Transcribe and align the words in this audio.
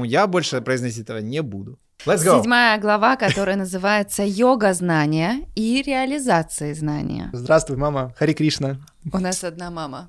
Я 0.00 0.28
больше 0.28 0.60
произносить 0.60 1.00
этого 1.00 1.18
не 1.18 1.42
буду. 1.42 1.80
Let's 2.06 2.24
go. 2.24 2.38
Седьмая 2.38 2.78
глава, 2.78 3.16
которая 3.16 3.56
называется 3.56 4.22
«Йога 4.22 4.72
знания 4.72 5.48
и 5.56 5.82
реализация 5.82 6.72
знания». 6.72 7.30
Здравствуй, 7.32 7.76
мама. 7.76 8.14
Хари 8.16 8.32
Кришна. 8.32 8.78
У 9.12 9.18
нас 9.18 9.42
одна 9.42 9.72
мама. 9.72 10.08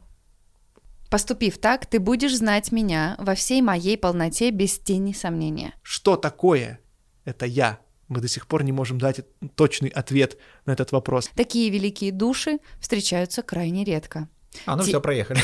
Поступив 1.09 1.57
так, 1.57 1.87
ты 1.87 1.99
будешь 1.99 2.37
знать 2.37 2.71
меня 2.71 3.15
во 3.17 3.33
всей 3.33 3.63
моей 3.63 3.97
полноте 3.97 4.51
без 4.51 4.77
тени 4.77 5.11
сомнения. 5.11 5.73
Что 5.81 6.17
такое 6.17 6.79
это 7.25 7.47
я? 7.47 7.79
Мы 8.09 8.21
до 8.21 8.27
сих 8.27 8.45
пор 8.45 8.63
не 8.63 8.71
можем 8.71 8.99
дать 8.99 9.21
точный 9.55 9.89
ответ 9.89 10.37
на 10.67 10.73
этот 10.73 10.91
вопрос. 10.91 11.31
Такие 11.33 11.71
великие 11.71 12.11
души 12.11 12.59
встречаются 12.79 13.41
крайне 13.41 13.83
редко. 13.85 14.29
А, 14.67 14.75
ну 14.75 14.83
Ти- 14.83 14.89
все, 14.89 15.01
проехали. 15.01 15.39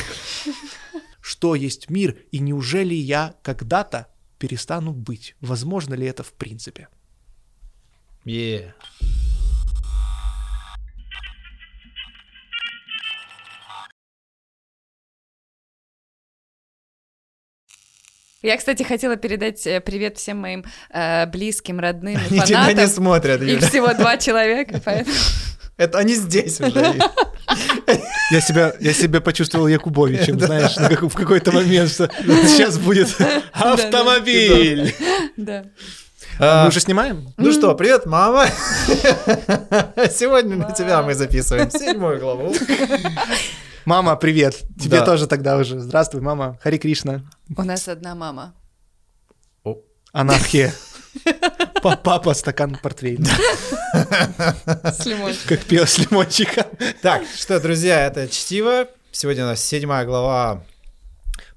Что 1.20 1.56
есть 1.56 1.90
мир, 1.90 2.16
и 2.30 2.38
неужели 2.38 2.94
я 2.94 3.34
когда-то 3.42 4.06
перестану 4.38 4.92
быть? 4.92 5.34
Возможно 5.40 5.94
ли 5.94 6.06
это 6.06 6.22
в 6.22 6.32
принципе? 6.32 6.88
Yeah. 8.24 8.72
Я, 18.42 18.56
кстати, 18.58 18.82
хотела 18.84 19.16
передать 19.16 19.66
э, 19.66 19.80
привет 19.80 20.18
всем 20.18 20.38
моим 20.38 20.64
э, 20.90 21.26
близким, 21.26 21.80
родным, 21.80 22.16
Они 22.30 22.40
тебя 22.40 22.60
не 22.68 22.74
фанатам. 22.74 22.88
смотрят, 22.88 23.42
Их 23.42 23.48
Юля. 23.56 23.68
всего 23.68 23.94
два 23.94 24.16
человека, 24.18 24.80
поэтому... 24.84 25.16
Это 25.76 25.98
они 25.98 26.14
здесь 26.14 26.60
уже. 26.60 26.94
Я 28.32 28.40
себя, 28.40 28.74
я 28.80 28.92
себя 28.92 29.20
почувствовал 29.20 29.68
Якубовичем, 29.68 30.40
знаешь, 30.40 30.74
на 30.76 30.88
как- 30.88 31.02
в 31.02 31.14
какой-то 31.14 31.52
момент, 31.52 31.90
что 31.92 32.10
сейчас 32.44 32.76
будет 32.76 33.08
автомобиль. 33.52 34.92
Да. 35.36 35.64
А, 36.40 36.64
Мы 36.64 36.68
уже 36.70 36.80
снимаем? 36.80 37.28
Ну 37.36 37.52
что, 37.52 37.72
привет, 37.76 38.04
мама. 38.04 38.46
Сегодня 40.10 40.56
на 40.56 40.72
тебя 40.72 41.02
мы 41.02 41.14
записываем 41.14 41.70
седьмую 41.70 42.18
главу. 42.18 42.52
Мама, 43.84 44.16
привет. 44.16 44.56
Тебе 44.80 44.98
Да. 44.98 45.04
тоже 45.06 45.28
тогда 45.28 45.56
уже. 45.56 45.78
Здравствуй, 45.78 46.20
мама. 46.20 46.58
Хари 46.62 46.78
Кришна. 46.78 47.22
У 47.56 47.62
нас 47.62 47.86
одна 47.86 48.16
мама. 48.16 48.54
Анархия. 50.12 50.72
Па- 51.82 51.96
Папа, 51.96 52.34
стакан 52.34 52.76
портвейна. 52.82 53.26
С 54.84 55.04
лимончиком. 55.06 55.48
Как 55.48 55.60
пел 55.64 55.86
с 55.86 55.98
лимончиком. 55.98 56.64
Так, 57.02 57.22
что, 57.36 57.60
друзья, 57.60 58.06
это 58.06 58.28
чтиво. 58.28 58.86
Сегодня 59.12 59.44
у 59.44 59.48
нас 59.48 59.62
седьмая 59.64 60.04
глава. 60.04 60.62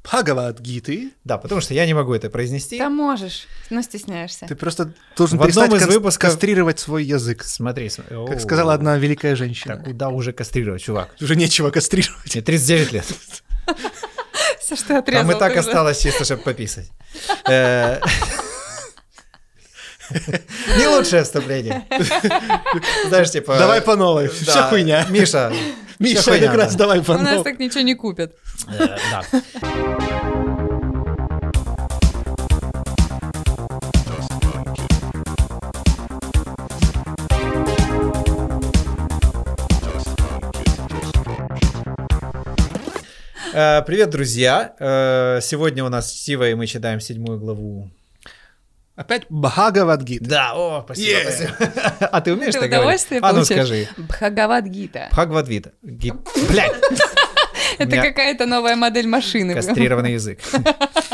Бхагавад-гиты. 0.03 1.11
Да, 1.23 1.37
потому 1.37 1.61
что 1.61 1.73
я 1.73 1.85
не 1.85 1.93
могу 1.93 2.13
это 2.13 2.29
произнести. 2.29 2.77
Там 2.77 2.95
можешь, 2.95 3.47
но 3.69 3.81
стесняешься. 3.81 4.45
Ты 4.47 4.55
просто 4.55 4.93
должен 5.17 5.37
В 5.37 5.43
одном 5.43 5.69
перестать 5.69 5.89
из 5.89 5.95
выпусков- 5.95 6.29
кастрировать 6.31 6.79
свой 6.79 7.03
язык. 7.03 7.43
Смотри, 7.43 7.89
смотри. 7.89 8.15
Как 8.27 8.39
сказала 8.39 8.73
одна 8.73 8.97
великая 8.97 9.31
Да 9.31 9.35
женщина. 9.35 9.77
куда 9.77 10.09
уже 10.09 10.31
кастрировать, 10.31 10.81
чувак? 10.81 11.13
Уже 11.21 11.35
нечего 11.35 11.69
кастрировать. 11.69 12.33
Мне 12.33 12.41
39 12.41 12.91
лет. 12.93 13.05
Все, 14.59 14.75
что 14.75 14.97
отрезал. 14.99 15.27
Там 15.27 15.35
и 15.35 15.39
так 15.39 15.53
ты 15.53 15.59
осталось 15.59 16.01
чисто, 16.01 16.23
чтобы 16.25 16.43
пописать. 16.43 16.89
Не 20.77 20.87
лучшее 20.87 21.23
вступление. 21.23 21.85
Знаешь, 23.07 23.31
типа... 23.31 23.57
Давай 23.57 23.81
по 23.81 23.95
новой. 23.95 24.27
Вся 24.27 24.69
хуйня. 24.69 25.05
Миша. 25.09 25.51
Миша, 25.99 26.39
как 26.39 26.55
раз 26.55 26.71
да. 26.73 26.79
давай 26.79 27.01
по 27.01 27.11
У 27.11 27.17
нас 27.17 27.31
новой. 27.31 27.43
так 27.43 27.59
ничего 27.59 27.81
не 27.81 27.95
купят. 27.95 28.33
Э, 28.67 28.97
Да. 29.11 29.23
Э, 43.53 43.81
Привет, 43.85 44.09
друзья! 44.09 44.73
Э, 44.79 45.39
Сегодня 45.41 45.83
у 45.83 45.89
нас 45.89 46.11
чтиво, 46.11 46.47
и 46.49 46.53
мы 46.53 46.67
читаем 46.67 46.99
седьмую 46.99 47.39
главу. 47.39 47.89
Опять 48.99 49.23
Бхагавад-гита. 49.29 50.25
Да, 50.25 50.51
о, 50.55 50.81
спасибо, 50.83 51.09
Yeah. 51.09 51.23
спасибо. 51.23 51.53
А 52.11 52.19
ты 52.21 52.33
умеешь 52.33 52.53
Ты 52.53 52.59
так 52.59 52.69
говорить? 52.69 52.79
удовольствие 52.81 53.21
А 53.23 53.31
ну 53.31 53.45
скажи. 53.45 53.87
Бхагавад-гита. 53.97 55.07
Бхагавадвита. 55.11 55.71
Ги- 55.81 56.13
Блядь, 56.49 56.73
Это 57.77 57.95
какая-то 58.01 58.45
новая 58.45 58.75
модель 58.75 59.07
машины. 59.07 59.53
кастрированный 59.53 60.13
язык. 60.19 60.39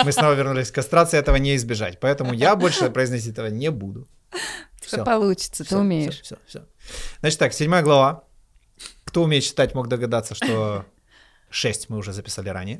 Мы 0.04 0.12
снова 0.12 0.34
вернулись 0.34 0.72
к 0.72 0.76
кастрации, 0.76 1.20
этого 1.20 1.36
не 1.36 1.56
избежать. 1.56 2.00
Поэтому 2.00 2.34
я 2.34 2.56
больше 2.56 2.90
произносить 2.90 3.34
этого 3.34 3.48
не 3.48 3.70
буду. 3.70 4.08
Все 4.82 5.04
получится, 5.04 5.64
ты 5.64 5.78
умеешь. 5.78 6.22
Все, 6.22 6.38
все, 6.48 6.66
Значит 7.20 7.38
так, 7.40 7.54
седьмая 7.54 7.84
глава. 7.84 8.24
Кто 9.04 9.22
умеет 9.24 9.44
читать, 9.44 9.76
мог 9.76 9.88
догадаться, 9.88 10.34
что 10.34 10.86
6 11.50 11.90
мы 11.90 11.98
уже 11.98 12.14
записали 12.14 12.50
ранее. 12.50 12.80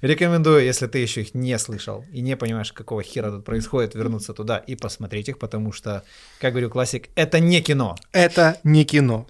Рекомендую, 0.00 0.64
если 0.64 0.86
ты 0.86 0.98
еще 0.98 1.22
их 1.22 1.34
не 1.34 1.58
слышал 1.58 2.04
и 2.12 2.20
не 2.20 2.36
понимаешь, 2.36 2.72
какого 2.72 3.02
хера 3.02 3.30
тут 3.30 3.44
происходит, 3.44 3.94
вернуться 3.94 4.34
туда 4.34 4.58
и 4.58 4.76
посмотреть 4.76 5.28
их, 5.28 5.38
потому 5.38 5.72
что, 5.72 6.02
как 6.40 6.52
говорил 6.52 6.70
классик, 6.70 7.08
это 7.14 7.40
не 7.40 7.60
кино. 7.60 7.96
Это 8.12 8.58
не 8.64 8.84
кино. 8.84 9.26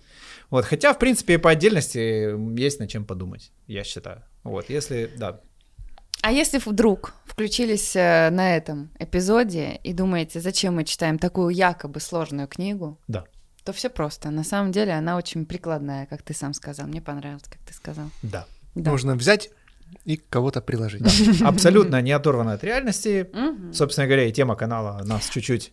Вот, 0.50 0.64
хотя, 0.64 0.92
в 0.92 0.98
принципе, 0.98 1.34
и 1.34 1.38
по 1.38 1.50
отдельности 1.50 2.58
есть 2.58 2.80
над 2.80 2.88
чем 2.88 3.04
подумать, 3.04 3.50
я 3.66 3.82
считаю. 3.84 4.22
Вот, 4.44 4.70
если, 4.70 5.10
да, 5.16 5.41
А 6.22 6.31
если 6.31 6.60
вдруг 6.64 7.14
включились 7.26 7.96
э, 7.96 8.31
на 8.31 8.56
этом 8.56 8.91
эпизоде 8.98 9.81
и 9.82 9.92
думаете, 9.92 10.41
зачем 10.41 10.76
мы 10.76 10.84
читаем 10.84 11.19
такую 11.19 11.48
якобы 11.48 12.00
сложную 12.00 12.46
книгу, 12.46 12.98
да, 13.08 13.25
то 13.64 13.72
все 13.72 13.88
просто. 13.88 14.30
На 14.30 14.44
самом 14.44 14.72
деле 14.72 14.92
она 14.92 15.16
очень 15.16 15.47
прикладная, 15.47 16.06
как 16.06 16.22
ты 16.22 16.34
сам 16.34 16.54
сказал. 16.54 16.86
Мне 16.86 17.00
понравилось, 17.00 17.44
как 17.48 17.60
ты 17.66 17.75
сказал. 17.75 18.10
да. 18.22 18.47
Да. 18.75 18.91
Нужно 18.91 19.14
взять 19.14 19.50
и 20.04 20.16
кого-то 20.16 20.60
приложить. 20.60 21.02
Абсолютно 21.42 22.02
не 22.02 22.10
оторвано 22.10 22.54
от 22.54 22.64
реальности. 22.64 23.30
Собственно 23.72 24.06
говоря, 24.06 24.26
и 24.26 24.32
тема 24.32 24.56
канала 24.56 25.00
нас 25.04 25.28
чуть-чуть 25.28 25.72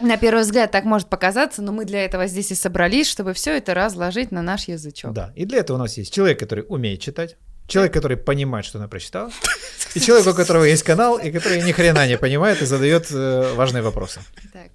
На 0.00 0.16
первый 0.18 0.42
взгляд 0.42 0.70
так 0.70 0.84
может 0.84 1.08
показаться, 1.08 1.62
но 1.62 1.72
мы 1.72 1.84
для 1.84 2.04
этого 2.04 2.26
здесь 2.26 2.50
и 2.50 2.54
собрались, 2.54 3.08
чтобы 3.08 3.32
все 3.32 3.56
это 3.56 3.72
разложить 3.72 4.32
на 4.32 4.42
наш 4.42 4.68
язычок. 4.68 5.12
Да, 5.12 5.32
и 5.34 5.44
для 5.46 5.58
этого 5.58 5.78
у 5.78 5.80
нас 5.80 5.96
есть 5.96 6.12
человек, 6.12 6.38
который 6.38 6.66
умеет 6.68 7.00
читать, 7.00 7.36
человек, 7.66 7.94
который 7.94 8.16
понимает, 8.16 8.66
что 8.66 8.78
она 8.78 8.88
прочитала, 8.88 9.30
и 9.94 10.00
человек, 10.00 10.26
у 10.26 10.34
которого 10.34 10.64
есть 10.64 10.82
канал, 10.82 11.18
и 11.18 11.30
который 11.30 11.62
ни 11.62 11.72
хрена 11.72 12.06
не 12.06 12.18
понимает 12.18 12.60
и 12.62 12.66
задает 12.66 13.10
э, 13.10 13.54
важные 13.54 13.82
вопросы. 13.82 14.20
Так. 14.52 14.70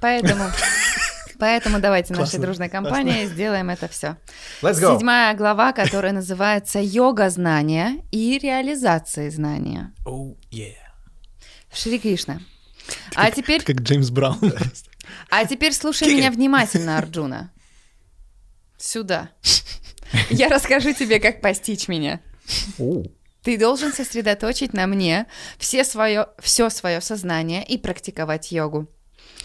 Поэтому, 0.00 0.44
поэтому 1.38 1.80
давайте 1.80 2.12
нашей 2.12 2.22
Классно, 2.22 2.40
дружной 2.40 2.68
компанией 2.68 3.26
сделаем 3.26 3.70
это 3.70 3.88
все. 3.88 4.16
Let's 4.62 4.80
go! 4.80 4.96
Седьмая 4.96 5.34
глава, 5.34 5.72
которая 5.72 6.12
называется 6.12 6.78
«Йога 6.80 7.30
знания 7.30 8.02
и 8.10 8.38
реализация 8.38 9.30
знания». 9.30 9.92
Oh, 10.04 10.36
yeah. 10.50 10.74
Шри 11.72 11.98
Кришна. 11.98 12.40
А 13.14 13.30
теперь, 13.30 13.62
Как 13.62 13.80
Джеймс 13.80 14.10
Браун. 14.10 14.38
а 15.30 15.44
теперь 15.44 15.72
слушай 15.72 16.08
меня 16.08 16.30
внимательно, 16.30 16.98
Арджуна. 16.98 17.52
Сюда. 18.78 19.30
Я 20.30 20.48
расскажу 20.48 20.92
тебе, 20.92 21.18
как 21.20 21.40
постичь 21.40 21.88
меня. 21.88 22.20
Ты 23.42 23.58
должен 23.58 23.92
сосредоточить 23.92 24.72
на 24.72 24.86
мне 24.86 25.26
все 25.58 25.84
свое, 25.84 26.28
все 26.38 26.68
свое 26.68 27.00
сознание 27.00 27.64
и 27.64 27.78
практиковать 27.78 28.50
йогу. 28.50 28.88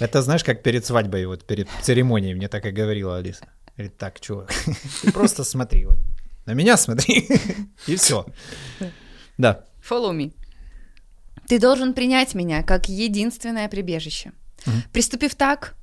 Это 0.02 0.24
знаешь, 0.24 0.44
как 0.44 0.64
перед 0.64 0.84
свадьбой, 0.84 1.26
вот 1.28 1.46
перед 1.46 1.68
церемонией, 1.84 2.34
мне 2.34 2.48
так 2.48 2.66
и 2.66 2.72
говорила 2.72 3.18
Алиса. 3.18 3.46
Говорит, 3.78 3.98
так, 3.98 4.20
чувак, 4.20 4.52
ты 5.02 5.12
просто 5.12 5.44
смотри, 5.44 5.86
вот, 5.86 5.98
на 6.48 6.54
меня 6.54 6.76
смотри, 6.76 7.30
и 7.88 7.96
все. 7.96 8.26
Да. 9.38 9.64
Follow 9.88 10.12
me. 10.12 10.34
Ты 11.48 11.60
должен 11.60 11.94
принять 11.94 12.34
меня 12.34 12.64
как 12.64 12.90
единственное 12.90 13.70
прибежище. 13.70 14.32
Мгм. 14.66 14.84
Приступив 14.92 15.36
так, 15.36 15.76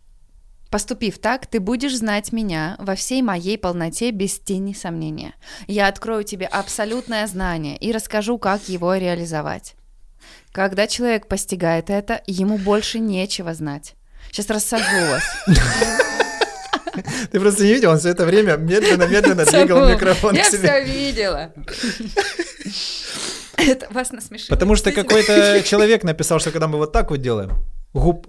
поступив 0.69 1.19
так, 1.19 1.47
ты 1.47 1.61
будешь 1.61 1.97
знать 1.97 2.33
меня 2.33 2.75
во 2.81 2.97
всей 2.97 3.23
моей 3.23 3.57
полноте 3.57 4.11
без 4.11 4.41
тени 4.41 4.73
сомнения. 4.73 5.35
Я 5.69 5.87
открою 5.87 6.25
тебе 6.25 6.47
абсолютное 6.47 7.27
знание 7.29 7.77
и 7.77 7.93
расскажу, 7.93 8.39
как 8.39 8.69
его 8.69 8.95
реализовать. 8.97 9.75
Когда 10.51 10.89
человек 10.89 11.29
постигает 11.29 11.89
это, 11.89 12.21
ему 12.27 12.59
больше 12.59 12.99
нечего 12.99 13.55
знать. 13.55 13.95
Сейчас 14.31 14.49
рассажу 14.51 14.85
вас. 15.11 15.23
Ты 17.31 17.41
просто 17.41 17.65
не 17.65 17.75
видел, 17.75 17.91
он 17.91 17.99
все 17.99 18.11
это 18.11 18.25
время 18.25 18.57
медленно-медленно 18.57 19.45
двигал 19.45 19.89
микрофон 19.89 20.35
Я 20.35 20.45
все 20.45 20.85
видела. 20.85 21.53
Это 23.57 23.87
вас 23.91 24.13
насмешило. 24.13 24.49
Потому 24.49 24.77
что 24.77 24.93
какой-то 24.93 25.63
человек 25.65 26.05
написал, 26.05 26.39
что 26.41 26.51
когда 26.51 26.69
мы 26.69 26.79
вот 26.79 26.93
так 26.93 27.11
вот 27.11 27.21
делаем, 27.21 27.53
губ 27.93 28.27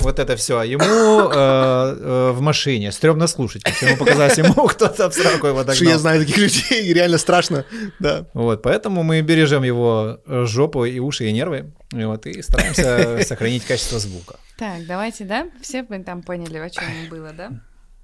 вот 0.00 0.18
это 0.18 0.36
все. 0.36 0.62
Ему 0.62 0.84
э, 0.84 0.86
э, 1.32 2.30
в 2.32 2.40
машине 2.40 2.92
стрёмно 2.92 3.26
слушать, 3.26 3.62
как 3.62 3.80
ему 3.82 3.96
показалось, 3.96 4.38
ему 4.38 4.54
кто-то 4.68 5.10
в 5.10 5.14
сраку 5.14 5.46
его 5.46 5.62
Что 5.62 5.72
я 5.72 5.78
догнал. 5.78 5.98
знаю 5.98 6.20
таких 6.20 6.38
людей, 6.38 6.82
и 6.90 6.92
реально 6.92 7.18
страшно. 7.18 7.64
Да. 7.98 8.26
Вот, 8.34 8.62
поэтому 8.62 9.02
мы 9.02 9.20
бережем 9.22 9.62
его 9.62 10.18
э, 10.26 10.44
жопу 10.46 10.84
и 10.84 10.98
уши 10.98 11.26
и 11.26 11.32
нервы, 11.32 11.72
и 11.92 12.04
вот, 12.04 12.26
и 12.26 12.42
стараемся 12.42 13.18
сохранить 13.26 13.64
качество 13.64 13.98
звука. 13.98 14.36
Так, 14.58 14.86
давайте, 14.86 15.24
да? 15.24 15.46
Все 15.62 15.84
мы 15.88 16.02
там 16.04 16.22
поняли, 16.22 16.58
о 16.58 16.70
чем 16.70 16.84
было, 17.10 17.32
да? 17.32 17.50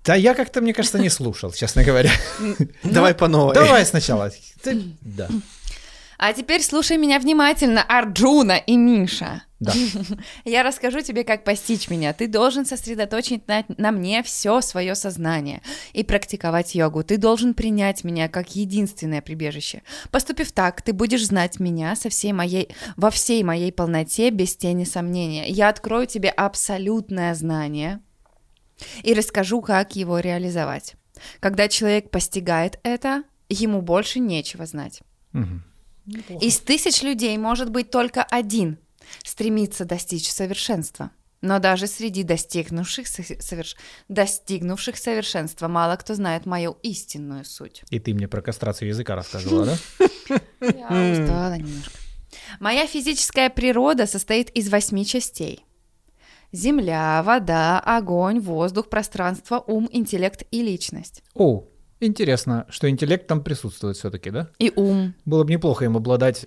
Да 0.05 0.15
я 0.15 0.35
как-то, 0.35 0.61
мне 0.61 0.73
кажется, 0.73 0.99
не 1.01 1.11
слушал, 1.11 1.51
честно 1.53 1.83
говоря. 1.83 2.13
Давай 2.85 3.13
по 3.15 3.27
новой. 3.27 3.55
Давай 3.55 3.85
сначала. 3.85 4.31
Да, 5.03 5.29
А 6.19 6.33
теперь 6.33 6.63
слушай 6.63 6.97
меня 6.97 7.19
внимательно, 7.19 7.83
Арджуна 7.83 8.57
и 8.57 8.77
Миша. 8.77 9.43
да. 9.61 9.73
Я 10.45 10.63
расскажу 10.63 11.01
тебе, 11.01 11.25
как 11.25 11.45
постичь 11.45 11.89
меня. 11.89 12.13
Ты 12.13 12.29
должен 12.29 12.67
сосредоточить 12.67 13.47
на, 13.49 13.65
на 13.77 13.91
мне 13.91 14.23
все 14.23 14.61
свое 14.61 14.95
сознание 14.95 15.63
и 15.93 16.05
практиковать 16.05 16.75
йогу. 16.75 17.03
Ты 17.05 17.17
должен 17.17 17.55
принять 17.55 18.05
меня 18.05 18.29
как 18.29 18.55
единственное 18.55 19.23
прибежище. 19.23 19.83
Поступив 20.11 20.53
так, 20.53 20.83
ты 20.83 20.93
будешь 20.93 21.27
знать 21.27 21.59
меня 21.61 21.97
со 21.97 22.09
всей 22.09 22.33
моей, 22.33 22.69
во 22.97 23.11
всей 23.11 23.43
моей 23.43 23.73
полноте, 23.73 24.31
без 24.31 24.57
тени 24.57 24.85
сомнения. 24.85 25.49
Я 25.49 25.69
открою 25.69 26.07
тебе 26.07 26.29
абсолютное 26.31 27.35
знание 27.35 28.01
и 29.03 29.15
расскажу, 29.15 29.63
как 29.63 29.97
его 29.97 30.19
реализовать. 30.19 30.95
Когда 31.41 31.69
человек 31.69 32.11
постигает 32.11 32.79
это, 32.83 33.23
ему 33.49 33.81
больше 33.81 34.19
нечего 34.19 34.67
знать. 34.67 35.01
Мгм. 36.07 36.39
Из 36.39 36.59
тысяч 36.59 37.03
людей 37.03 37.37
может 37.37 37.71
быть 37.71 37.91
только 37.91 38.23
один 38.23 38.79
стремится 39.25 39.85
достичь 39.85 40.31
совершенства. 40.31 41.11
Но 41.43 41.59
даже 41.59 41.87
среди 41.87 42.23
достигнувших, 42.23 43.07
со- 43.07 43.23
соверш- 43.23 43.77
достигнувших 44.09 44.97
совершенства 44.97 45.69
мало 45.69 45.97
кто 45.97 46.15
знает 46.15 46.47
мою 46.47 46.79
истинную 46.83 47.45
суть. 47.45 47.83
И 47.91 48.01
ты 48.01 48.15
мне 48.15 48.27
про 48.27 48.41
кастрацию 48.41 48.89
языка 48.89 49.15
рассказывала, 49.15 49.67
да? 49.67 50.41
Я 50.61 51.13
устала 51.23 51.57
немножко. 51.57 51.93
Моя 52.59 52.87
физическая 52.87 53.51
природа 53.51 54.07
состоит 54.07 54.51
из 54.51 54.69
восьми 54.71 55.05
частей. 55.05 55.65
Земля, 56.53 57.23
вода, 57.23 57.81
огонь, 57.81 58.41
воздух, 58.41 58.89
пространство, 58.89 59.63
ум, 59.67 59.89
интеллект 59.93 60.45
и 60.51 60.63
личность. 60.63 61.23
О, 61.35 61.65
интересно, 62.01 62.67
что 62.69 62.89
интеллект 62.89 63.27
там 63.27 63.43
присутствует 63.43 63.97
все-таки, 63.97 64.31
да? 64.31 64.49
И 64.59 64.73
ум. 64.75 65.15
Было 65.25 65.45
бы 65.45 65.51
неплохо 65.51 65.85
им 65.85 65.97
обладать 65.97 66.47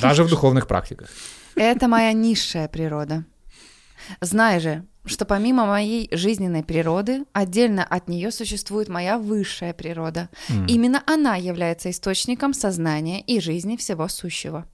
даже 0.00 0.24
в 0.24 0.28
духовных 0.28 0.66
практиках. 0.66 1.08
Это 1.54 1.88
моя 1.88 2.12
низшая 2.12 2.68
природа. 2.68 3.24
Знай 4.20 4.60
же, 4.60 4.84
что 5.04 5.24
помимо 5.24 5.66
моей 5.66 6.08
жизненной 6.14 6.62
природы, 6.62 7.24
отдельно 7.32 7.84
от 7.84 8.08
нее 8.08 8.30
существует 8.30 8.88
моя 8.88 9.18
высшая 9.18 9.72
природа. 9.72 10.28
М. 10.48 10.66
Именно 10.66 11.02
она 11.06 11.36
является 11.36 11.90
источником 11.90 12.52
сознания 12.52 13.20
и 13.20 13.40
жизни 13.40 13.76
всего 13.76 14.08
сущего. 14.08 14.66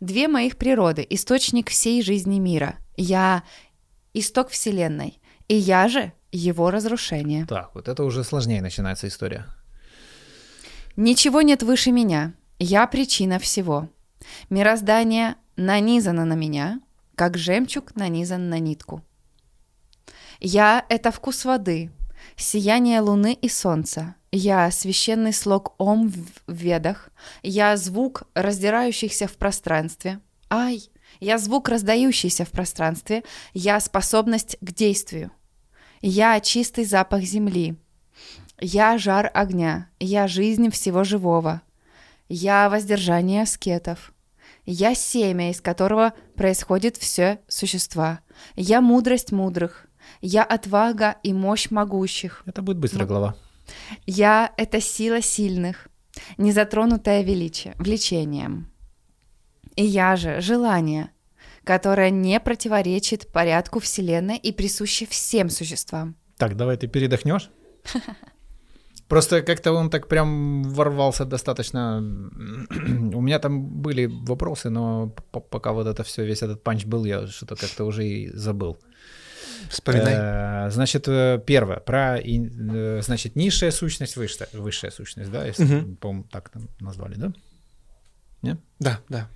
Две 0.00 0.26
моих 0.28 0.56
природы– 0.56 1.06
источник 1.10 1.68
всей 1.70 2.02
жизни 2.02 2.38
мира. 2.38 2.76
Я– 2.96 3.42
исток 4.14 4.48
Вселенной, 4.48 5.20
и 5.48 5.54
я 5.54 5.88
же– 5.88 6.12
его 6.32 6.70
разрушение. 6.70 7.46
Так, 7.46 7.74
вот 7.74 7.88
это 7.88 8.04
уже 8.04 8.24
сложнее 8.24 8.60
начинается 8.60 9.08
история. 9.08 9.46
Ничего 10.96 11.42
нет 11.42 11.62
выше 11.62 11.90
меня. 11.90 12.32
Я 12.58 12.86
причина 12.86 13.38
всего. 13.38 13.88
Мироздание 14.48 15.36
нанизано 15.56 16.24
на 16.24 16.32
меня, 16.32 16.80
как 17.14 17.36
жемчуг 17.36 17.94
нанизан 17.96 18.48
на 18.48 18.58
нитку. 18.58 19.02
Я— 20.40 20.84
это 20.88 21.10
вкус 21.10 21.44
воды, 21.44 21.90
сияние 22.36 23.00
луны 23.00 23.34
и 23.34 23.48
солнца. 23.48 24.14
Я— 24.32 24.70
священный 24.72 25.34
слог 25.34 25.74
Ом 25.78 26.10
в 26.10 26.52
ведах. 26.52 27.10
Я— 27.42 27.76
звук 27.78 28.24
раздирающихся 28.34 29.26
в 29.28 29.36
пространстве. 29.36 30.20
Ай! 30.48 30.90
Я— 31.20 31.38
звук 31.38 31.68
раздающийся 31.68 32.44
в 32.44 32.50
пространстве. 32.50 33.22
Я— 33.52 33.80
способность 33.80 34.56
к 34.60 34.72
действию. 34.72 35.30
Я— 36.00 36.40
чистый 36.40 36.84
запах 36.84 37.22
земли. 37.22 37.76
Я— 38.60 38.98
жар 38.98 39.30
огня. 39.34 39.88
Я— 40.00 40.26
жизнь 40.28 40.70
всего 40.70 41.04
живого. 41.04 41.62
Я— 42.28 42.68
воздержание 42.70 43.42
аскетов. 43.42 44.12
Я— 44.64 44.94
семя, 44.94 45.50
из 45.50 45.60
которого 45.60 46.14
происходит 46.34 46.96
все 46.96 47.40
существа. 47.48 48.20
Я— 48.54 48.80
мудрость 48.82 49.32
мудрых. 49.32 49.86
Я— 50.20 50.42
отвага 50.44 51.16
и 51.22 51.32
мощь 51.32 51.70
могущих. 51.70 52.42
Это 52.46 52.62
будет 52.62 52.78
быстро, 52.78 53.00
Ну. 53.00 53.06
глава. 53.06 53.36
Я— 54.06 54.52
это 54.56 54.80
сила 54.80 55.20
сильных, 55.20 55.88
незатронутая 56.38 57.22
величие, 57.22 57.74
влечением. 57.78 58.70
И 59.74 59.84
я 59.84 60.16
же— 60.16 60.40
желание, 60.40 61.10
которое 61.64 62.10
не 62.10 62.40
противоречит 62.40 63.30
порядку 63.32 63.80
Вселенной 63.80 64.38
и 64.38 64.52
присуще 64.52 65.04
всем 65.04 65.50
существам. 65.50 66.16
Так, 66.38 66.56
давай 66.56 66.76
ты 66.76 66.86
передохнешь. 66.86 67.50
Просто 69.08 69.42
как-то 69.42 69.72
он 69.72 69.88
так 69.90 70.08
прям 70.08 70.62
ворвался 70.64 71.24
достаточно. 71.24 71.98
У 71.98 73.20
меня 73.20 73.38
там 73.38 73.82
были 73.82 74.06
вопросы, 74.06 74.68
но 74.70 75.08
пока 75.50 75.72
вот 75.72 75.86
это 75.86 76.02
все, 76.02 76.24
весь 76.24 76.42
этот 76.42 76.62
панч 76.62 76.84
был, 76.86 77.04
я 77.04 77.26
что-то 77.26 77.54
как-то 77.56 77.84
уже 77.84 78.04
и 78.04 78.30
забыл. 78.36 78.78
Вспоминай. 79.70 80.14
Э, 80.66 80.70
Значит, 80.70 81.08
э, 81.08 81.40
первое, 81.46 81.78
про, 81.78 82.18
э, 82.18 83.00
значит, 83.02 83.36
низшая 83.36 83.70
сущность, 83.70 84.16
высшая, 84.16 84.48
высшая 84.52 84.90
сущность, 84.90 85.30
да, 85.30 85.46
если, 85.46 85.64
Мгм. 85.64 85.96
по-моему, 85.96 86.24
так 86.30 86.48
там 86.48 86.68
назвали, 86.80 87.14
да? 87.14 87.32
Да, 88.80 89.00
да. 89.08 89.28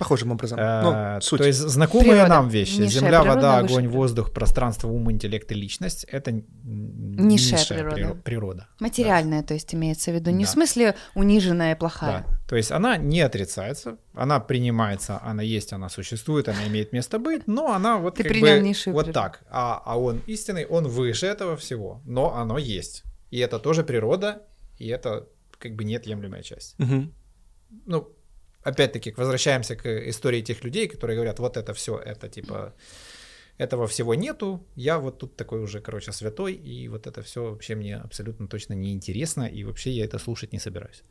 Похожим 0.00 0.32
образом. 0.32 0.58
Э, 0.58 0.82
Ну, 1.16 1.20
суть. 1.20 1.38
То 1.38 1.46
есть 1.46 1.58
знакомые 1.60 2.10
Природа. 2.12 2.28
нам 2.28 2.48
вещи. 2.48 2.80
Низшая 2.80 2.88
Земля, 3.02 3.20
природа, 3.20 3.34
вода, 3.36 3.58
огонь, 3.58 3.68
природа. 3.76 3.96
воздух, 3.96 4.32
пространство, 4.32 4.88
ум, 4.88 5.12
интеллект 5.12 5.52
и 5.52 5.54
личность— 5.54 6.04
это 6.10 6.32
Низшая 6.32 7.58
низшая 7.60 7.78
природа. 7.78 8.00
приро- 8.00 8.22
природа. 8.22 8.68
Материальная, 8.80 9.42
то 9.42 9.54
есть 9.54 9.74
имеется 9.74 10.10
в 10.10 10.14
виду, 10.14 10.30
не 10.30 10.44
Да. 10.44 10.50
в 10.50 10.52
смысле 10.52 10.94
униженная 11.14 11.74
и 11.74 11.78
плохая. 11.78 12.24
Да. 12.28 12.38
То 12.48 12.56
есть 12.56 12.72
она 12.72 12.96
не 12.96 13.20
отрицается, 13.20 13.98
она 14.14 14.40
принимается, 14.40 15.20
она 15.22 15.42
есть, 15.42 15.72
она 15.72 15.88
существует, 15.88 16.48
она 16.48 16.66
имеет 16.66 16.92
место 16.92 17.18
быть, 17.18 17.46
но 17.46 17.72
она 17.72 17.98
вот 17.98 18.16
Ты 18.16 18.22
как 18.24 18.32
принял 18.32 18.58
бы 18.60 18.66
низшую 18.68 18.94
вот 18.94 19.04
природу. 19.06 19.20
так. 19.20 19.40
А, 19.50 19.82
а 19.84 19.98
он 20.00 20.20
истинный, 20.26 20.64
он 20.64 20.88
выше 20.88 21.26
этого 21.26 21.56
всего, 21.56 22.00
но 22.06 22.34
оно 22.34 22.58
есть. 22.58 23.04
И 23.30 23.38
это 23.38 23.58
тоже 23.58 23.84
природа, 23.84 24.42
и 24.78 24.88
это 24.88 25.26
как 25.58 25.74
бы 25.76 25.84
неотъемлемая 25.84 26.42
часть. 26.42 26.74
Мгм. 26.78 27.12
Ну, 27.86 28.08
опять-таки, 28.62 29.12
возвращаемся 29.16 29.76
к 29.76 29.86
истории 30.08 30.42
тех 30.42 30.64
людей, 30.64 30.88
которые 30.88 31.16
говорят, 31.16 31.38
вот 31.38 31.56
это 31.56 31.74
все, 31.74 31.98
это 31.98 32.28
типа, 32.28 32.74
этого 33.58 33.86
всего 33.86 34.14
нету, 34.14 34.66
я 34.76 34.98
вот 34.98 35.18
тут 35.18 35.36
такой 35.36 35.60
уже, 35.60 35.80
короче, 35.80 36.12
святой, 36.12 36.54
и 36.54 36.88
вот 36.88 37.06
это 37.06 37.22
все 37.22 37.50
вообще 37.50 37.74
мне 37.74 37.96
абсолютно 37.96 38.48
точно 38.48 38.74
не 38.74 38.92
интересно, 38.92 39.42
и 39.42 39.64
вообще 39.64 39.90
я 39.90 40.04
это 40.04 40.18
слушать 40.18 40.52
не 40.52 40.58
собираюсь. 40.58 41.02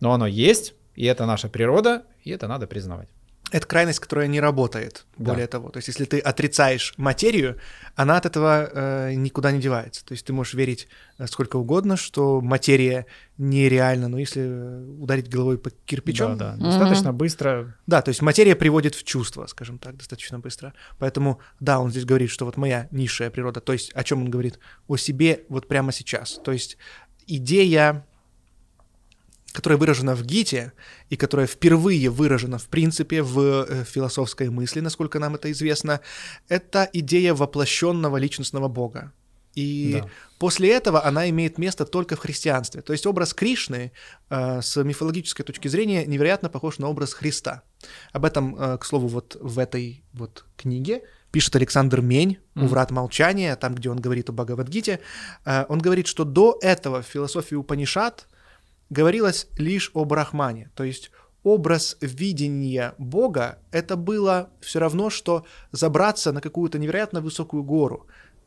Но 0.00 0.12
оно 0.12 0.26
есть, 0.26 0.74
и 0.94 1.04
это 1.04 1.26
наша 1.26 1.48
природа, 1.48 2.04
и 2.24 2.30
это 2.30 2.48
надо 2.48 2.66
признавать. 2.66 3.08
Это 3.52 3.64
крайность, 3.64 4.00
которая 4.00 4.26
не 4.26 4.40
работает, 4.40 5.06
Да. 5.16 5.30
более 5.32 5.46
того. 5.46 5.68
То 5.68 5.76
есть, 5.76 5.86
если 5.86 6.04
ты 6.04 6.18
отрицаешь 6.18 6.94
материю, 6.96 7.58
она 7.94 8.16
от 8.16 8.26
этого 8.26 8.68
э, 8.72 9.14
никуда 9.14 9.52
не 9.52 9.60
девается. 9.60 10.04
То 10.04 10.12
есть, 10.12 10.26
ты 10.26 10.32
можешь 10.32 10.54
верить 10.54 10.88
э, 11.18 11.26
сколько 11.28 11.56
угодно, 11.56 11.96
что 11.96 12.40
материя 12.40 13.06
нереальна, 13.38 14.08
но 14.08 14.18
если 14.18 14.42
э, 14.44 14.84
ударить 14.98 15.28
головой 15.30 15.58
по 15.58 15.70
кирпичом, 15.70 16.36
Да, 16.36 16.56
да, 16.56 16.64
достаточно 16.64 17.12
быстро. 17.12 17.76
Да, 17.86 18.02
то 18.02 18.08
есть 18.08 18.20
материя 18.20 18.56
приводит 18.56 18.96
в 18.96 19.04
чувство, 19.04 19.46
скажем 19.46 19.78
так, 19.78 19.96
достаточно 19.96 20.40
быстро. 20.40 20.74
Поэтому, 20.98 21.38
да, 21.60 21.78
он 21.78 21.90
здесь 21.92 22.04
говорит, 22.04 22.30
что 22.30 22.46
вот 22.46 22.56
моя 22.56 22.88
низшая 22.90 23.30
природа, 23.30 23.60
то 23.60 23.72
есть 23.72 23.92
о 23.94 24.02
чем 24.02 24.22
он 24.22 24.30
говорит? 24.30 24.58
О 24.88 24.96
себе 24.96 25.44
вот 25.48 25.68
прямо 25.68 25.92
сейчас. 25.92 26.40
То 26.44 26.50
есть 26.50 26.78
идея, 27.28 28.04
которая 29.56 29.78
выражена 29.78 30.14
в 30.14 30.22
Гите 30.22 30.72
и 31.08 31.16
которая 31.16 31.46
впервые 31.46 32.10
выражена, 32.10 32.58
в 32.58 32.66
принципе, 32.66 33.22
в 33.22 33.38
э, 33.40 33.84
философской 33.84 34.50
мысли, 34.50 34.80
насколько 34.80 35.18
нам 35.18 35.34
это 35.34 35.50
известно, 35.50 36.00
это 36.48 36.88
идея 36.92 37.32
воплощенного 37.34 38.18
личностного 38.18 38.68
Бога. 38.68 39.12
И 39.54 40.00
Да. 40.02 40.08
после 40.38 40.68
этого 40.68 41.02
она 41.06 41.30
имеет 41.30 41.56
место 41.58 41.86
только 41.86 42.16
в 42.16 42.18
христианстве. 42.18 42.82
То 42.82 42.92
есть 42.92 43.06
образ 43.06 43.32
Кришны 43.32 43.92
э, 44.28 44.60
с 44.60 44.82
мифологической 44.84 45.44
точки 45.46 45.68
зрения 45.68 46.04
невероятно 46.04 46.50
похож 46.50 46.78
на 46.78 46.88
образ 46.88 47.14
Христа. 47.14 47.62
Об 48.12 48.26
этом, 48.26 48.54
э, 48.56 48.76
к 48.76 48.84
слову, 48.84 49.08
вот 49.08 49.38
в 49.40 49.58
этой 49.58 50.04
вот 50.12 50.44
книге 50.58 51.00
пишет 51.30 51.56
Александр 51.56 52.02
Мень 52.02 52.36
у 52.54 52.60
Мгм. 52.60 52.68
«Врат 52.68 52.90
молчания», 52.90 53.56
там, 53.56 53.74
где 53.74 53.88
он 53.88 53.98
говорит 54.00 54.28
о 54.28 54.32
Бхагавадгите. 54.32 55.00
Э, 55.46 55.64
он 55.70 55.78
говорит, 55.78 56.06
что 56.06 56.24
до 56.24 56.58
этого 56.60 57.00
в 57.00 57.06
философии 57.06 57.54
Упанишат 57.56 58.26
говорилось 58.90 59.48
лишь 59.56 59.90
о 59.94 60.04
Брахмане, 60.04 60.70
то 60.74 60.84
есть 60.84 61.10
образ 61.42 61.96
видения 62.00 62.94
Бога, 62.98 63.60
это 63.70 63.96
было 63.96 64.50
все 64.60 64.80
равно, 64.80 65.10
что 65.10 65.46
забраться 65.70 66.32
на 66.32 66.40
какую-то 66.40 66.78
невероятно 66.78 67.20
высокую 67.20 67.62
гору, 67.62 68.06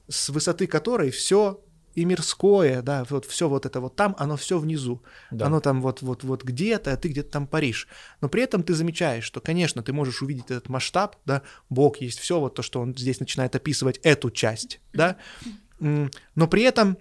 с 0.09 0.29
высоты 0.29 0.67
которой 0.67 1.09
все 1.09 1.61
и 1.95 2.05
мирское, 2.05 2.81
да, 2.81 3.05
вот 3.09 3.25
все 3.25 3.49
вот 3.49 3.65
это 3.65 3.79
вот 3.79 3.95
там, 3.95 4.15
оно 4.19 4.37
все 4.37 4.59
внизу. 4.59 5.01
Да. 5.31 5.47
Оно 5.47 5.59
там 5.59 5.81
вот, 5.81 6.01
вот, 6.01 6.23
вот 6.23 6.43
где-то, 6.43 6.93
а 6.93 6.97
ты 6.97 7.09
где-то 7.09 7.31
там 7.31 7.47
паришь. 7.47 7.87
Но 8.21 8.29
при 8.29 8.43
этом 8.43 8.63
ты 8.63 8.73
замечаешь, 8.73 9.23
что, 9.23 9.41
конечно, 9.41 9.81
ты 9.81 9.91
можешь 9.91 10.21
увидеть 10.21 10.45
этот 10.45 10.69
масштаб, 10.69 11.15
да, 11.25 11.41
Бог 11.69 11.97
есть 11.97 12.19
все, 12.19 12.39
вот 12.39 12.55
то, 12.55 12.61
что 12.61 12.81
он 12.81 12.95
здесь 12.95 13.19
начинает 13.19 13.55
описывать 13.55 13.99
эту 14.03 14.29
часть, 14.29 14.79
да, 14.93 15.17
но 15.79 16.47
при 16.49 16.63
этом 16.63 16.97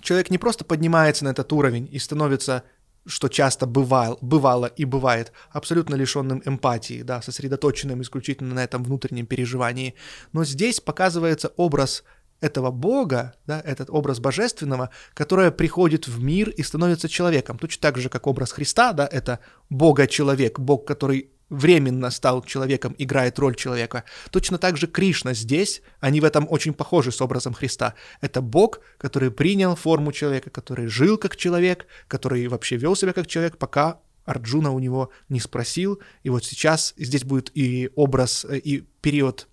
человек 0.00 0.30
не 0.30 0.38
просто 0.38 0.64
поднимается 0.64 1.24
на 1.24 1.30
этот 1.30 1.52
уровень 1.52 1.88
и 1.90 1.98
становится 1.98 2.64
что 3.06 3.28
часто 3.28 3.66
бывал, 3.66 4.18
бывало 4.20 4.66
и 4.66 4.84
бывает, 4.84 5.32
абсолютно 5.50 5.94
лишенным 5.94 6.42
эмпатии, 6.44 7.02
да, 7.02 7.22
сосредоточенным 7.22 8.02
исключительно 8.02 8.54
на 8.54 8.62
этом 8.62 8.84
внутреннем 8.84 9.26
переживании. 9.26 9.94
Но 10.32 10.44
здесь 10.44 10.80
показывается 10.80 11.48
образ 11.56 12.04
этого 12.40 12.70
Бога, 12.70 13.34
да, 13.46 13.60
этот 13.60 13.90
образ 13.90 14.18
божественного, 14.18 14.90
которое 15.14 15.50
приходит 15.50 16.08
в 16.08 16.22
мир 16.22 16.50
и 16.50 16.62
становится 16.62 17.08
человеком. 17.08 17.58
Точно 17.58 17.80
так 17.82 17.98
же, 17.98 18.08
как 18.08 18.26
образ 18.26 18.52
Христа, 18.52 18.92
да, 18.92 19.08
это 19.10 19.40
Бога-человек, 19.68 20.58
Бог, 20.58 20.86
который 20.86 21.30
временно 21.50 22.10
стал 22.10 22.42
человеком, 22.42 22.94
играет 22.96 23.38
роль 23.38 23.54
человека. 23.54 24.04
Точно 24.30 24.56
так 24.56 24.76
же 24.76 24.86
Кришна 24.86 25.34
здесь, 25.34 25.82
они 26.00 26.20
в 26.20 26.24
этом 26.24 26.46
очень 26.48 26.72
похожи 26.72 27.12
с 27.12 27.20
образом 27.20 27.52
Христа. 27.52 27.94
Это 28.20 28.40
Бог, 28.40 28.80
который 28.96 29.30
принял 29.30 29.76
форму 29.76 30.12
человека, 30.12 30.48
который 30.50 30.86
жил 30.86 31.18
как 31.18 31.36
человек, 31.36 31.86
который 32.08 32.46
вообще 32.48 32.76
вел 32.76 32.96
себя 32.96 33.12
как 33.12 33.26
человек, 33.26 33.58
пока 33.58 33.98
Арджуна 34.24 34.70
у 34.70 34.78
него 34.78 35.10
не 35.28 35.40
спросил. 35.40 36.00
И 36.22 36.30
вот 36.30 36.44
сейчас 36.44 36.94
здесь 36.96 37.24
будет 37.24 37.50
и 37.54 37.90
образ, 37.96 38.46
э, 38.48 38.58
и 38.58 38.84
период 39.00 39.48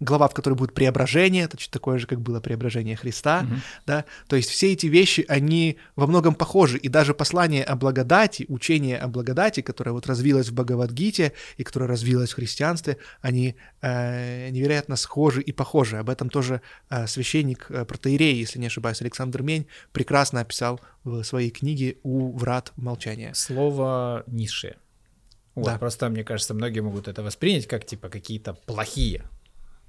глава, 0.00 0.28
в 0.28 0.34
которой 0.34 0.54
будет 0.54 0.72
преображение, 0.74 1.46
точно 1.46 1.72
такое 1.72 1.98
же, 1.98 2.06
как 2.06 2.20
было 2.20 2.40
преображение 2.40 2.96
Христа, 2.96 3.42
Мгм. 3.42 3.60
да, 3.86 4.04
то 4.28 4.36
есть 4.36 4.48
все 4.50 4.72
эти 4.72 4.86
вещи, 4.86 5.24
они 5.28 5.76
во 5.94 6.06
многом 6.06 6.34
похожи, 6.34 6.78
и 6.78 6.88
даже 6.88 7.12
послание 7.14 7.62
о 7.64 7.76
благодати, 7.76 8.46
учение 8.48 8.98
о 8.98 9.08
благодати, 9.08 9.60
которое 9.60 9.92
вот 9.92 10.06
развилось 10.06 10.48
в 10.48 10.54
Бхагавадгите 10.54 11.32
и 11.58 11.64
которое 11.64 11.86
развилось 11.86 12.32
в 12.32 12.36
христианстве, 12.36 12.96
они 13.20 13.56
э, 13.82 14.48
невероятно 14.50 14.96
схожи 14.96 15.42
и 15.42 15.52
похожи. 15.52 15.98
Об 15.98 16.08
этом 16.08 16.30
тоже 16.30 16.62
э, 16.88 17.06
священник 17.06 17.66
э, 17.68 17.84
протеерей, 17.84 18.36
если 18.38 18.58
не 18.58 18.66
ошибаюсь, 18.66 19.02
Александр 19.02 19.42
Мень 19.42 19.66
прекрасно 19.92 20.40
описал 20.40 20.80
в 21.04 21.22
своей 21.24 21.50
книге 21.50 21.96
«У 22.02 22.36
врат 22.36 22.72
молчания». 22.76 23.32
Слово 23.34 24.24
низшее. 24.26 24.76
Вот, 25.54 25.66
Да. 25.66 25.78
Просто, 25.78 26.08
мне 26.08 26.24
кажется, 26.24 26.54
многие 26.54 26.80
могут 26.80 27.08
это 27.08 27.22
воспринять 27.22 27.66
как 27.66 27.84
типа 27.84 28.08
какие-то 28.08 28.54
плохие. 28.54 29.24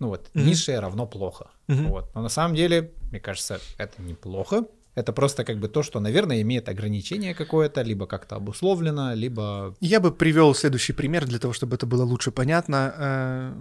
Ну 0.01 0.07
вот, 0.07 0.29
Мгм. 0.33 0.47
низшее 0.47 0.79
равно 0.79 1.05
плохо. 1.05 1.45
Мгм. 1.67 1.87
Вот. 1.89 2.15
Но 2.15 2.21
на 2.23 2.29
самом 2.29 2.55
деле, 2.55 2.91
мне 3.11 3.19
кажется, 3.19 3.59
это 3.77 4.01
неплохо. 4.01 4.63
Это 4.95 5.13
просто 5.13 5.43
как 5.45 5.57
бы 5.59 5.67
то, 5.69 5.83
что, 5.83 5.99
наверное, 5.99 6.41
имеет 6.41 6.67
ограничение 6.69 7.33
какое-то, 7.35 7.83
либо 7.83 8.07
как-то 8.07 8.35
обусловлено, 8.35 9.13
либо... 9.13 9.75
Я 9.79 9.99
бы 9.99 10.11
привел 10.11 10.55
следующий 10.55 10.93
пример 10.93 11.25
для 11.27 11.37
того, 11.37 11.53
чтобы 11.53 11.75
это 11.75 11.85
было 11.85 12.03
лучше 12.03 12.31
понятно. 12.31 12.93
Э, 12.97 13.53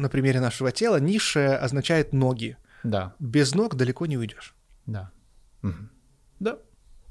На 0.00 0.08
примере 0.08 0.40
нашего 0.40 0.72
тела 0.72 0.98
низшее 1.00 1.56
означает 1.64 2.12
ноги. 2.14 2.56
Да, 2.84 3.12
Без 3.18 3.54
ног 3.54 3.74
далеко 3.76 4.06
не 4.06 4.16
уйдешь. 4.16 4.54
да. 4.86 5.10
Мгм. 5.62 5.90
Да. 6.40 6.52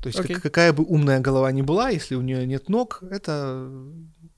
То 0.02 0.10
есть 0.10 0.22
как- 0.28 0.42
какая 0.42 0.74
бы 0.74 0.84
умная 0.84 1.20
голова 1.20 1.52
ни 1.52 1.62
была, 1.62 1.90
если 1.94 2.16
у 2.16 2.22
нее 2.22 2.48
нет 2.48 2.70
ног, 2.70 3.04
это 3.12 3.70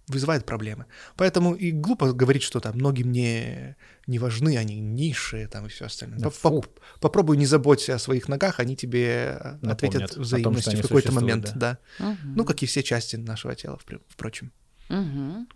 вызывает 0.07 0.45
проблемы. 0.45 0.85
Поэтому 1.15 1.53
и 1.53 1.71
глупо 1.71 2.13
говорить, 2.13 2.43
что 2.43 2.59
там 2.59 2.77
ноги 2.77 3.03
мне 3.03 3.75
не 4.07 4.19
важны, 4.19 4.57
они 4.57 4.79
низшие 4.79 5.47
там 5.47 5.65
и 5.65 5.69
все 5.69 5.85
остальное. 5.85 6.19
Да 6.19 6.29
Поп-. 6.29 6.79
Попробуй 7.01 7.37
не 7.37 7.45
заботься 7.45 7.95
о 7.95 7.99
своих 7.99 8.27
ногах, 8.29 8.59
они 8.59 8.75
тебе 8.75 9.57
Напомнят 9.61 9.71
ответят 9.73 10.11
том, 10.13 10.23
взаимностью 10.23 10.71
они 10.73 10.81
в 10.81 10.87
какой-то 10.87 11.11
момент. 11.11 11.51
да. 11.55 11.77
Да. 11.99 12.05
Мгм. 12.05 12.35
Ну, 12.35 12.45
как 12.45 12.63
и 12.63 12.65
все 12.65 12.83
части 12.83 13.17
нашего 13.17 13.53
тела, 13.55 13.77
впр- 13.85 14.01
впрочем. 14.07 14.51
Мгм. 14.89 15.47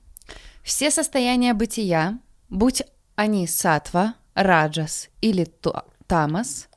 Все 0.64 0.92
состояния 0.92 1.54
бытия, 1.54 2.20
будь 2.50 2.84
они 3.16 3.48
сатва, 3.48 4.16
раджас 4.34 5.10
или 5.22 5.48
тамас, 6.08 6.68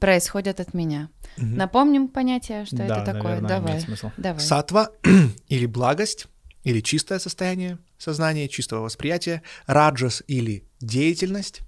происходят 0.00 0.60
от 0.60 0.74
меня. 0.74 1.08
Мгм. 1.38 1.56
Напомним 1.56 2.08
понятие, 2.08 2.66
что 2.66 2.76
да, 2.76 2.84
это 2.84 3.04
такое. 3.12 3.40
наверное, 3.40 3.48
Давай. 3.48 4.12
Давай. 4.18 4.40
Сатва 4.40 4.90
или 5.48 5.66
благость, 5.66 6.26
или 6.64 6.80
чистое 6.80 7.18
состояние 7.18 7.78
сознания, 7.98 8.48
чистого 8.48 8.82
восприятия, 8.82 9.42
раджас 9.66 10.22
или 10.26 10.64
деятельность, 10.80 11.62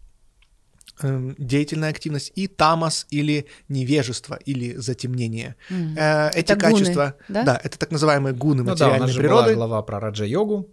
эм, 1.02 1.34
деятельная 1.38 1.90
активность, 1.90 2.32
и 2.36 2.46
тамас 2.46 3.06
или 3.10 3.46
невежество, 3.68 4.34
или 4.46 4.74
затемнение. 4.76 5.56
Э, 5.70 6.30
Эти 6.30 6.52
Это 6.52 6.56
гуны, 6.56 6.78
качества, 6.78 7.14
да? 7.28 7.60
это 7.62 7.78
так 7.78 7.90
называемые 7.90 8.34
гуны 8.34 8.62
Ну 8.62 8.64
да, 8.64 8.70
у 8.70 8.74
материальной 8.74 9.00
нас 9.00 9.10
же 9.10 9.18
природы. 9.20 9.54
была 9.54 9.66
глава 9.66 9.82
про 9.82 10.00
раджа-йогу. 10.00 10.68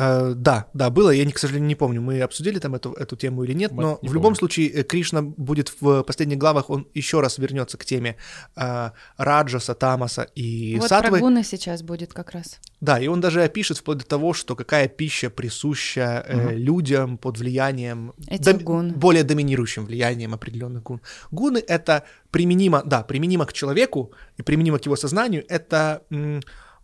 Э, 0.00 0.32
да, 0.34 0.66
да, 0.72 0.88
было. 0.88 1.10
Я, 1.10 1.24
не, 1.26 1.32
к 1.32 1.38
сожалению, 1.38 1.68
не 1.68 1.74
помню, 1.74 2.00
мы 2.00 2.22
обсудили 2.22 2.58
там 2.58 2.74
эту, 2.74 2.92
эту 2.92 3.16
тему 3.16 3.44
или 3.44 3.52
нет, 3.52 3.70
Вот 3.72 3.82
но 3.82 3.98
не 4.02 4.08
в 4.08 4.14
любом 4.14 4.28
помню. 4.32 4.36
случае 4.38 4.68
э, 4.70 4.82
Кришна 4.82 5.20
будет 5.22 5.72
в 5.80 6.02
последних 6.04 6.38
главах, 6.38 6.70
он 6.70 6.86
еще 6.94 7.20
раз 7.20 7.36
вернется 7.38 7.76
к 7.76 7.84
теме 7.84 8.16
э, 8.56 8.90
Раджаса, 9.18 9.74
Тамаса 9.74 10.22
и 10.34 10.78
вот 10.80 10.88
Сатвы. 10.88 11.18
про 11.18 11.20
гуны 11.20 11.44
сейчас 11.44 11.82
будет 11.82 12.12
как 12.14 12.30
раз. 12.30 12.58
Да, 12.80 12.98
и 12.98 13.08
он 13.08 13.20
даже 13.20 13.42
опишет 13.42 13.76
вплоть 13.78 13.98
до 13.98 14.06
того, 14.06 14.32
что 14.32 14.56
какая 14.56 14.88
пища 14.88 15.28
присуща 15.28 16.24
э, 16.26 16.36
Мгм. 16.36 16.56
людям 16.56 17.18
под 17.18 17.38
влиянием, 17.38 18.14
Этих 18.26 18.62
гун. 18.62 18.92
более 18.94 19.22
доминирующим 19.24 19.84
влиянием 19.84 20.32
определенных 20.34 20.82
гун. 20.82 21.00
Гуны 21.30 21.58
это 21.58 22.04
применимо, 22.30 22.82
да, 22.86 23.02
применимо 23.02 23.44
к 23.44 23.52
человеку 23.52 24.12
и 24.38 24.42
применимо 24.42 24.78
к 24.78 24.86
его 24.86 24.96
сознанию. 24.96 25.44
Это, 25.48 26.02
м, 26.10 26.40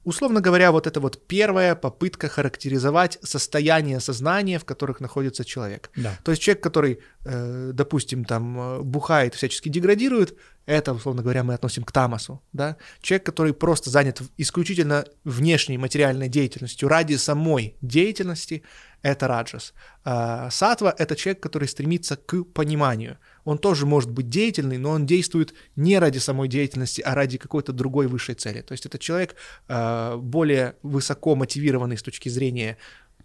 условно 0.06 0.40
говоря, 0.40 0.70
вот 0.70 0.86
это 0.86 1.00
вот 1.00 1.26
первая 1.26 1.74
попытка 1.74 2.28
характеризовать 2.28 3.18
состояние 3.22 3.98
сознания, 4.00 4.58
в 4.58 4.64
которых 4.64 5.00
находится 5.00 5.44
человек. 5.44 5.90
Да. 5.96 6.16
То 6.22 6.30
есть 6.30 6.42
человек, 6.42 6.62
который, 6.62 7.00
э, 7.24 7.70
допустим, 7.74 8.24
там 8.24 8.58
э, 8.58 8.82
бухает, 8.82 9.34
всячески 9.34 9.68
деградирует, 9.68 10.38
это, 10.64 10.92
условно 10.92 11.22
говоря, 11.22 11.42
мы 11.42 11.54
относим 11.54 11.82
к 11.82 11.90
тамасу, 11.90 12.40
да. 12.52 12.76
Человек, 13.00 13.26
который 13.26 13.52
просто 13.52 13.90
занят 13.90 14.22
исключительно 14.36 15.04
внешней 15.24 15.76
материальной 15.76 16.28
деятельностью 16.28 16.88
ради 16.88 17.16
самой 17.16 17.76
деятельности, 17.80 18.62
это 19.02 19.26
раджас. 19.26 19.74
А 20.04 20.50
сатва— 20.50 20.94
это 20.98 21.16
человек, 21.16 21.42
который 21.42 21.66
стремится 21.68 22.16
к 22.16 22.44
пониманию. 22.44 23.18
Он 23.46 23.58
тоже 23.58 23.86
может 23.86 24.10
быть 24.10 24.28
деятельный, 24.28 24.76
но 24.76 24.90
он 24.90 25.06
действует 25.06 25.54
не 25.76 25.98
ради 25.98 26.18
самой 26.18 26.48
деятельности, 26.48 27.00
а 27.00 27.14
ради 27.14 27.38
какой-то 27.38 27.72
другой 27.72 28.08
высшей 28.08 28.34
цели. 28.34 28.60
То 28.60 28.72
есть 28.72 28.86
это 28.86 28.98
человек 28.98 29.36
э, 29.68 30.16
более 30.16 30.74
высоко 30.82 31.34
мотивированный 31.36 31.96
с 31.96 32.02
точки 32.02 32.28
зрения 32.28 32.76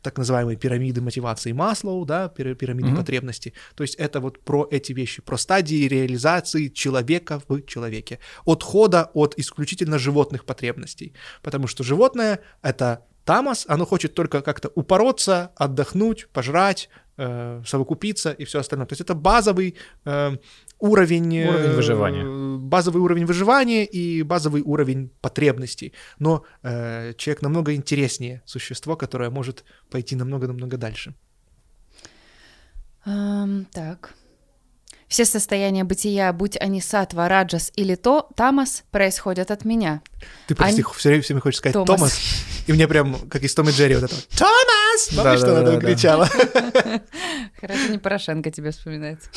так 0.02 0.18
называемой 0.18 0.56
пирамиды 0.56 1.02
мотивации 1.02 1.52
Маслоу, 1.52 2.06
да, 2.06 2.28
пира- 2.28 2.56
пирамиды 2.56 2.90
Мгм. 2.90 2.98
потребностей. 2.98 3.54
То 3.76 3.84
есть 3.84 3.96
это 3.96 4.20
вот 4.20 4.40
про 4.40 4.68
эти 4.72 4.94
вещи, 4.94 5.22
про 5.22 5.38
стадии 5.38 5.88
реализации 5.88 6.70
человека 6.70 7.42
в 7.48 7.62
человеке. 7.66 8.18
Отхода 8.46 9.10
от 9.14 9.38
исключительно 9.38 10.00
животных 10.00 10.46
потребностей. 10.46 11.14
Потому 11.44 11.68
что 11.68 11.84
животное— 11.84 12.40
это 12.64 13.06
тамас, 13.26 13.66
оно 13.68 13.86
хочет 13.86 14.16
только 14.16 14.42
как-то 14.42 14.70
упороться, 14.76 15.52
отдохнуть, 15.56 16.28
пожрать, 16.34 16.90
э, 17.18 17.62
совокупиться 17.66 18.32
и 18.32 18.44
все 18.46 18.60
остальное. 18.60 18.88
То 18.88 18.94
есть 18.94 19.02
это 19.02 19.16
базовый 19.16 19.76
э, 20.06 20.38
уровень, 20.80 21.36
э, 21.38 21.50
Уровень 21.50 21.76
выживания. 21.76 22.58
базовый 22.58 23.02
уровень 23.02 23.26
выживания 23.26 23.86
и 23.86 24.24
базовый 24.24 24.62
уровень 24.62 25.10
потребностей. 25.22 25.94
Но 26.20 26.44
э, 26.64 27.14
человек 27.18 27.42
намного 27.42 27.74
интереснее 27.74 28.42
существо, 28.46 28.96
которое 28.96 29.30
может 29.30 29.64
пойти 29.90 30.16
намного-намного 30.16 30.78
дальше. 30.78 31.14
Ам, 33.06 33.66
так. 33.72 34.14
Все 35.12 35.26
состояния 35.26 35.84
бытия, 35.84 36.32
будь 36.32 36.56
они 36.58 36.80
сатва, 36.80 37.28
раджас 37.28 37.74
или 37.76 37.96
то, 37.96 38.30
тамас, 38.34 38.86
происходят 38.92 39.52
от 39.52 39.66
меня. 39.66 40.02
Ты 40.48 40.56
почти 40.56 40.84
Ань- 40.84 40.94
все 40.96 41.10
время, 41.10 41.22
все 41.22 41.34
время 41.34 41.42
хочешь 41.42 41.58
сказать 41.58 41.74
Томас. 41.74 41.88
Томас. 41.88 42.20
и 42.66 42.72
мне 42.72 42.88
прям, 42.88 43.16
как 43.28 43.44
из 43.44 43.54
Том 43.54 43.68
и 43.68 43.74
Джерри, 43.74 43.96
вот 43.96 44.06
это 44.06 44.16
Томас! 44.38 45.10
Помнишь, 45.14 45.40
что 45.40 45.52
она 45.52 45.70
там 45.70 45.80
Да-да-да-да. 45.80 45.86
кричала? 45.86 46.30
Хорошо, 47.60 47.88
не 47.90 47.98
Порошенко 47.98 48.52
тебе 48.52 48.72
вспоминается. 48.72 49.30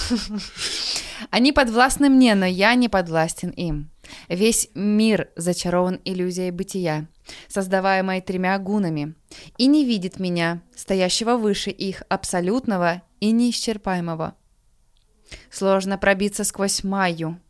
Они 1.30 1.50
подвластны 1.50 2.08
мне, 2.08 2.36
но 2.36 2.46
я 2.46 2.72
не 2.76 2.88
подвластен 2.88 3.50
им. 3.50 3.90
Весь 4.28 4.68
мир 4.76 5.30
зачарован 5.34 6.00
иллюзией 6.04 6.52
бытия, 6.52 7.08
создаваемой 7.48 8.20
тремя 8.20 8.56
гунами, 8.60 9.16
и 9.58 9.66
не 9.66 9.84
видит 9.84 10.20
меня, 10.20 10.62
стоящего 10.76 11.36
выше 11.36 11.70
их, 11.70 12.04
абсолютного 12.08 13.02
и 13.18 13.32
неисчерпаемого. 13.32 14.36
Сложно 15.50 15.98
пробиться 15.98 16.44
сквозь 16.44 16.84
майю, 16.84 17.40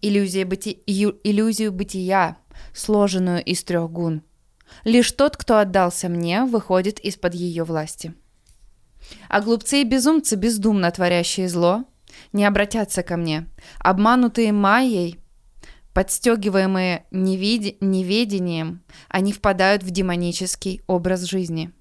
иллюзия 0.00 0.44
быти... 0.44 0.82
иллюзию 0.86 1.72
бытия, 1.72 2.36
сложенную 2.74 3.42
из 3.44 3.62
трех 3.64 3.90
гун. 3.90 4.22
Лишь 4.84 5.12
тот, 5.12 5.36
кто 5.36 5.58
отдался 5.58 6.08
мне, 6.08 6.44
выходит 6.44 6.98
из-под 7.00 7.34
ее 7.34 7.64
власти. 7.64 8.14
А 9.28 9.40
глупцы 9.40 9.82
и 9.82 9.84
безумцы, 9.84 10.36
бездумно 10.36 10.90
творящие 10.90 11.48
зло, 11.48 11.84
не 12.32 12.44
обратятся 12.44 13.02
ко 13.02 13.16
мне. 13.16 13.46
Обманутые 13.78 14.52
Майей, 14.52 15.20
подстегиваемые 15.94 17.04
невид... 17.10 17.80
неведением, 17.80 18.82
они 19.08 19.32
впадают 19.32 19.82
в 19.82 19.90
демонический 19.90 20.82
образ 20.86 21.22
жизни. 21.22 21.72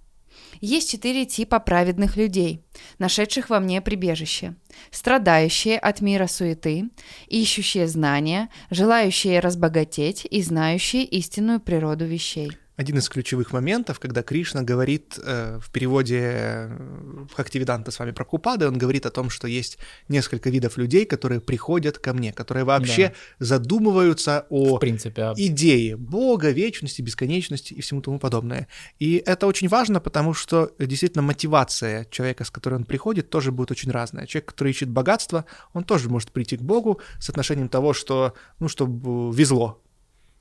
Есть 0.66 0.90
четыре 0.90 1.28
типа 1.28 1.60
праведных 1.60 2.18
людей, 2.18 2.66
нашедших 2.98 3.52
во 3.52 3.60
мне 3.60 3.82
прибежище. 3.82 4.56
Страдающие 4.90 5.78
от 5.78 6.02
мира 6.02 6.26
суеты, 6.26 6.90
ищущие 7.28 7.88
знания, 7.88 8.50
желающие 8.72 9.40
разбогатеть 9.42 10.26
и 10.28 10.42
знающие 10.42 11.04
истинную 11.04 11.60
природу 11.60 12.06
вещей 12.06 12.52
один 12.76 12.98
из 12.98 13.08
ключевых 13.08 13.54
моментов, 13.54 14.00
когда 14.00 14.22
Кришна 14.22 14.62
говорит 14.62 15.18
э, 15.24 15.60
в 15.62 15.72
переводе 15.72 16.20
э, 16.22 17.26
Хактивиданта 17.34 17.92
с 17.92 18.00
вами 18.00 18.12
про 18.12 18.26
Купады, 18.26 18.68
он 18.68 18.78
говорит 18.78 19.06
о 19.06 19.12
том, 19.12 19.30
что 19.30 19.48
есть 19.48 19.78
несколько 20.10 20.50
видов 20.50 20.78
людей, 20.78 21.06
которые 21.06 21.40
приходят 21.40 21.98
ко 22.00 22.14
мне, 22.14 22.34
которые 22.34 22.66
вообще 22.66 23.14
да. 23.40 23.46
задумываются 23.46 24.46
о 24.50 24.76
в 24.76 24.80
принципе, 24.80 25.22
а... 25.24 25.34
идее 25.38 25.96
Бога, 25.96 26.52
вечности, 26.52 27.02
бесконечности 27.02 27.74
и 27.74 27.82
всему 27.82 28.02
тому 28.02 28.20
подобное. 28.20 28.68
И 29.00 29.24
это 29.26 29.48
очень 29.48 29.70
важно, 29.70 30.00
потому 30.00 30.34
что 30.34 30.72
действительно 30.78 31.22
мотивация 31.22 32.06
человека, 32.06 32.44
с 32.44 32.52
которой 32.52 32.76
он 32.76 32.86
приходит, 32.86 33.30
тоже 33.30 33.52
будет 33.52 33.72
очень 33.72 33.92
разная. 33.92 34.28
Человек, 34.28 34.50
который 34.50 34.72
ищет 34.72 34.90
богатство, 34.90 35.46
он 35.74 35.84
тоже 35.84 36.10
может 36.10 36.32
прийти 36.32 36.58
к 36.58 36.62
Богу 36.62 37.00
с 37.20 37.30
отношением 37.30 37.70
того, 37.70 37.94
что, 37.94 38.34
ну, 38.60 38.68
чтобы 38.68 39.34
везло, 39.34 39.82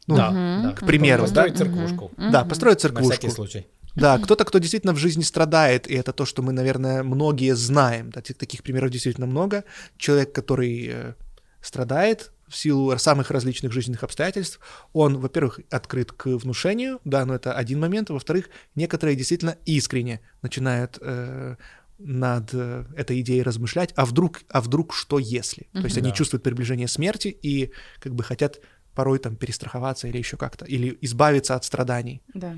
ну, 0.06 0.16
да, 0.16 0.30
да, 0.62 0.72
к 0.72 0.86
примеру. 0.86 1.22
Построить 1.22 1.56
церквушку. 1.56 2.10
Да, 2.16 2.44
построить 2.44 2.80
церквушку. 2.80 3.08
На 3.08 3.14
всякий 3.14 3.30
случай. 3.30 3.66
Да, 3.94 4.18
кто-то, 4.18 4.44
кто 4.44 4.58
действительно 4.58 4.92
в 4.92 4.98
жизни 4.98 5.22
страдает, 5.22 5.88
и 5.88 5.94
это 5.94 6.12
то, 6.12 6.24
что 6.24 6.42
мы, 6.42 6.52
наверное, 6.52 7.02
многие 7.02 7.54
знаем. 7.54 8.10
Да, 8.10 8.20
таких 8.20 8.62
примеров 8.62 8.90
действительно 8.90 9.26
много. 9.26 9.64
Человек, 9.96 10.32
который 10.32 10.88
э, 10.92 11.14
страдает 11.60 12.32
в 12.48 12.56
силу 12.56 12.96
самых 12.98 13.30
различных 13.30 13.72
жизненных 13.72 14.02
обстоятельств, 14.02 14.58
он, 14.92 15.18
во-первых, 15.18 15.60
открыт 15.70 16.12
к 16.12 16.26
внушению, 16.26 17.00
да, 17.04 17.24
но 17.24 17.34
это 17.34 17.52
один 17.54 17.80
момент, 17.80 18.10
а 18.10 18.14
во-вторых, 18.14 18.50
некоторые 18.74 19.16
действительно 19.16 19.56
искренне 19.64 20.20
начинают 20.42 20.98
э, 21.00 21.56
над 21.98 22.50
э, 22.52 22.84
этой 22.96 23.20
идеей 23.20 23.42
размышлять, 23.42 23.92
а 23.96 24.04
вдруг, 24.04 24.42
а 24.50 24.60
вдруг 24.60 24.92
что 24.92 25.18
если? 25.18 25.64
Mm-hmm. 25.72 25.80
То 25.80 25.84
есть 25.84 25.98
они 25.98 26.10
да. 26.10 26.14
чувствуют 26.14 26.42
приближение 26.42 26.88
смерти 26.88 27.28
и 27.28 27.70
как 28.00 28.14
бы 28.14 28.22
хотят 28.22 28.60
порой 28.94 29.18
там 29.18 29.36
перестраховаться 29.36 30.08
или 30.08 30.18
еще 30.18 30.36
как-то, 30.36 30.64
или 30.64 30.96
избавиться 31.00 31.54
от 31.54 31.64
страданий. 31.64 32.22
Да. 32.32 32.56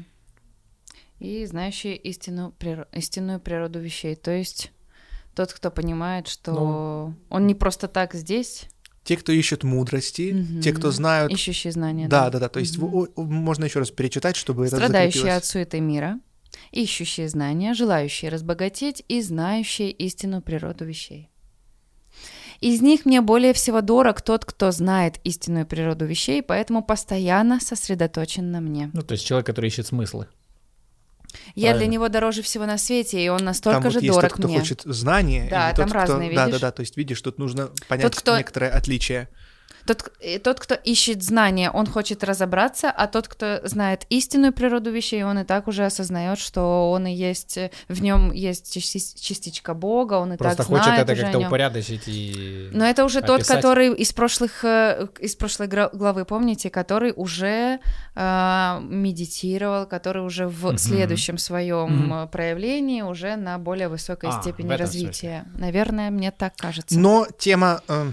И 1.18 1.46
знающие 1.46 1.96
истину, 1.96 2.54
истинную 2.92 3.40
природу 3.40 3.80
вещей. 3.80 4.16
То 4.16 4.30
есть 4.30 4.72
тот, 5.34 5.52
кто 5.52 5.70
понимает, 5.70 6.28
что 6.28 6.52
ну, 6.52 7.14
он 7.30 7.46
не 7.46 7.54
просто 7.54 7.88
так 7.88 8.14
здесь. 8.14 8.68
Те, 9.04 9.16
кто 9.16 9.32
ищет 9.32 9.62
мудрости, 9.62 10.32
угу. 10.32 10.60
те, 10.60 10.72
кто 10.72 10.90
знают... 10.90 11.32
Ищущие 11.32 11.72
знания. 11.72 12.08
Да, 12.08 12.24
да, 12.24 12.30
да. 12.32 12.38
да. 12.40 12.48
То 12.48 12.60
есть 12.60 12.78
угу. 12.78 13.08
можно 13.16 13.64
еще 13.64 13.78
раз 13.78 13.90
перечитать, 13.90 14.36
чтобы 14.36 14.66
это 14.66 14.76
Страдающие 14.76 15.34
от 15.34 15.44
суеты 15.44 15.80
мира, 15.80 16.20
ищущие 16.72 17.28
знания, 17.28 17.72
желающие 17.72 18.30
разбогатеть 18.30 19.04
и 19.08 19.22
знающие 19.22 19.90
истину 19.90 20.42
природу 20.42 20.84
вещей. 20.84 21.30
Из 22.60 22.80
них 22.80 23.04
мне 23.04 23.20
более 23.20 23.52
всего 23.52 23.80
дорог 23.80 24.22
тот, 24.22 24.44
кто 24.44 24.70
знает 24.70 25.18
истинную 25.24 25.66
природу 25.66 26.06
вещей, 26.06 26.42
поэтому 26.42 26.82
постоянно 26.82 27.60
сосредоточен 27.60 28.50
на 28.50 28.60
мне. 28.60 28.90
Ну, 28.92 29.02
то 29.02 29.12
есть 29.12 29.26
человек, 29.26 29.46
который 29.46 29.66
ищет 29.68 29.86
смыслы. 29.86 30.26
Я 31.54 31.68
Правильно. 31.68 31.78
для 31.78 31.86
него 31.92 32.08
дороже 32.08 32.42
всего 32.42 32.66
на 32.66 32.78
свете, 32.78 33.22
и 33.22 33.28
он 33.28 33.44
настолько 33.44 33.82
там 33.82 33.90
же 33.90 33.98
вот 33.98 34.02
есть 34.04 34.14
дорог 34.14 34.30
тот, 34.30 34.38
кто 34.38 34.48
мне. 34.48 34.58
хочет 34.58 34.82
знания. 34.84 35.48
Да, 35.50 35.72
там 35.72 35.86
тот, 35.86 35.94
разные, 35.94 36.16
кто... 36.16 36.22
видишь? 36.22 36.36
Да, 36.36 36.46
да, 36.46 36.58
да, 36.58 36.72
то 36.72 36.80
есть 36.80 36.96
видишь, 36.96 37.20
тут 37.20 37.38
нужно 37.38 37.70
понять 37.88 38.04
тот, 38.04 38.16
кто... 38.16 38.38
некоторое 38.38 38.70
отличие. 38.70 39.28
Тот, 39.86 40.10
тот, 40.42 40.60
кто 40.60 40.74
ищет 40.74 41.22
знания, 41.22 41.70
он 41.70 41.86
хочет 41.86 42.24
разобраться, 42.24 42.90
а 42.90 43.06
тот, 43.06 43.28
кто 43.28 43.60
знает 43.64 44.06
истинную 44.08 44.52
природу 44.52 44.90
вещей, 44.90 45.22
он 45.22 45.38
и 45.38 45.44
так 45.44 45.68
уже 45.68 45.84
осознает, 45.84 46.38
что 46.38 46.90
он 46.90 47.06
и 47.06 47.14
есть, 47.14 47.58
в 47.88 48.02
нем 48.02 48.32
есть 48.32 48.72
частичка 49.22 49.74
Бога, 49.74 50.14
он 50.14 50.34
и 50.34 50.36
Просто 50.36 50.58
так 50.58 50.66
знает 50.66 50.84
хочет 50.84 51.08
это 51.08 51.22
как-то 51.22 51.46
упорядочить 51.46 52.02
и 52.06 52.68
Но 52.72 52.84
это 52.84 53.04
уже 53.04 53.18
описать. 53.18 53.46
тот, 53.46 53.56
который 53.56 53.94
из 53.94 54.12
прошлых, 54.12 54.64
э, 54.64 55.08
из 55.20 55.36
прошлой 55.36 55.68
главы, 55.68 56.24
помните, 56.24 56.70
который 56.70 57.12
уже 57.14 57.78
э, 58.14 58.78
медитировал, 58.82 59.86
который 59.86 60.24
уже 60.24 60.48
в 60.48 60.66
угу. 60.66 60.78
следующем 60.78 61.38
своем 61.38 62.10
угу. 62.10 62.28
проявлении 62.28 63.02
уже 63.02 63.36
на 63.36 63.58
более 63.58 63.88
высокой 63.88 64.30
а, 64.30 64.40
степени 64.40 64.72
развития. 64.72 65.44
Смысле. 65.44 65.60
Наверное, 65.60 66.10
мне 66.10 66.30
так 66.30 66.56
кажется. 66.56 66.98
Но 66.98 67.26
тема... 67.38 67.82
Э 67.88 68.12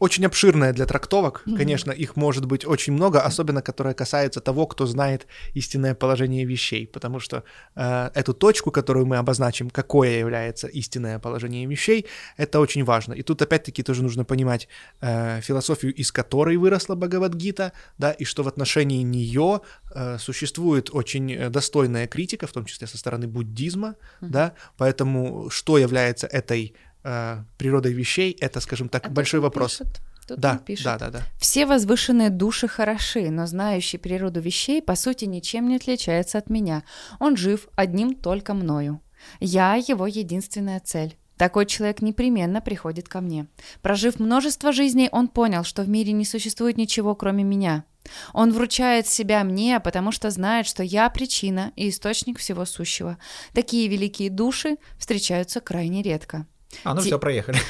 очень 0.00 0.24
обширная 0.26 0.72
для 0.72 0.86
трактовок. 0.86 1.42
Mm-hmm. 1.46 1.56
Конечно, 1.56 1.92
их 1.92 2.16
может 2.16 2.46
быть 2.46 2.66
очень 2.66 2.94
много, 2.94 3.20
особенно 3.20 3.62
которая 3.62 3.94
касается 3.94 4.40
того, 4.40 4.66
кто 4.66 4.86
знает 4.86 5.26
истинное 5.54 5.94
положение 5.94 6.46
вещей, 6.46 6.86
потому 6.86 7.20
что 7.20 7.44
э, 7.76 8.10
эту 8.14 8.32
точку, 8.32 8.70
которую 8.70 9.06
мы 9.06 9.18
обозначим, 9.18 9.68
какое 9.70 10.18
является 10.18 10.66
истинное 10.68 11.18
положение 11.18 11.66
вещей, 11.66 12.06
это 12.38 12.60
очень 12.60 12.82
важно. 12.84 13.12
И 13.12 13.22
тут 13.22 13.42
опять-таки 13.42 13.82
тоже 13.82 14.02
нужно 14.02 14.24
понимать 14.24 14.68
э, 15.02 15.40
философию, 15.42 15.94
из 15.94 16.10
которой 16.10 16.56
выросла 16.56 16.94
Бхагавадгита, 16.94 17.72
да, 17.98 18.12
и 18.12 18.24
что 18.24 18.42
в 18.42 18.48
отношении 18.48 19.02
нее 19.02 19.60
э, 19.94 20.16
существует 20.18 20.88
очень 20.92 21.50
достойная 21.50 22.06
критика, 22.06 22.46
в 22.46 22.52
том 22.52 22.64
числе 22.64 22.86
со 22.86 22.96
стороны 22.96 23.28
буддизма, 23.28 23.88
mm-hmm. 23.88 24.28
да, 24.28 24.54
поэтому 24.78 25.50
что 25.50 25.76
является 25.76 26.26
этой 26.26 26.74
э, 27.04 27.38
природой 27.58 27.92
вещей, 27.92 28.36
это, 28.40 28.60
скажем 28.60 28.88
так, 28.88 29.06
а 29.06 29.10
большой 29.10 29.40
вопрос. 29.40 29.78
Пишет. 29.78 30.00
Тут 30.26 30.38
да, 30.38 30.58
пишет. 30.58 30.84
да, 30.84 30.98
да, 30.98 31.10
да. 31.10 31.22
Все 31.38 31.66
возвышенные 31.66 32.30
души 32.30 32.68
хороши, 32.68 33.30
но 33.30 33.46
знающий 33.46 33.98
природу 33.98 34.40
вещей, 34.40 34.80
по 34.80 34.94
сути, 34.94 35.24
ничем 35.24 35.68
не 35.68 35.76
отличается 35.76 36.38
от 36.38 36.50
меня. 36.50 36.84
Он 37.18 37.36
жив 37.36 37.68
одним 37.74 38.14
только 38.14 38.54
мною. 38.54 39.00
Я 39.40 39.74
его 39.74 40.06
единственная 40.06 40.80
цель. 40.80 41.16
Такой 41.36 41.64
человек 41.64 42.02
непременно 42.02 42.60
приходит 42.60 43.08
ко 43.08 43.20
мне. 43.20 43.46
Прожив 43.80 44.20
множество 44.20 44.72
жизней, 44.72 45.08
он 45.10 45.26
понял, 45.26 45.64
что 45.64 45.82
в 45.82 45.88
мире 45.88 46.12
не 46.12 46.26
существует 46.26 46.76
ничего, 46.76 47.14
кроме 47.14 47.44
меня. 47.44 47.84
Он 48.32 48.52
вручает 48.52 49.06
себя 49.06 49.42
мне, 49.42 49.80
потому 49.80 50.12
что 50.12 50.30
знает, 50.30 50.66
что 50.66 50.82
я 50.82 51.08
причина 51.08 51.72
и 51.76 51.88
источник 51.88 52.38
всего 52.38 52.64
сущего. 52.66 53.18
Такие 53.54 53.88
великие 53.88 54.30
души 54.30 54.76
встречаются 54.98 55.60
крайне 55.60 56.02
редко. 56.02 56.46
А, 56.84 56.94
ну 56.94 57.00
Ди... 57.00 57.08
все, 57.08 57.18
проехали. 57.18 57.58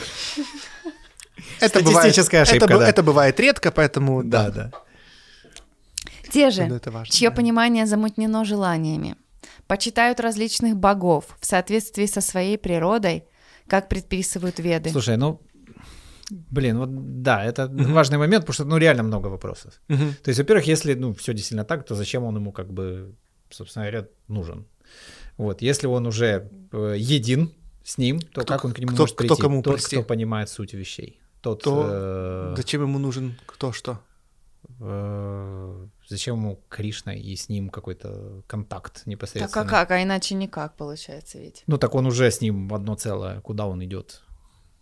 Это 1.60 1.80
Статистическая 1.80 2.44
бывает, 2.44 2.48
ошибка, 2.48 2.72
это, 2.72 2.78
да. 2.78 2.88
это 2.88 3.02
бывает 3.02 3.40
редко, 3.40 3.70
поэтому 3.70 4.22
да, 4.24 4.50
да. 4.50 4.70
Те 6.30 6.50
же, 6.50 6.66
ну, 6.66 6.80
важно, 6.86 7.12
чье 7.12 7.28
да. 7.28 7.36
понимание 7.36 7.86
замутнено 7.86 8.44
желаниями, 8.44 9.16
почитают 9.66 10.20
различных 10.20 10.76
богов 10.76 11.36
в 11.38 11.46
соответствии 11.46 12.06
со 12.06 12.20
своей 12.20 12.56
природой, 12.56 13.24
как 13.66 13.88
предписывают 13.88 14.58
веды. 14.58 14.90
Слушай, 14.90 15.16
ну, 15.16 15.40
блин, 16.30 16.78
вот 16.78 17.22
да, 17.22 17.44
это 17.44 17.62
mm-hmm. 17.62 17.92
важный 17.92 18.18
момент, 18.18 18.44
потому 18.46 18.54
что, 18.54 18.64
ну, 18.64 18.78
реально 18.78 19.02
много 19.02 19.28
вопросов. 19.28 19.80
Mm-hmm. 19.88 20.14
То 20.22 20.28
есть, 20.30 20.38
во-первых, 20.38 20.66
если, 20.66 20.94
ну, 20.94 21.12
все 21.14 21.34
действительно 21.34 21.64
так, 21.64 21.84
то 21.84 21.94
зачем 21.94 22.24
он 22.24 22.36
ему, 22.36 22.52
как 22.52 22.72
бы, 22.72 23.14
собственно 23.50 23.86
говоря, 23.86 24.08
нужен? 24.28 24.66
Вот, 25.36 25.62
если 25.62 25.86
он 25.86 26.06
уже 26.06 26.50
э, 26.72 26.94
един 26.96 27.52
с 27.84 27.98
ним, 27.98 28.20
то 28.20 28.42
кто, 28.42 28.54
как 28.54 28.64
он 28.64 28.72
к 28.72 28.78
нему 28.78 28.92
кто, 28.92 29.02
может 29.02 29.16
прийти? 29.16 29.34
Кто 29.34 29.42
кому 29.42 29.62
Тот, 29.62 29.74
прости? 29.74 29.96
кто 29.96 30.04
понимает 30.04 30.48
суть 30.48 30.74
вещей. 30.74 31.20
Тот, 31.40 31.62
то 31.62 31.86
э, 31.88 32.54
зачем 32.56 32.82
ему 32.82 32.98
нужен 32.98 33.38
кто 33.46 33.72
что? 33.72 33.98
Э, 34.80 35.86
зачем 36.08 36.36
ему 36.36 36.60
Кришна 36.68 37.14
и 37.14 37.34
с 37.34 37.48
ним 37.48 37.70
какой-то 37.70 38.42
контакт 38.46 39.06
непосредственно? 39.06 39.64
Так 39.64 39.72
а 39.72 39.86
как? 39.86 39.90
А 39.90 40.02
иначе 40.02 40.34
никак 40.34 40.76
получается 40.76 41.38
ведь. 41.38 41.62
Ну 41.66 41.78
так 41.78 41.94
он 41.94 42.06
уже 42.06 42.30
с 42.30 42.40
ним 42.40 42.72
одно 42.72 42.94
целое. 42.94 43.40
Куда 43.40 43.66
он 43.66 43.82
идет? 43.84 44.22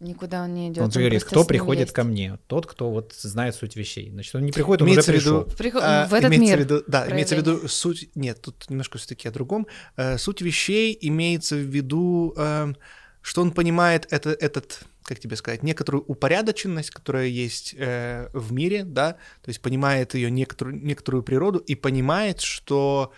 Никуда 0.01 0.45
он 0.45 0.55
не 0.55 0.69
идет. 0.69 0.79
Он, 0.79 0.85
он 0.85 0.91
говорит, 0.91 1.25
кто 1.25 1.45
приходит 1.45 1.89
есть. 1.89 1.93
ко 1.93 2.05
мне? 2.05 2.39
Тот, 2.47 2.67
кто 2.67 2.91
вот 2.91 3.15
знает 3.15 3.57
суть 3.57 3.75
вещей. 3.75 4.11
Значит, 4.11 4.35
он 4.37 4.45
не 4.45 4.53
приходит, 4.53 4.83
он 4.83 4.89
имеется 4.89 5.11
уже 5.11 5.21
пришел. 5.21 5.43
пришел. 5.43 5.59
Приход... 5.59 5.83
А, 5.85 6.07
в 6.07 6.15
этот 6.15 6.31
имеется 6.31 6.57
мир. 6.57 6.57
В 6.57 6.61
виду, 6.61 6.85
да, 6.87 7.01
проявление. 7.01 7.15
имеется 7.15 7.35
в 7.35 7.39
виду 7.39 7.69
суть... 7.69 8.11
Нет, 8.15 8.41
тут 8.41 8.71
немножко 8.71 8.99
все-таки 8.99 9.27
о 9.27 9.33
другом. 9.33 9.67
Э, 9.97 10.17
суть 10.17 10.41
вещей 10.41 10.97
имеется 11.01 11.57
в 11.57 11.67
виду, 11.67 12.33
э, 12.37 12.75
что 13.23 13.43
он 13.43 13.51
понимает 13.51 14.07
это, 14.11 14.31
этот 14.31 14.85
как 15.09 15.19
тебе 15.19 15.37
сказать, 15.37 15.63
некоторую 15.63 16.05
упорядоченность, 16.07 16.91
которая 16.91 17.27
есть 17.27 17.75
э, 17.79 18.29
в 18.35 18.53
мире, 18.53 18.85
да, 18.85 19.15
то 19.43 19.49
есть 19.49 19.63
понимает 19.63 20.15
ее 20.15 20.31
некоторую, 20.31 20.77
некоторую 20.77 21.23
природу 21.23 21.59
и 21.59 21.75
понимает, 21.75 22.43
что, 22.43 23.13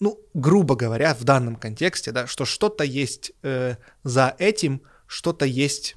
ну, 0.00 0.20
грубо 0.34 0.76
говоря, 0.76 1.14
в 1.14 1.24
данном 1.24 1.56
контексте, 1.56 2.12
да, 2.12 2.26
что 2.26 2.44
что-то 2.44 2.84
есть 2.84 3.32
э, 3.42 3.76
за 4.04 4.36
этим, 4.38 4.82
что-то 5.06 5.46
есть, 5.46 5.96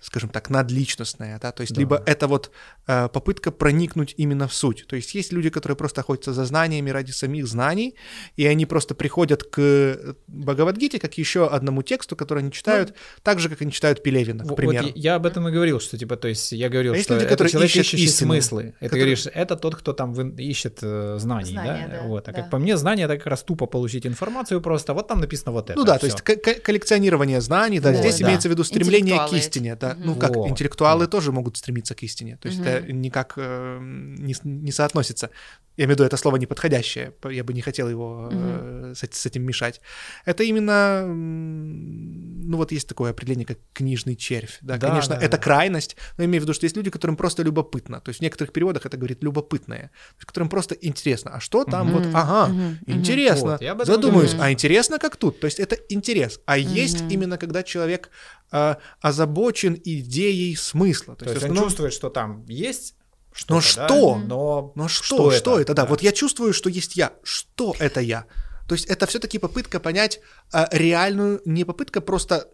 скажем 0.00 0.30
так, 0.30 0.48
надличностное, 0.50 1.38
да, 1.38 1.52
то 1.52 1.62
есть 1.62 1.74
Да. 1.74 1.80
либо 1.80 2.02
это 2.06 2.28
вот 2.28 2.50
попытка 2.88 3.52
проникнуть 3.52 4.14
именно 4.16 4.48
в 4.48 4.54
суть. 4.54 4.86
То 4.86 4.96
есть 4.96 5.14
есть 5.14 5.32
люди, 5.32 5.50
которые 5.50 5.76
просто 5.76 6.00
охотятся 6.00 6.32
за 6.32 6.46
знаниями 6.46 6.88
ради 6.88 7.10
самих 7.10 7.46
знаний, 7.46 7.94
и 8.36 8.46
они 8.46 8.64
просто 8.64 8.94
приходят 8.94 9.42
к 9.42 10.16
Бхагавадгите 10.26 10.98
как 10.98 11.18
еще 11.18 11.46
одному 11.46 11.82
тексту, 11.82 12.16
который 12.16 12.38
они 12.38 12.50
читают, 12.50 12.90
ну, 12.90 12.94
так 13.22 13.40
же, 13.40 13.50
как 13.50 13.60
они 13.60 13.72
читают 13.72 14.02
Пелевина, 14.02 14.44
к 14.44 14.56
примеру. 14.56 14.86
Вот 14.86 14.96
я 14.96 15.16
об 15.16 15.26
этом 15.26 15.46
и 15.48 15.52
говорил, 15.52 15.80
что 15.80 15.98
типа, 15.98 16.16
то 16.16 16.28
есть 16.28 16.52
я 16.52 16.70
говорил, 16.70 16.94
а 16.94 16.98
что 16.98 17.14
люди, 17.14 17.24
это 17.24 17.32
которые 17.34 17.52
человек, 17.52 17.70
ищущий 17.70 18.04
истину, 18.04 18.32
смыслы. 18.32 18.62
Это 18.62 18.86
которые... 18.86 19.00
говоришь, 19.00 19.26
это 19.34 19.56
тот, 19.56 19.76
кто 19.76 19.92
там 19.92 20.12
ищет 20.36 20.78
э, 20.82 21.16
знаний, 21.20 21.52
знания, 21.52 21.88
да? 21.90 21.98
да? 21.98 22.08
Вот. 22.08 22.28
А 22.28 22.32
да. 22.32 22.40
как 22.40 22.50
по 22.50 22.58
мне, 22.58 22.76
знания 22.76 23.04
это 23.04 23.16
как 23.16 23.26
раз 23.26 23.42
тупо 23.42 23.66
получить 23.66 24.06
информацию 24.06 24.60
просто. 24.60 24.94
Вот 24.94 25.08
там 25.08 25.20
написано 25.20 25.52
вот 25.52 25.70
это. 25.70 25.78
Ну 25.78 25.84
да, 25.84 25.98
то 25.98 26.06
есть 26.06 26.22
коллекционирование 26.22 27.40
знаний, 27.40 27.80
да, 27.80 27.90
вот, 27.90 27.98
здесь 27.98 28.18
да. 28.18 28.26
имеется 28.26 28.48
в 28.48 28.52
виду 28.52 28.64
стремление 28.64 29.18
к 29.28 29.32
истине, 29.32 29.76
да. 29.76 29.92
Угу. 29.92 30.00
Ну 30.04 30.14
как, 30.14 30.36
вот. 30.36 30.48
интеллектуалы 30.48 31.04
да. 31.04 31.10
тоже 31.10 31.32
могут 31.32 31.56
стремиться 31.56 31.94
к 31.94 32.02
истине. 32.02 32.38
То 32.40 32.48
есть 32.48 32.60
угу. 32.60 32.68
это 32.68 32.77
никак 32.88 33.34
э, 33.36 33.78
не, 33.80 34.34
не 34.44 34.72
соотносится. 34.72 35.30
Я 35.78 35.84
имею 35.84 35.94
в 35.94 36.00
виду, 36.00 36.04
это 36.06 36.16
слово 36.16 36.36
неподходящее, 36.38 37.14
я 37.30 37.44
бы 37.44 37.54
не 37.54 37.60
хотел 37.60 37.88
его 37.88 38.26
угу. 38.26 38.34
э, 38.34 38.94
с, 38.96 39.08
с 39.08 39.26
этим 39.26 39.44
мешать. 39.44 39.80
Это 40.24 40.42
именно, 40.42 41.06
ну 41.06 42.56
вот 42.56 42.72
есть 42.72 42.88
такое 42.88 43.12
определение, 43.12 43.46
как 43.46 43.58
книжный 43.72 44.16
червь. 44.16 44.58
Да, 44.60 44.76
да 44.76 44.88
конечно, 44.88 45.14
да, 45.14 45.22
это 45.22 45.36
да. 45.36 45.42
крайность, 45.42 45.96
но 46.16 46.24
я 46.24 46.28
имею 46.28 46.42
в 46.42 46.44
виду, 46.46 46.52
что 46.52 46.64
есть 46.64 46.76
люди, 46.76 46.90
которым 46.90 47.16
просто 47.16 47.44
любопытно. 47.44 48.00
То 48.00 48.08
есть 48.08 48.18
в 48.18 48.22
некоторых 48.22 48.52
переводах 48.52 48.86
это 48.86 48.96
говорит 48.96 49.22
любопытное, 49.22 49.92
которым 50.18 50.48
просто 50.48 50.74
интересно. 50.74 51.36
А 51.36 51.40
что 51.40 51.64
там 51.64 51.94
угу. 51.94 51.98
вот, 51.98 52.08
ага, 52.12 52.52
угу. 52.52 52.62
интересно. 52.86 53.58
Вот, 53.60 53.86
Задумаюсь, 53.86 54.32
думаю. 54.32 54.48
а 54.48 54.52
интересно 54.52 54.98
как 54.98 55.16
тут? 55.16 55.38
То 55.38 55.44
есть 55.44 55.60
это 55.60 55.76
интерес. 55.88 56.40
А 56.44 56.54
угу. 56.54 56.60
есть 56.60 57.04
именно 57.08 57.38
когда 57.38 57.62
человек 57.62 58.10
э, 58.10 58.37
озабочен 58.50 59.80
идеей 59.84 60.56
смысла. 60.56 61.14
То, 61.16 61.24
То 61.24 61.32
есть, 61.32 61.42
есть 61.42 61.58
он 61.58 61.64
чувствует, 61.64 61.92
что 61.92 62.10
там 62.10 62.44
есть 62.46 62.94
что 63.38 63.54
но 63.54 63.60
что? 63.60 64.14
Да? 64.14 64.26
Но, 64.26 64.72
но 64.74 64.88
что? 64.88 65.04
Что, 65.04 65.30
что 65.30 65.52
это? 65.54 65.62
это? 65.62 65.74
Да. 65.74 65.82
да, 65.82 65.88
вот 65.88 66.02
я 66.02 66.12
чувствую, 66.12 66.52
что 66.52 66.68
есть 66.68 66.96
я. 66.96 67.12
Что 67.22 67.74
это 67.78 68.00
я? 68.00 68.26
То 68.66 68.74
есть 68.74 68.86
это 68.86 69.06
все-таки 69.06 69.38
попытка 69.38 69.80
понять 69.80 70.20
а, 70.52 70.68
реальную, 70.72 71.40
не 71.44 71.64
попытка 71.64 72.00
просто 72.00 72.48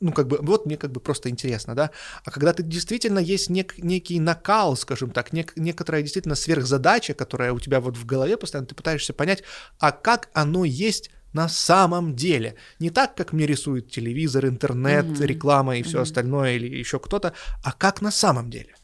ну, 0.00 0.12
как 0.12 0.28
бы, 0.28 0.38
вот 0.42 0.66
мне 0.66 0.76
как 0.76 0.92
бы 0.92 1.00
просто 1.00 1.30
интересно, 1.30 1.74
да, 1.74 1.90
а 2.22 2.30
когда 2.30 2.52
ты 2.52 2.62
действительно 2.62 3.18
есть 3.18 3.48
нек, 3.48 3.78
некий 3.78 4.20
накал, 4.20 4.76
скажем 4.76 5.10
так, 5.10 5.32
нек, 5.32 5.54
некоторая 5.56 6.02
действительно 6.02 6.34
сверхзадача, 6.34 7.14
которая 7.14 7.52
у 7.52 7.60
тебя 7.60 7.80
вот 7.80 7.96
в 7.96 8.04
голове 8.04 8.36
постоянно, 8.36 8.66
ты 8.66 8.74
пытаешься 8.74 9.14
понять, 9.14 9.42
а 9.78 9.92
как 9.92 10.28
оно 10.34 10.66
есть 10.66 11.10
на 11.32 11.48
самом 11.48 12.14
деле. 12.14 12.54
Не 12.78 12.90
так, 12.90 13.14
как 13.14 13.32
мне 13.32 13.46
рисует 13.46 13.90
телевизор, 13.90 14.46
интернет, 14.46 15.06
mm-hmm. 15.06 15.26
реклама 15.26 15.76
и 15.76 15.82
все 15.82 15.98
mm-hmm. 15.98 16.02
остальное, 16.02 16.56
или 16.56 16.76
еще 16.76 16.98
кто-то, 16.98 17.32
а 17.62 17.72
как 17.72 18.02
на 18.02 18.10
самом 18.10 18.50
деле. 18.50 18.74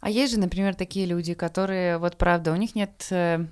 А 0.00 0.10
есть 0.10 0.32
же, 0.32 0.40
например, 0.40 0.74
такие 0.74 1.06
люди, 1.06 1.34
которые, 1.34 1.98
вот 1.98 2.16
правда, 2.16 2.52
у 2.52 2.56
них 2.56 2.74
нет 2.74 3.06
э, 3.10 3.44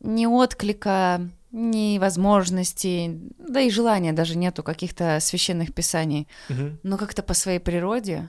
ни 0.00 0.26
отклика, 0.26 1.28
ни 1.52 1.98
возможностей, 1.98 3.20
да 3.38 3.60
и 3.60 3.70
желания 3.70 4.12
даже 4.12 4.36
нету 4.36 4.62
каких-то 4.62 5.18
священных 5.20 5.74
писаний, 5.74 6.28
угу. 6.48 6.78
но 6.82 6.96
как-то 6.96 7.22
по 7.22 7.34
своей 7.34 7.58
природе 7.58 8.28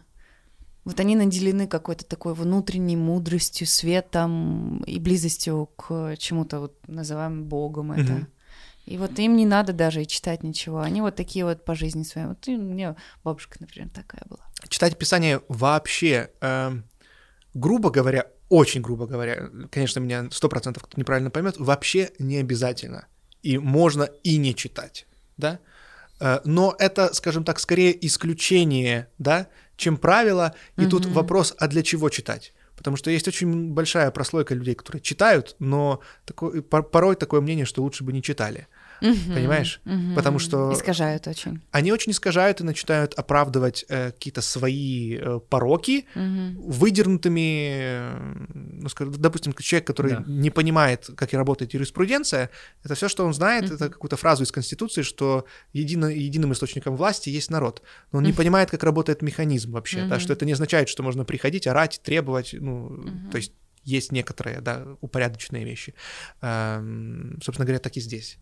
вот 0.83 0.99
они 0.99 1.15
наделены 1.15 1.67
какой-то 1.67 2.05
такой 2.05 2.33
внутренней 2.33 2.95
мудростью, 2.95 3.67
светом 3.67 4.83
и 4.83 4.99
близостью 4.99 5.69
к 5.75 6.15
чему-то, 6.17 6.59
вот 6.59 6.75
называем 6.87 7.43
Богом 7.43 7.91
это. 7.91 8.13
Угу. 8.13 8.25
И 8.85 8.97
вот 8.97 9.17
им 9.19 9.35
не 9.35 9.45
надо 9.45 9.73
даже 9.73 10.01
и 10.01 10.07
читать 10.07 10.43
ничего. 10.43 10.79
Они 10.79 11.01
вот 11.01 11.15
такие 11.15 11.45
вот 11.45 11.63
по 11.63 11.75
жизни 11.75 12.03
своей. 12.03 12.27
Вот 12.27 12.47
у 12.47 12.57
меня 12.57 12.95
бабушка, 13.23 13.57
например, 13.59 13.89
такая 13.89 14.23
была. 14.27 14.41
Читать 14.67 14.97
Писание 14.97 15.41
вообще 15.47 16.31
э, 16.41 16.81
грубо 17.53 17.89
говоря, 17.89 18.27
очень 18.49 18.81
грубо 18.81 19.07
говоря, 19.07 19.49
конечно, 19.69 19.99
меня 19.99 20.29
сто 20.31 20.49
процентов 20.49 20.83
кто 20.83 20.99
неправильно 20.99 21.29
поймет, 21.29 21.55
вообще 21.57 22.11
не 22.19 22.37
обязательно. 22.37 23.07
И 23.43 23.57
можно 23.57 24.03
и 24.23 24.37
не 24.37 24.53
читать, 24.53 25.07
да? 25.37 25.59
Э, 26.19 26.39
но 26.45 26.75
это, 26.77 27.13
скажем 27.13 27.43
так, 27.43 27.59
скорее 27.59 28.05
исключение, 28.05 29.07
да, 29.17 29.47
чем 29.77 29.97
правило. 29.97 30.53
И 30.77 30.81
mm-hmm. 30.81 30.89
тут 30.89 31.05
вопрос, 31.07 31.55
а 31.57 31.67
для 31.67 31.81
чего 31.81 32.09
читать? 32.09 32.53
Потому 32.75 32.97
что 32.97 33.11
есть 33.11 33.27
очень 33.27 33.71
большая 33.71 34.11
прослойка 34.11 34.55
людей, 34.55 34.75
которые 34.75 35.01
читают, 35.01 35.55
но 35.59 36.01
такой, 36.25 36.61
порой 36.61 37.15
такое 37.15 37.41
мнение, 37.41 37.65
что 37.65 37.83
лучше 37.83 38.03
бы 38.03 38.11
не 38.11 38.23
читали. 38.23 38.67
Угу, 39.01 39.33
Понимаешь? 39.33 39.81
Угу. 39.85 40.15
Потому 40.15 40.39
что... 40.39 40.71
Искажают 40.73 41.27
очень. 41.27 41.61
Они 41.71 41.91
очень 41.91 42.11
искажают 42.11 42.61
и 42.61 42.63
начинают 42.63 43.13
оправдывать 43.15 43.83
э, 43.89 44.11
какие-то 44.11 44.41
свои 44.41 45.17
э, 45.17 45.39
пороки 45.49 46.05
угу. 46.15 46.71
выдернутыми, 46.71 47.69
э, 47.73 48.45
ну, 48.53 48.89
скажем, 48.89 49.13
допустим, 49.17 49.53
человек, 49.53 49.87
который 49.87 50.11
да. 50.11 50.23
не 50.27 50.51
понимает, 50.51 51.09
как 51.15 51.33
работает 51.33 51.73
юриспруденция, 51.73 52.51
это 52.83 52.95
все, 52.95 53.09
что 53.09 53.25
он 53.25 53.33
знает, 53.33 53.65
угу. 53.65 53.73
это 53.73 53.89
какую-то 53.89 54.17
фразу 54.17 54.43
из 54.43 54.51
Конституции, 54.51 55.01
что 55.01 55.45
едино, 55.73 56.05
единым 56.05 56.53
источником 56.53 56.95
власти 56.95 57.29
есть 57.29 57.49
народ. 57.49 57.81
Но 58.11 58.19
он 58.19 58.25
не 58.25 58.33
понимает, 58.33 58.69
как 58.69 58.83
работает 58.83 59.21
механизм 59.21 59.71
вообще, 59.71 60.01
угу. 60.01 60.09
да, 60.09 60.19
что 60.19 60.33
это 60.33 60.45
не 60.45 60.53
означает, 60.53 60.89
что 60.89 61.01
можно 61.01 61.25
приходить, 61.25 61.65
орать, 61.65 62.01
требовать, 62.03 62.53
ну, 62.53 62.85
угу. 62.85 63.31
то 63.31 63.37
есть 63.37 63.53
есть 63.83 64.11
некоторые, 64.11 64.61
да, 64.61 64.85
упорядоченные 65.01 65.65
вещи. 65.65 65.93
Эм, 66.41 67.39
собственно 67.43 67.65
говоря, 67.65 67.79
так 67.79 67.97
и 67.97 67.99
здесь. 67.99 68.37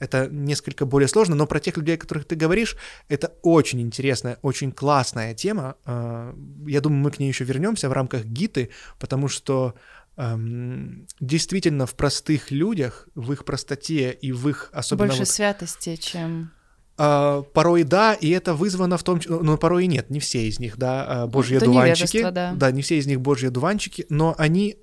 Это 0.00 0.28
несколько 0.28 0.86
более 0.86 1.08
сложно, 1.08 1.34
но 1.36 1.46
про 1.46 1.60
тех 1.60 1.76
людей, 1.76 1.94
о 1.94 1.98
которых 1.98 2.24
ты 2.24 2.34
говоришь, 2.34 2.76
это 3.08 3.32
очень 3.42 3.80
интересная, 3.80 4.38
очень 4.42 4.72
классная 4.72 5.34
тема. 5.34 5.76
А, 5.84 6.34
я 6.66 6.80
думаю, 6.80 7.00
мы 7.00 7.10
к 7.10 7.18
ней 7.18 7.28
еще 7.28 7.44
вернемся 7.44 7.88
в 7.88 7.92
рамках 7.92 8.24
гиты, 8.24 8.70
потому 8.98 9.28
что 9.28 9.74
эм, 10.16 11.06
действительно 11.20 11.86
в 11.86 11.94
простых 11.94 12.50
людях, 12.50 13.08
в 13.14 13.32
их 13.32 13.44
простоте 13.44 14.10
и 14.10 14.32
в 14.32 14.48
их 14.48 14.70
особенно... 14.72 15.08
Больше 15.08 15.20
вот, 15.20 15.28
святости, 15.28 15.96
чем... 15.96 16.50
Uh, 16.96 17.42
порой 17.42 17.82
да, 17.82 18.14
и 18.14 18.30
это 18.30 18.54
вызвано 18.54 18.96
в 18.96 19.02
том, 19.02 19.20
но 19.26 19.58
порой 19.58 19.84
и 19.84 19.86
нет, 19.88 20.10
не 20.10 20.20
все 20.20 20.46
из 20.46 20.60
них, 20.60 20.76
да, 20.76 21.26
божьи 21.26 21.56
это 21.56 21.64
дуванчики, 21.64 22.22
да. 22.30 22.52
да, 22.54 22.70
не 22.70 22.82
все 22.82 22.98
из 22.98 23.08
них 23.08 23.20
божьи 23.20 23.48
дуванчики, 23.48 24.06
но 24.10 24.36
они 24.38 24.78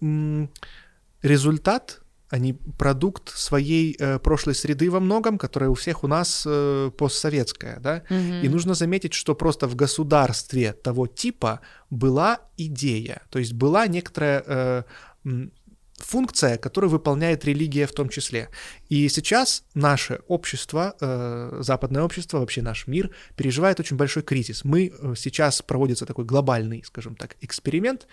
результат 1.22 2.02
они 2.32 2.54
продукт 2.54 3.30
своей 3.30 3.96
э, 4.00 4.18
прошлой 4.20 4.56
среды 4.56 4.90
во 4.90 5.00
многом, 5.00 5.38
которая 5.38 5.70
у 5.70 5.74
всех 5.74 6.04
у 6.04 6.08
нас 6.08 6.44
э, 6.48 6.90
постсоветская, 6.98 7.80
да. 7.80 8.04
Mm-hmm. 8.10 8.42
И 8.42 8.50
нужно 8.50 8.74
заметить, 8.74 9.14
что 9.14 9.36
просто 9.36 9.68
в 9.68 9.76
государстве 9.76 10.74
того 10.74 11.08
типа 11.08 11.60
была 11.90 12.40
идея, 12.58 13.22
то 13.30 13.40
есть 13.40 13.54
была 13.54 13.86
некоторая 13.88 14.44
э, 14.48 14.84
функция, 15.98 16.58
которую 16.58 16.90
выполняет 16.90 17.46
религия 17.46 17.86
в 17.86 17.92
том 17.92 18.08
числе. 18.10 18.48
И 18.92 19.08
сейчас 19.08 19.64
наше 19.74 20.20
общество, 20.28 20.96
э, 21.00 21.62
западное 21.62 22.04
общество, 22.04 22.40
вообще 22.40 22.62
наш 22.62 22.88
мир 22.88 23.10
переживает 23.38 23.80
очень 23.80 23.96
большой 23.96 24.22
кризис. 24.22 24.66
Мы 24.66 24.92
э, 24.92 25.14
сейчас 25.16 25.62
проводится 25.62 26.06
такой 26.06 26.26
глобальный, 26.26 26.84
скажем 26.84 27.16
так, 27.16 27.38
эксперимент, 27.40 28.08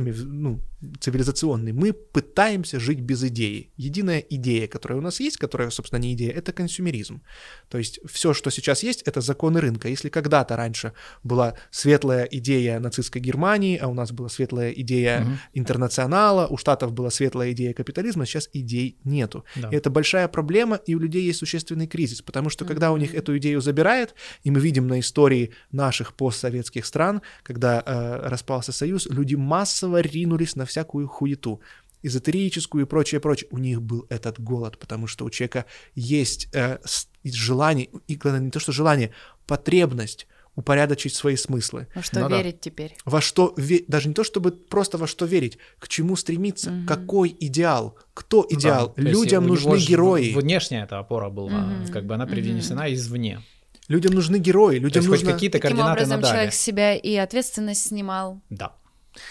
ну, 0.00 0.60
цивилизационный, 1.00 1.72
мы 1.72 1.92
пытаемся 1.92 2.80
жить 2.80 3.00
без 3.00 3.22
идеи. 3.24 3.70
Единая 3.76 4.18
идея, 4.18 4.66
которая 4.66 4.98
у 4.98 5.02
нас 5.02 5.20
есть, 5.20 5.36
которая, 5.36 5.70
собственно, 5.70 6.00
не 6.00 6.14
идея, 6.14 6.32
это 6.32 6.52
консюмеризм. 6.52 7.22
То 7.68 7.78
есть 7.78 8.00
все, 8.04 8.34
что 8.34 8.50
сейчас 8.50 8.82
есть, 8.82 9.02
это 9.02 9.20
законы 9.20 9.60
рынка. 9.60 9.88
Если 9.88 10.08
когда-то 10.08 10.56
раньше 10.56 10.92
была 11.22 11.54
светлая 11.70 12.24
идея 12.24 12.80
нацистской 12.80 13.22
Германии, 13.22 13.78
а 13.78 13.86
у 13.86 13.94
нас 13.94 14.10
была 14.10 14.28
светлая 14.28 14.72
идея 14.72 15.22
угу. 15.22 15.30
интернационала, 15.54 16.48
у 16.48 16.56
Штатов 16.56 16.92
была 16.92 17.10
светлая 17.10 17.52
идея 17.52 17.72
капитализма, 17.72 18.26
сейчас 18.26 18.48
идей 18.52 18.98
нету. 19.04 19.44
Да. 19.56 19.68
И 19.70 19.76
это 19.76 19.90
большая 19.90 20.23
проблема, 20.28 20.76
и 20.76 20.94
у 20.94 20.98
людей 20.98 21.22
есть 21.22 21.38
существенный 21.38 21.86
кризис, 21.86 22.22
потому 22.22 22.50
что 22.50 22.64
когда 22.64 22.92
у 22.92 22.96
них 22.96 23.14
эту 23.14 23.36
идею 23.38 23.60
забирает, 23.60 24.14
и 24.42 24.50
мы 24.50 24.60
видим 24.60 24.86
на 24.86 25.00
истории 25.00 25.52
наших 25.72 26.14
постсоветских 26.14 26.86
стран, 26.86 27.22
когда 27.42 27.82
э, 27.84 28.28
распался 28.28 28.72
Союз, 28.72 29.06
люди 29.06 29.34
массово 29.34 30.00
ринулись 30.00 30.56
на 30.56 30.66
всякую 30.66 31.08
хуету 31.08 31.60
эзотерическую 32.02 32.84
и 32.84 32.88
прочее, 32.88 33.20
прочее. 33.20 33.48
У 33.50 33.58
них 33.58 33.80
был 33.82 34.06
этот 34.10 34.38
голод, 34.38 34.78
потому 34.78 35.06
что 35.06 35.24
у 35.24 35.30
человека 35.30 35.64
есть 35.94 36.48
э, 36.52 36.78
желание, 37.24 37.88
и 38.06 38.14
главное, 38.14 38.42
не 38.42 38.50
то, 38.50 38.60
что 38.60 38.72
желание, 38.72 39.12
потребность 39.46 40.26
упорядочить 40.56 41.14
свои 41.14 41.36
смыслы. 41.36 41.88
Во 41.94 42.02
что 42.02 42.20
ну, 42.20 42.28
верить 42.28 42.56
да. 42.56 42.60
теперь? 42.60 42.96
Во 43.04 43.20
что 43.20 43.54
ве... 43.56 43.84
даже 43.88 44.08
не 44.08 44.14
то, 44.14 44.24
чтобы 44.24 44.52
просто 44.52 44.98
во 44.98 45.06
что 45.06 45.26
верить, 45.26 45.58
к 45.78 45.88
чему 45.88 46.16
стремиться, 46.16 46.70
угу. 46.70 46.86
какой 46.86 47.36
идеал, 47.40 47.98
кто 48.14 48.46
идеал. 48.48 48.94
Да, 48.96 49.02
Людям 49.02 49.46
нужны 49.46 49.76
герои. 49.76 50.32
Внешняя 50.32 50.84
эта 50.84 50.98
опора 50.98 51.30
была, 51.30 51.64
угу. 51.82 51.92
как 51.92 52.06
бы 52.06 52.14
она 52.14 52.26
привнесена 52.26 52.84
угу. 52.84 52.94
извне. 52.94 53.42
Людям 53.88 54.14
нужны 54.14 54.38
герои, 54.38 54.78
людям 54.78 55.04
нужно... 55.04 55.26
хоть 55.26 55.34
какие-то 55.34 55.58
Таким 55.58 55.76
координаты 55.76 56.00
образом 56.00 56.20
надали. 56.20 56.32
человек 56.32 56.54
с 56.54 56.60
себя 56.60 56.94
и 56.94 57.14
ответственность 57.16 57.88
снимал. 57.88 58.40
Да. 58.48 58.72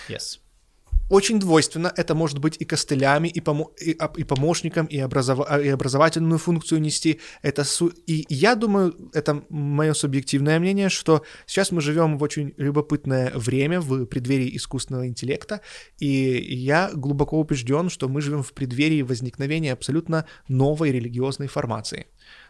Yes. 0.07 0.39
Очень 1.13 1.39
двойственно. 1.39 1.93
Это 1.95 2.15
может 2.15 2.39
быть 2.39 2.57
и 2.61 2.65
костылями, 2.65 3.27
и, 3.27 3.39
помо- 3.39 3.71
и, 3.79 3.91
и 4.21 4.23
помощником, 4.23 4.87
и, 4.87 4.97
образова- 4.97 5.61
и 5.61 5.69
образовательную 5.69 6.39
функцию 6.39 6.81
нести. 6.81 7.19
Это 7.43 7.63
су- 7.63 7.93
и 8.07 8.25
я 8.29 8.55
думаю, 8.55 9.11
это 9.13 9.45
мое 9.49 9.93
субъективное 9.93 10.59
мнение, 10.59 10.89
что 10.89 11.21
сейчас 11.45 11.71
мы 11.71 11.81
живем 11.81 12.17
в 12.17 12.23
очень 12.23 12.53
любопытное 12.57 13.31
время 13.35 13.79
в 13.79 14.05
преддверии 14.05 14.55
искусственного 14.57 15.07
интеллекта, 15.07 15.61
и 15.99 16.07
я 16.09 16.89
глубоко 16.93 17.39
убежден, 17.39 17.89
что 17.89 18.09
мы 18.09 18.21
живем 18.21 18.41
в 18.41 18.51
преддверии 18.53 19.03
возникновения 19.03 19.73
абсолютно 19.73 20.25
новой 20.47 20.91
религиозной 20.91 21.47
формации. 21.47 22.07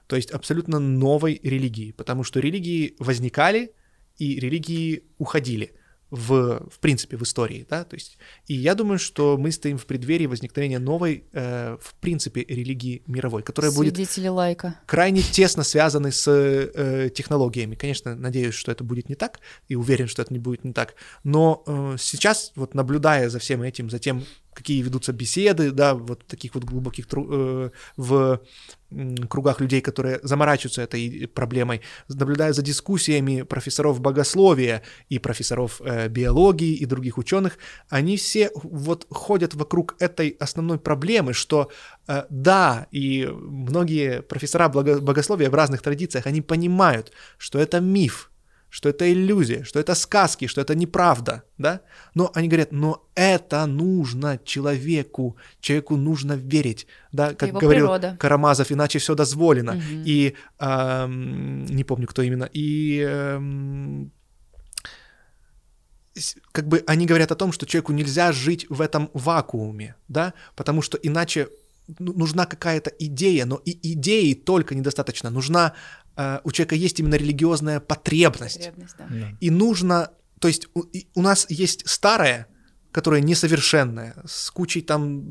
То 0.08 0.15
есть 0.15 0.32
абсолютно 0.32 0.80
новой 0.80 1.39
религии, 1.43 1.91
потому 1.91 2.23
что 2.23 2.39
религии 2.39 2.95
возникали, 2.99 3.73
и 4.17 4.39
религии 4.39 5.04
уходили 5.17 5.73
в, 6.13 6.69
в 6.69 6.80
принципе, 6.80 7.17
в 7.17 7.23
истории, 7.23 7.65
да, 7.67 7.84
то 7.84 7.95
есть, 7.95 8.19
и 8.45 8.54
я 8.54 8.76
думаю, 8.76 8.99
что 8.99 9.36
мы 9.36 9.52
стоим 9.52 9.80
в 9.80 9.88
преддверии 9.88 10.28
возникновения 10.28 10.78
новой, 10.78 11.23
э, 11.34 11.76
в 11.82 11.95
принципе, 11.95 12.45
религии 12.47 13.02
мировой, 13.08 13.41
которая 13.41 13.71
будет 13.71 13.95
лайка. 14.30 14.80
крайне 14.86 15.23
тесно 15.23 15.63
связаны 15.63 16.12
с 16.12 16.30
э, 16.30 17.10
технологиями. 17.10 17.73
Конечно, 17.73 18.15
надеюсь, 18.15 18.54
что 18.54 18.71
это 18.71 18.84
будет 18.84 19.10
не 19.10 19.15
так, 19.15 19.39
и 19.67 19.76
уверен, 19.76 20.08
что 20.08 20.21
это 20.21 20.32
не 20.32 20.39
будет 20.39 20.63
не 20.63 20.71
так. 20.71 20.93
Но 21.23 21.63
э, 21.65 21.95
сейчас, 21.99 22.52
вот 22.56 22.76
наблюдая 22.76 23.30
за 23.30 23.39
всем 23.39 23.63
этим, 23.63 23.89
за 23.89 23.97
тем, 23.97 24.23
какие 24.53 24.81
ведутся 24.81 25.13
беседы, 25.13 25.71
да, 25.71 25.93
вот 25.95 26.25
таких 26.27 26.55
вот 26.55 26.63
глубоких 26.63 27.07
э, 27.13 27.69
в 27.97 28.41
кругах 29.29 29.61
людей, 29.61 29.81
которые 29.81 30.19
заморачиваются 30.23 30.81
этой 30.81 31.27
проблемой, 31.27 31.81
наблюдая 32.07 32.53
за 32.53 32.61
дискуссиями 32.61 33.41
профессоров 33.41 33.99
богословия 33.99 34.81
и 35.09 35.19
профессоров 35.19 35.81
э, 35.81 36.09
биологии 36.09 36.75
и 36.75 36.85
других 36.85 37.17
ученых, 37.17 37.57
они 37.89 38.17
все 38.17 38.51
вот 38.53 39.07
ходят 39.09 39.55
вокруг 39.55 39.95
этой 39.99 40.35
основной 40.39 40.77
проблемы, 40.79 41.33
что 41.33 41.69
э, 42.07 42.23
да, 42.29 42.87
и 42.91 43.27
многие 43.31 44.21
профессора 44.21 44.69
богословия 44.69 45.49
в 45.49 45.55
разных 45.55 45.81
традициях, 45.81 46.27
они 46.27 46.41
понимают, 46.41 47.11
что 47.37 47.59
это 47.59 47.79
миф, 47.79 48.31
что 48.73 48.89
это 48.89 49.05
иллюзия, 49.05 49.63
что 49.63 49.79
это 49.79 49.93
сказки, 49.93 50.47
что 50.47 50.59
это 50.59 50.73
неправда, 50.73 51.43
да? 51.59 51.81
Но 52.15 52.31
они 52.33 52.47
говорят, 52.47 52.71
но 52.71 53.07
это 53.13 53.67
нужно 53.67 54.39
человеку, 54.43 55.38
человеку 55.59 55.95
нужно 55.95 56.33
верить, 56.33 56.88
да, 57.12 57.36
как 57.36 57.49
его 57.49 57.59
говорил 57.59 57.86
природа. 57.86 58.17
Карамазов, 58.19 58.71
иначе 58.71 58.97
все 58.97 59.13
дозволено. 59.13 59.73
Мгм. 59.73 60.03
И 60.07 60.33
ам, 60.57 61.65
не 61.65 61.83
помню, 61.83 62.07
кто 62.07 62.23
именно. 62.23 62.49
И 62.51 63.07
с- 66.15 66.36
как 66.51 66.67
бы 66.67 66.83
они 66.88 67.05
говорят 67.05 67.31
о 67.31 67.36
том, 67.36 67.51
что 67.51 67.67
человеку 67.67 67.93
нельзя 67.93 68.31
жить 68.31 68.65
в 68.69 68.81
этом 68.81 69.09
вакууме, 69.13 69.95
да, 70.07 70.33
потому 70.55 70.81
что 70.81 70.97
иначе 70.97 71.47
ну, 71.99 72.13
нужна 72.13 72.45
какая-то 72.45 72.91
идея, 72.99 73.45
но 73.45 73.62
и 73.65 73.77
идеи 73.93 74.33
только 74.33 74.73
недостаточно. 74.73 75.29
Нужна 75.29 75.73
э, 76.02 76.02
у 76.43 76.52
человека 76.52 76.76
есть 76.76 76.99
именно 76.99 77.15
религиозная 77.15 77.80
потребность. 77.80 78.58
Потребность, 78.58 78.95
да. 78.97 79.08
Да. 79.10 79.38
И 79.39 79.49
нужно, 79.49 80.12
то 80.39 80.47
есть 80.47 80.67
у, 80.73 80.84
у 81.15 81.21
нас 81.21 81.45
есть 81.49 81.88
старое, 81.88 82.47
которое 82.93 83.21
несовершенное, 83.21 84.15
с 84.25 84.51
кучей 84.51 84.82
там, 84.82 85.25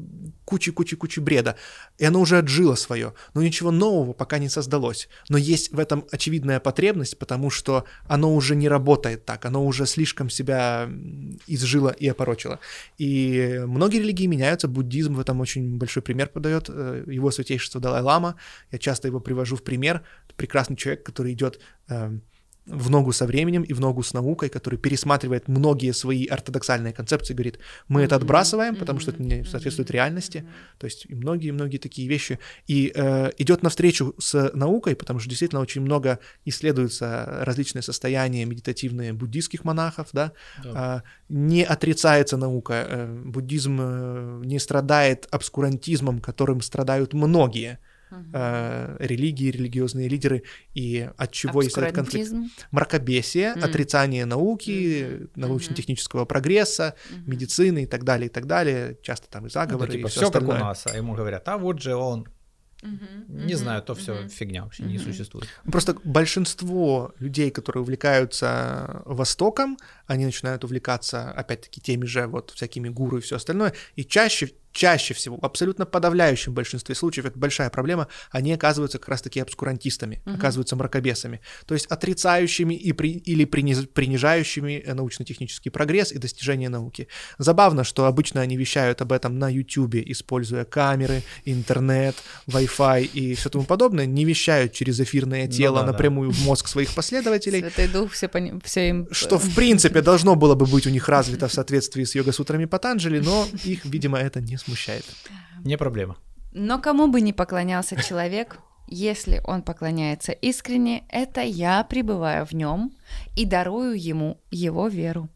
кучей-кучей-кучей 0.45 1.23
бреда, 1.23 1.57
и 1.97 2.05
оно 2.05 2.21
уже 2.21 2.39
отжило 2.39 2.75
свое, 2.75 3.15
но 3.35 3.43
ничего 3.43 3.71
нового 3.71 4.13
пока 4.13 4.39
не 4.39 4.49
создалось. 4.49 5.09
Но 5.29 5.39
есть 5.39 5.73
в 5.73 5.79
этом 5.79 6.05
очевидная 6.11 6.59
потребность, 6.59 7.19
потому 7.19 7.51
что 7.51 7.85
оно 8.09 8.35
уже 8.35 8.57
не 8.57 8.69
работает 8.69 9.25
так, 9.25 9.47
оно 9.47 9.65
уже 9.65 9.87
слишком 9.87 10.29
себя 10.29 10.91
изжило 11.47 11.91
и 11.91 12.09
опорочило. 12.09 12.59
И 12.99 13.63
многие 13.65 13.99
религии 13.99 14.27
меняются, 14.27 14.67
буддизм 14.67 15.15
в 15.15 15.21
этом 15.21 15.41
очень 15.41 15.79
большой 15.79 16.03
пример 16.03 16.29
подает, 16.29 16.69
э, 16.69 17.05
его 17.07 17.31
святейшество 17.31 17.81
Далай-Лама, 17.81 18.35
я 18.73 18.79
часто 18.79 19.07
его 19.07 19.21
привожу 19.21 19.57
в 19.57 19.63
пример, 19.63 20.03
прекрасный 20.37 20.77
человек, 20.77 21.05
который 21.05 21.33
идет 21.33 21.61
эм, 21.89 22.23
в 22.67 22.91
ногу 22.91 23.13
со 23.13 23.27
временем 23.27 23.63
и 23.63 23.73
в 23.73 23.81
ногу 23.81 24.03
с 24.03 24.15
наукой, 24.15 24.49
который 24.49 24.79
пересматривает 24.79 25.49
многие 25.49 25.93
свои 25.93 26.27
ортодоксальные 26.27 26.93
концепции, 26.93 27.35
говорит, 27.35 27.59
мы 27.89 28.03
это 28.03 28.17
отбрасываем, 28.17 28.77
потому 28.77 29.01
что 29.01 29.11
это 29.11 29.23
не 29.23 29.45
соответствует 29.45 29.91
реальности, 29.91 30.45
то 30.79 30.85
есть 30.85 31.07
и 31.09 31.15
многие-многие 31.15 31.79
такие 31.79 32.09
вещи, 32.09 32.39
и 32.69 32.93
э, 32.95 33.31
идет 33.39 33.63
навстречу 33.63 34.15
с 34.19 34.51
наукой, 34.55 34.95
потому 34.95 35.19
что 35.19 35.29
действительно 35.29 35.61
очень 35.61 35.83
много 35.83 36.21
исследуются 36.45 37.39
различные 37.41 37.83
состояния 37.83 38.45
медитативные 38.45 39.13
буддийских 39.13 39.65
монахов, 39.65 40.09
да, 40.13 40.33
Да. 40.63 40.71
а, 40.75 41.03
не 41.29 41.65
отрицается 41.65 42.37
наука, 42.37 42.87
э, 42.89 43.23
буддизм 43.25 43.79
э, 43.81 44.43
не 44.45 44.59
страдает 44.61 45.27
обскурантизмом, 45.31 46.21
которым 46.21 46.61
страдают 46.61 47.13
многие 47.13 47.79
Э, 48.35 48.97
религии, 48.99 49.51
религиозные 49.51 50.09
лидеры, 50.09 50.43
и 50.75 51.09
от 51.17 51.33
чего 51.33 51.63
есть 51.63 51.77
этот 51.77 51.93
конфликт 51.95 52.33
мракобесие, 52.71 53.53
Мгм. 53.53 53.63
отрицание 53.65 54.25
науки, 54.27 55.05
Мгм. 55.21 55.31
научно-технического 55.37 56.25
прогресса, 56.25 56.95
Мгм. 57.11 57.23
медицины 57.27 57.83
и 57.85 57.87
так 57.87 58.05
далее, 58.05 58.27
и 58.27 58.31
так 58.31 58.47
далее. 58.47 58.99
Часто 59.03 59.29
там 59.29 59.43
и 59.43 59.45
Ну, 59.45 59.51
заговоры, 59.51 59.87
да, 59.87 59.93
типа, 59.93 60.07
и 60.07 60.11
все 60.11 60.21
все 60.21 60.31
как 60.31 60.49
у 60.49 60.53
нас, 60.53 60.87
а 60.87 60.97
ему 60.97 61.15
говорят, 61.15 61.49
а 61.49 61.59
вот 61.59 61.81
же 61.81 61.95
он, 61.95 62.27
Мгм. 62.83 63.47
не 63.47 63.55
знаю, 63.55 63.83
то 63.83 63.95
все 63.95 64.13
Мгм. 64.21 64.29
фигня 64.29 64.65
вообще 64.65 64.85
не 64.85 64.99
существует. 64.99 65.49
Просто 65.65 65.97
большинство 66.05 67.15
людей, 67.19 67.51
которые 67.51 67.83
увлекаются 67.83 69.03
Востоком, 69.05 69.79
они 70.07 70.25
начинают 70.25 70.65
увлекаться, 70.65 71.31
опять-таки, 71.31 71.81
теми 71.81 72.05
же 72.07 72.27
вот 72.27 72.51
всякими 72.51 72.89
гуру 72.89 73.19
и 73.19 73.21
все 73.21 73.37
остальное, 73.37 73.73
и 73.97 74.05
чаще 74.05 74.53
чаще 74.73 75.15
всего, 75.15 75.37
в 75.37 75.45
абсолютно 75.45 75.87
подавляющем 75.87 76.55
большинстве 76.55 76.95
случаев, 76.95 77.27
это 77.27 77.39
большая 77.39 77.71
проблема, 77.71 78.09
они 78.31 78.53
оказываются 78.53 78.99
как 78.99 79.09
раз-таки 79.09 79.41
обскурантистами, 79.41 80.23
Мгм. 80.25 80.37
оказываются 80.37 80.77
мракобесами, 80.77 81.41
то 81.67 81.75
есть 81.75 81.87
отрицающими 81.87 82.75
и 82.75 82.93
при, 82.93 83.11
или 83.13 83.45
приниз- 83.45 83.87
принижающими 83.87 84.83
э, 84.85 84.95
научно-технический 84.95 85.71
прогресс 85.71 86.13
и 86.13 86.19
достижения 86.19 86.69
науки. 86.69 87.09
Забавно, 87.39 87.85
что 87.85 88.07
обычно 88.07 88.41
они 88.41 88.57
вещают 88.57 89.01
об 89.03 89.13
этом 89.13 89.39
на 89.39 89.49
YouTube, 89.49 89.97
используя 89.97 90.65
камеры, 90.65 91.23
интернет, 91.45 92.17
Wi-Fi 92.47 93.05
и 93.05 93.35
все 93.35 93.49
тому 93.51 93.65
подобное, 93.65 94.07
не 94.07 94.25
вещают 94.25 94.73
через 94.73 95.01
эфирное 95.01 95.47
Ну 95.47 95.53
тело 95.53 95.81
да, 95.81 95.87
да. 95.87 95.93
напрямую 95.93 96.31
в 96.31 96.45
мозг 96.45 96.69
своих 96.69 96.95
последователей, 96.95 97.61
Святой 97.61 97.89
Дух 97.89 98.13
все, 98.13 98.29
пони... 98.29 98.59
все 98.65 98.89
им... 98.89 99.09
что 99.11 99.39
в 99.39 99.55
принципе 99.55 100.01
должно 100.03 100.35
было 100.35 100.55
бы 100.55 100.67
быть 100.67 100.87
у 100.87 100.91
них 100.91 101.09
развито 101.09 101.49
в 101.49 101.53
соответствии 101.53 102.05
с 102.05 102.15
йога-сутрами 102.15 102.65
Патанджали, 102.65 103.19
но 103.21 103.47
их, 103.65 103.85
видимо, 103.85 104.19
это 104.19 104.41
не 104.41 104.57
смущает. 104.63 105.05
Не 105.65 105.77
проблема. 105.77 106.17
Но 106.53 106.79
кому 106.79 107.09
бы 107.09 107.21
ни 107.21 107.33
поклонялся 107.33 107.97
человек, 108.03 108.59
если 108.89 109.41
он 109.45 109.63
поклоняется 109.63 110.33
искренне, 110.33 111.05
это 111.09 111.41
я 111.41 111.83
пребываю 111.85 112.45
в 112.45 112.53
нем 112.53 112.93
и 113.37 113.47
дарую 113.47 114.01
ему 114.01 114.41
его 114.51 114.89
веру. 114.89 115.29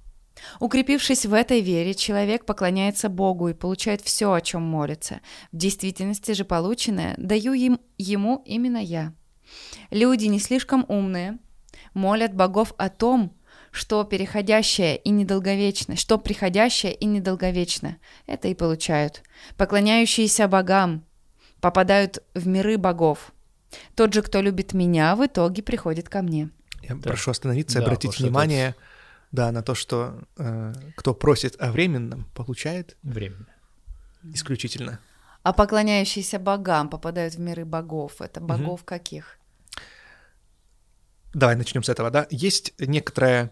Укрепившись 0.60 1.24
в 1.24 1.32
этой 1.32 1.62
вере, 1.62 1.94
человек 1.94 2.44
поклоняется 2.44 3.08
Богу 3.08 3.48
и 3.48 3.54
получает 3.54 4.02
все, 4.02 4.32
о 4.32 4.40
чем 4.42 4.62
молится. 4.62 5.20
В 5.52 5.56
действительности 5.56 6.32
же 6.32 6.44
полученное 6.44 7.14
даю 7.16 7.54
им, 7.54 7.80
ему 7.96 8.42
именно 8.44 8.76
я. 8.76 9.14
Люди 9.90 10.26
не 10.26 10.38
слишком 10.38 10.84
умные 10.88 11.38
молят 11.94 12.34
богов 12.34 12.74
о 12.76 12.90
том, 12.90 13.35
что 13.76 14.04
переходящее 14.04 14.96
и 14.96 15.10
недолговечно, 15.10 15.96
что 15.96 16.18
приходящее 16.18 16.94
и 16.94 17.04
недолговечно. 17.04 17.98
Это 18.26 18.48
и 18.48 18.54
получают. 18.54 19.22
Поклоняющиеся 19.58 20.48
богам 20.48 21.04
попадают 21.60 22.22
в 22.34 22.46
миры 22.46 22.78
богов. 22.78 23.32
Тот 23.94 24.14
же, 24.14 24.22
кто 24.22 24.40
любит 24.40 24.72
меня, 24.72 25.14
в 25.14 25.26
итоге 25.26 25.62
приходит 25.62 26.08
ко 26.08 26.22
мне. 26.22 26.48
Я 26.82 26.94
Да. 26.94 27.10
прошу 27.10 27.32
остановиться 27.32 27.78
и 27.78 27.80
Да, 27.80 27.86
обратить 27.86 28.18
внимание 28.18 28.74
да, 29.30 29.52
на 29.52 29.62
то, 29.62 29.74
что 29.74 30.20
э, 30.38 30.72
кто 30.96 31.12
просит 31.14 31.60
о 31.60 31.70
временном, 31.70 32.24
получает 32.34 32.96
Временно. 33.02 33.46
исключительно. 34.32 35.00
А 35.42 35.52
поклоняющиеся 35.52 36.38
богам 36.38 36.88
попадают 36.88 37.34
в 37.34 37.40
миры 37.40 37.64
богов. 37.66 38.20
Это 38.22 38.40
богов 38.40 38.84
каких? 38.84 39.38
Давай 41.34 41.56
начнем 41.56 41.82
с 41.82 41.88
этого, 41.90 42.10
да. 42.10 42.26
Есть 42.30 42.72
некоторая 42.78 43.50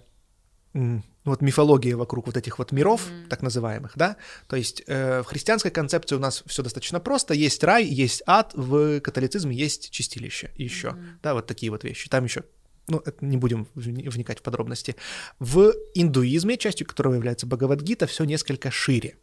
вот 1.25 1.41
мифология 1.41 1.97
вокруг 1.97 2.27
вот 2.27 2.37
этих 2.37 2.59
вот 2.59 2.73
миров, 2.73 3.09
Мгм. 3.09 3.29
так 3.29 3.43
называемых, 3.43 3.93
да. 3.97 4.17
То 4.49 4.57
есть 4.57 4.83
э, 4.87 5.23
в 5.23 5.27
христианской 5.27 5.71
концепции 5.71 6.17
у 6.17 6.19
нас 6.19 6.43
все 6.47 6.63
достаточно 6.63 7.01
просто. 7.01 7.33
Есть 7.35 7.63
рай, 7.65 7.85
есть 7.85 8.23
ад, 8.27 8.53
в 8.55 9.01
католицизме 9.01 9.55
есть 9.57 9.91
чистилище 9.91 10.51
еще, 10.57 10.91
Мгм. 10.91 11.19
да, 11.23 11.35
вот 11.35 11.47
такие 11.47 11.71
вот 11.71 11.85
вещи. 11.85 12.09
Там 12.11 12.25
еще 12.25 12.45
ну, 12.87 12.99
это 12.99 13.25
не 13.25 13.39
будем 13.39 13.67
вни- 13.75 14.07
вникать 14.11 14.41
в 14.41 14.43
подробности. 14.43 14.95
В 15.39 15.73
индуизме, 15.95 16.59
частью 16.59 16.87
которого 16.87 17.15
является 17.15 17.47
Бхагавадгита, 17.47 18.07
все 18.07 18.25
несколько 18.25 18.71
шире. 18.71 19.17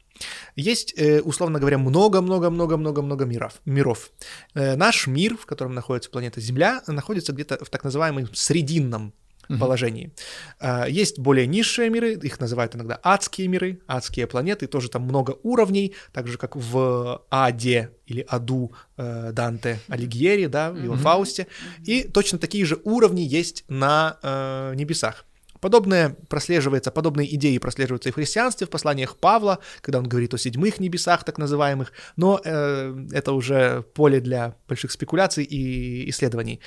Есть, 0.56 0.96
э, 0.98 1.22
условно 1.22 1.60
говоря, 1.60 1.78
много-много-много-много-много 1.78 3.26
миров. 3.26 3.62
миров. 3.66 4.10
Э, 4.56 4.76
Наш 4.76 5.06
мир, 5.06 5.38
в 5.38 5.46
котором 5.46 5.76
находится 5.76 6.10
планета 6.10 6.42
Земля, 6.42 6.82
находится 6.88 7.34
где-то 7.34 7.64
в 7.64 7.70
так 7.70 7.84
называемом 7.84 8.34
срединном 8.34 9.14
положении. 9.47 10.12
А, 10.60 10.88
Есть 10.88 11.19
более 11.19 11.47
низшие 11.47 11.89
миры, 11.89 12.13
их 12.13 12.39
называют 12.39 12.75
иногда 12.75 12.99
адские 13.04 13.47
миры, 13.47 13.82
адские 13.88 14.27
планеты, 14.27 14.67
тоже 14.67 14.89
там 14.89 15.04
много 15.04 15.38
уровней, 15.43 15.93
так 16.13 16.27
же 16.27 16.38
как 16.38 16.56
в 16.56 17.23
Аде 17.30 17.91
или 18.06 18.25
Аду 18.27 18.73
э, 18.97 19.32
Данте 19.34 19.80
Алигьери, 19.88 20.47
да, 20.47 20.71
в 20.71 20.82
его 20.82 20.95
Фаусте. 20.95 21.47
И 21.84 22.04
точно 22.04 22.38
такие 22.38 22.65
же 22.65 22.80
уровни 22.84 23.21
есть 23.21 23.63
на 23.67 24.17
э, 24.21 24.73
небесах. 24.75 25.25
Подобное 25.62 26.17
прослеживается, 26.27 26.89
подобные 26.89 27.34
идеи 27.36 27.60
прослеживаются 27.60 28.10
и 28.10 28.12
в 28.12 28.15
христианстве, 28.15 28.65
в 28.65 28.71
посланиях 28.71 29.15
Павла, 29.17 29.60
когда 29.82 29.99
он 29.99 30.10
говорит 30.10 30.34
о 30.34 30.39
седьмых 30.39 30.80
небесах, 30.80 31.23
так 31.23 31.38
называемых, 31.38 31.93
но 32.15 32.41
э, 32.43 33.08
это 33.12 33.32
уже 33.34 33.84
поле 33.93 34.19
для 34.19 34.56
больших 34.67 34.91
спекуляций 34.91 35.43
и 35.43 36.10
исследований. 36.10 36.62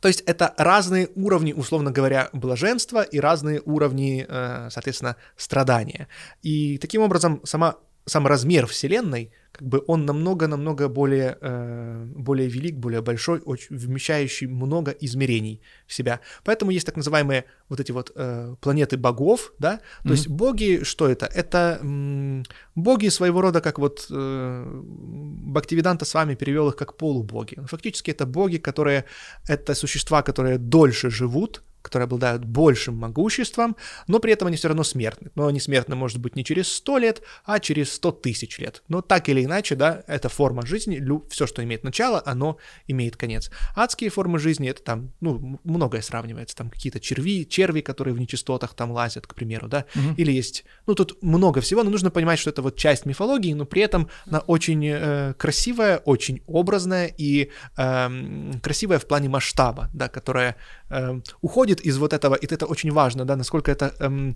То 0.00 0.08
есть 0.08 0.22
это 0.22 0.54
разные 0.56 1.08
уровни, 1.14 1.52
условно 1.52 1.90
говоря, 1.90 2.30
блаженства 2.32 3.02
и 3.02 3.20
разные 3.20 3.60
уровни, 3.64 4.24
э, 4.26 4.68
соответственно, 4.70 5.16
страдания. 5.36 6.08
И 6.42 6.78
таким 6.78 7.02
образом 7.02 7.40
сама, 7.44 7.76
сам 8.06 8.26
размер 8.26 8.66
Вселенной, 8.66 9.32
как 9.52 9.68
бы 9.68 9.82
он 9.86 10.06
намного-намного 10.06 10.88
более, 10.88 11.36
э, 11.40 12.04
более 12.16 12.48
велик, 12.48 12.76
более 12.76 13.02
большой, 13.02 13.40
очень, 13.40 13.76
вмещающий 13.76 14.46
много 14.46 14.90
измерений 14.92 15.60
в 15.86 15.92
себя. 15.92 16.20
Поэтому 16.44 16.70
есть 16.70 16.86
так 16.86 16.96
называемые 16.96 17.44
вот 17.68 17.80
эти 17.80 17.92
вот 17.92 18.12
э, 18.14 18.54
планеты 18.60 18.96
богов, 18.96 19.52
да, 19.58 19.80
то 20.04 20.12
есть 20.12 20.28
боги, 20.28 20.80
что 20.82 21.08
это? 21.08 21.26
Это 21.26 21.78
м, 21.82 22.44
боги 22.74 23.08
своего 23.08 23.40
рода, 23.40 23.60
как 23.60 23.78
вот 23.78 24.06
э, 24.10 24.82
Бхактивиданта 24.82 26.04
с 26.04 26.14
вами 26.14 26.34
перевел 26.34 26.68
их 26.68 26.76
как 26.76 26.96
полубоги. 26.96 27.58
Фактически 27.66 28.12
это 28.12 28.26
боги, 28.26 28.58
которые, 28.58 29.04
это 29.48 29.74
существа, 29.74 30.22
которые 30.22 30.58
дольше 30.58 31.10
живут, 31.10 31.62
которые 31.82 32.04
обладают 32.04 32.44
большим 32.44 32.96
могуществом, 32.96 33.76
но 34.06 34.18
при 34.18 34.32
этом 34.32 34.48
они 34.48 34.56
все 34.56 34.68
равно 34.68 34.84
смертны. 34.84 35.30
Но 35.34 35.46
они 35.46 35.60
смертны, 35.60 35.96
может 35.96 36.18
быть, 36.18 36.36
не 36.36 36.44
через 36.44 36.72
100 36.72 36.98
лет, 36.98 37.22
а 37.44 37.58
через 37.60 37.92
100 37.94 38.12
тысяч 38.12 38.58
лет. 38.58 38.82
Но 38.88 39.02
так 39.02 39.28
или 39.28 39.44
иначе, 39.44 39.74
да, 39.74 40.02
это 40.06 40.28
форма 40.28 40.66
жизни, 40.66 41.02
все, 41.30 41.46
что 41.46 41.62
имеет 41.64 41.84
начало, 41.84 42.22
оно 42.24 42.58
имеет 42.86 43.16
конец. 43.16 43.50
Адские 43.74 44.10
формы 44.10 44.38
жизни, 44.38 44.68
это 44.68 44.82
там, 44.82 45.12
ну, 45.20 45.60
многое 45.64 46.02
сравнивается, 46.02 46.56
там 46.56 46.70
какие-то 46.70 47.00
черви, 47.00 47.44
черви, 47.44 47.80
которые 47.80 48.14
в 48.14 48.20
нечистотах 48.20 48.74
там 48.74 48.90
лазят, 48.90 49.26
к 49.26 49.34
примеру, 49.34 49.68
да, 49.68 49.86
или 50.16 50.32
есть, 50.32 50.64
ну, 50.86 50.94
тут 50.94 51.22
много 51.22 51.60
всего, 51.60 51.82
но 51.82 51.90
нужно 51.90 52.10
понимать, 52.10 52.38
что 52.38 52.50
это 52.50 52.62
вот 52.62 52.76
часть 52.76 53.06
мифологии, 53.06 53.52
но 53.54 53.64
при 53.64 53.82
этом 53.82 54.08
она 54.26 54.40
очень 54.40 54.86
э, 54.86 55.34
красивая, 55.34 55.98
очень 55.98 56.42
образная 56.46 57.06
и 57.06 57.50
эм, 57.76 58.60
красивая 58.62 58.98
в 58.98 59.06
плане 59.06 59.28
масштаба, 59.28 59.88
да, 59.94 60.08
которая 60.08 60.56
эм, 60.90 61.22
уходит 61.40 61.80
из 61.80 61.98
вот 61.98 62.12
этого, 62.12 62.34
и 62.34 62.46
это 62.46 62.66
очень 62.66 62.92
важно, 62.92 63.24
да, 63.24 63.36
насколько 63.36 63.70
это 63.72 63.94
эм, 64.00 64.34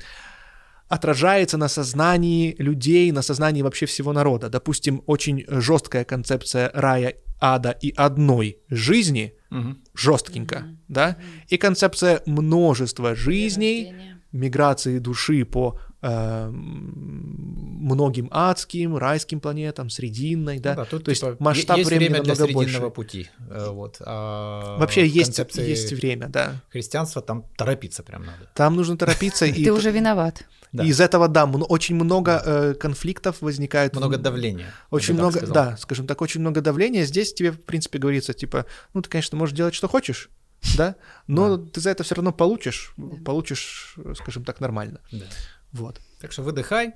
отражается 0.88 1.58
на 1.58 1.68
сознании 1.68 2.54
людей, 2.58 3.12
на 3.12 3.22
сознании 3.22 3.62
вообще 3.62 3.86
всего 3.86 4.12
народа. 4.12 4.48
Допустим, 4.48 5.02
очень 5.06 5.44
жесткая 5.48 6.04
концепция 6.04 6.70
рая, 6.74 7.14
ада 7.40 7.70
и 7.70 7.92
одной 7.96 8.58
жизни, 8.70 9.34
Мгм. 9.50 9.82
жесткенько, 9.94 10.66
да, 10.88 11.16
и 11.48 11.56
концепция 11.56 12.20
множества 12.26 13.14
жизней, 13.14 13.94
миграции 14.32 14.98
души 14.98 15.44
по 15.44 15.78
э, 16.04 16.46
м, 16.48 17.78
многим 17.84 18.28
адским, 18.30 18.96
райским 18.96 19.40
планетам, 19.40 19.90
срединной, 19.90 20.58
да, 20.58 20.70
Ну 20.74 20.76
да, 20.76 20.84
тут 20.84 21.04
то 21.04 21.10
есть 21.10 21.20
типа, 21.22 21.36
масштаб 21.38 21.78
есть 21.78 21.90
времени 21.90 22.08
время 22.08 22.22
для 22.24 22.34
намного 22.34 22.52
срединного 22.60 22.90
больше. 22.90 22.94
пути. 22.94 23.30
э, 23.50 23.68
Вот. 23.70 23.96
а 24.00 24.78
Вообще 24.78 25.06
есть, 25.06 25.38
есть 25.56 25.92
время, 25.92 26.28
да. 26.28 26.62
Христианства 26.70 27.22
там 27.22 27.44
торопиться 27.56 28.02
прям 28.02 28.24
надо. 28.26 28.50
Там 28.54 28.76
нужно 28.76 28.96
торопиться, 28.96 29.46
и 29.46 29.64
Ты 29.64 29.72
уже 29.72 29.90
виноват. 29.90 30.44
Да. 30.72 30.82
и 30.84 30.88
из 30.88 31.00
этого, 31.00 31.28
да, 31.28 31.44
очень 31.44 31.94
много 31.94 32.42
э, 32.44 32.74
конфликтов 32.74 33.40
возникает. 33.42 33.94
Много 33.94 34.18
давления. 34.18 34.66
Очень 34.90 35.14
много, 35.14 35.46
да, 35.46 35.76
скажем 35.76 36.06
так, 36.08 36.20
очень 36.20 36.40
много 36.40 36.60
давления. 36.60 37.04
Здесь 37.04 37.32
тебе, 37.32 37.52
в 37.52 37.62
принципе, 37.64 37.98
говорится, 37.98 38.32
типа, 38.32 38.66
ну, 38.92 39.00
ты, 39.00 39.08
конечно, 39.08 39.38
можешь 39.38 39.54
делать, 39.54 39.74
что 39.74 39.86
хочешь, 39.86 40.30
да, 40.76 40.96
но 41.28 41.58
ты 41.58 41.80
за 41.80 41.90
это 41.90 42.02
все 42.02 42.16
равно 42.16 42.32
получишь, 42.32 42.92
получишь, 43.24 43.94
скажем 44.16 44.42
так, 44.44 44.58
нормально. 44.60 44.98
Да. 45.12 45.26
Вот. 45.74 46.00
Так 46.20 46.32
что 46.32 46.42
выдыхай, 46.42 46.94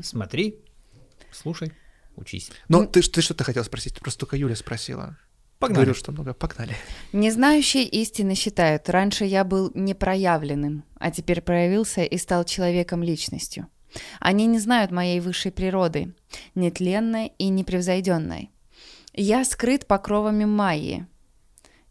смотри, 0.00 0.60
слушай, 1.32 1.72
учись. 2.14 2.50
Но 2.68 2.84
ты, 2.84 3.00
ты 3.02 3.20
что-то 3.22 3.42
хотел 3.42 3.64
спросить? 3.64 3.98
Просто 3.98 4.20
только 4.20 4.36
Юля 4.36 4.54
спросила. 4.54 5.16
Погнали. 5.58 5.84
Говорю, 5.86 5.94
что 5.94 6.12
много. 6.12 6.34
Погнали. 6.34 6.76
Незнающие 7.14 7.84
истины 7.84 8.34
считают, 8.34 8.90
раньше 8.90 9.24
я 9.24 9.42
был 9.44 9.72
непроявленным, 9.74 10.84
а 10.96 11.10
теперь 11.10 11.40
проявился 11.40 12.02
и 12.02 12.18
стал 12.18 12.44
человеком-личностью. 12.44 13.66
Они 14.20 14.44
не 14.44 14.58
знают 14.58 14.90
моей 14.90 15.20
высшей 15.20 15.50
природы, 15.50 16.14
нетленной 16.54 17.32
и 17.38 17.48
непревзойденной. 17.48 18.50
Я 19.14 19.42
скрыт 19.46 19.86
покровами 19.86 20.44
Майи. 20.44 21.06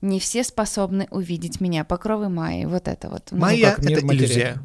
Не 0.02 0.20
все 0.20 0.44
способны 0.44 1.08
увидеть 1.10 1.60
меня. 1.60 1.84
Покровы 1.84 2.30
Майи, 2.30 2.66
вот 2.66 2.88
это 2.88 3.10
вот. 3.10 3.30
Ну, 3.32 3.40
Майя 3.40 3.72
как 3.72 3.84
мир 3.84 3.98
это 3.98 4.06
матери- 4.06 4.18
иллюзия. 4.20 4.64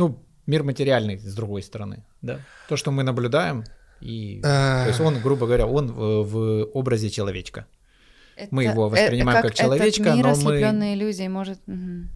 Ну, 0.00 0.24
мир 0.46 0.62
материальный 0.62 1.18
с 1.18 1.34
другой 1.34 1.62
стороны, 1.62 2.04
да. 2.22 2.40
То, 2.68 2.76
что 2.76 2.90
мы 2.90 3.02
наблюдаем, 3.02 3.64
и... 4.00 4.38
Э. 4.38 4.84
То 4.84 4.88
есть 4.88 5.00
он, 5.00 5.20
грубо 5.20 5.46
говоря, 5.46 5.66
он 5.66 5.92
в, 5.92 6.22
в 6.24 6.64
образе 6.72 7.10
человечка. 7.10 7.66
это- 8.36 8.48
мы 8.54 8.64
его 8.64 8.88
воспринимаем 8.88 9.38
э, 9.38 9.42
как 9.42 9.50
этот 9.50 9.58
человечка, 9.58 10.12
мир, 10.14 10.26
но 10.26 10.36
мы- 10.36 10.94
иллюзией, 10.94 11.28
может... 11.28 11.58
мгм. 11.66 12.08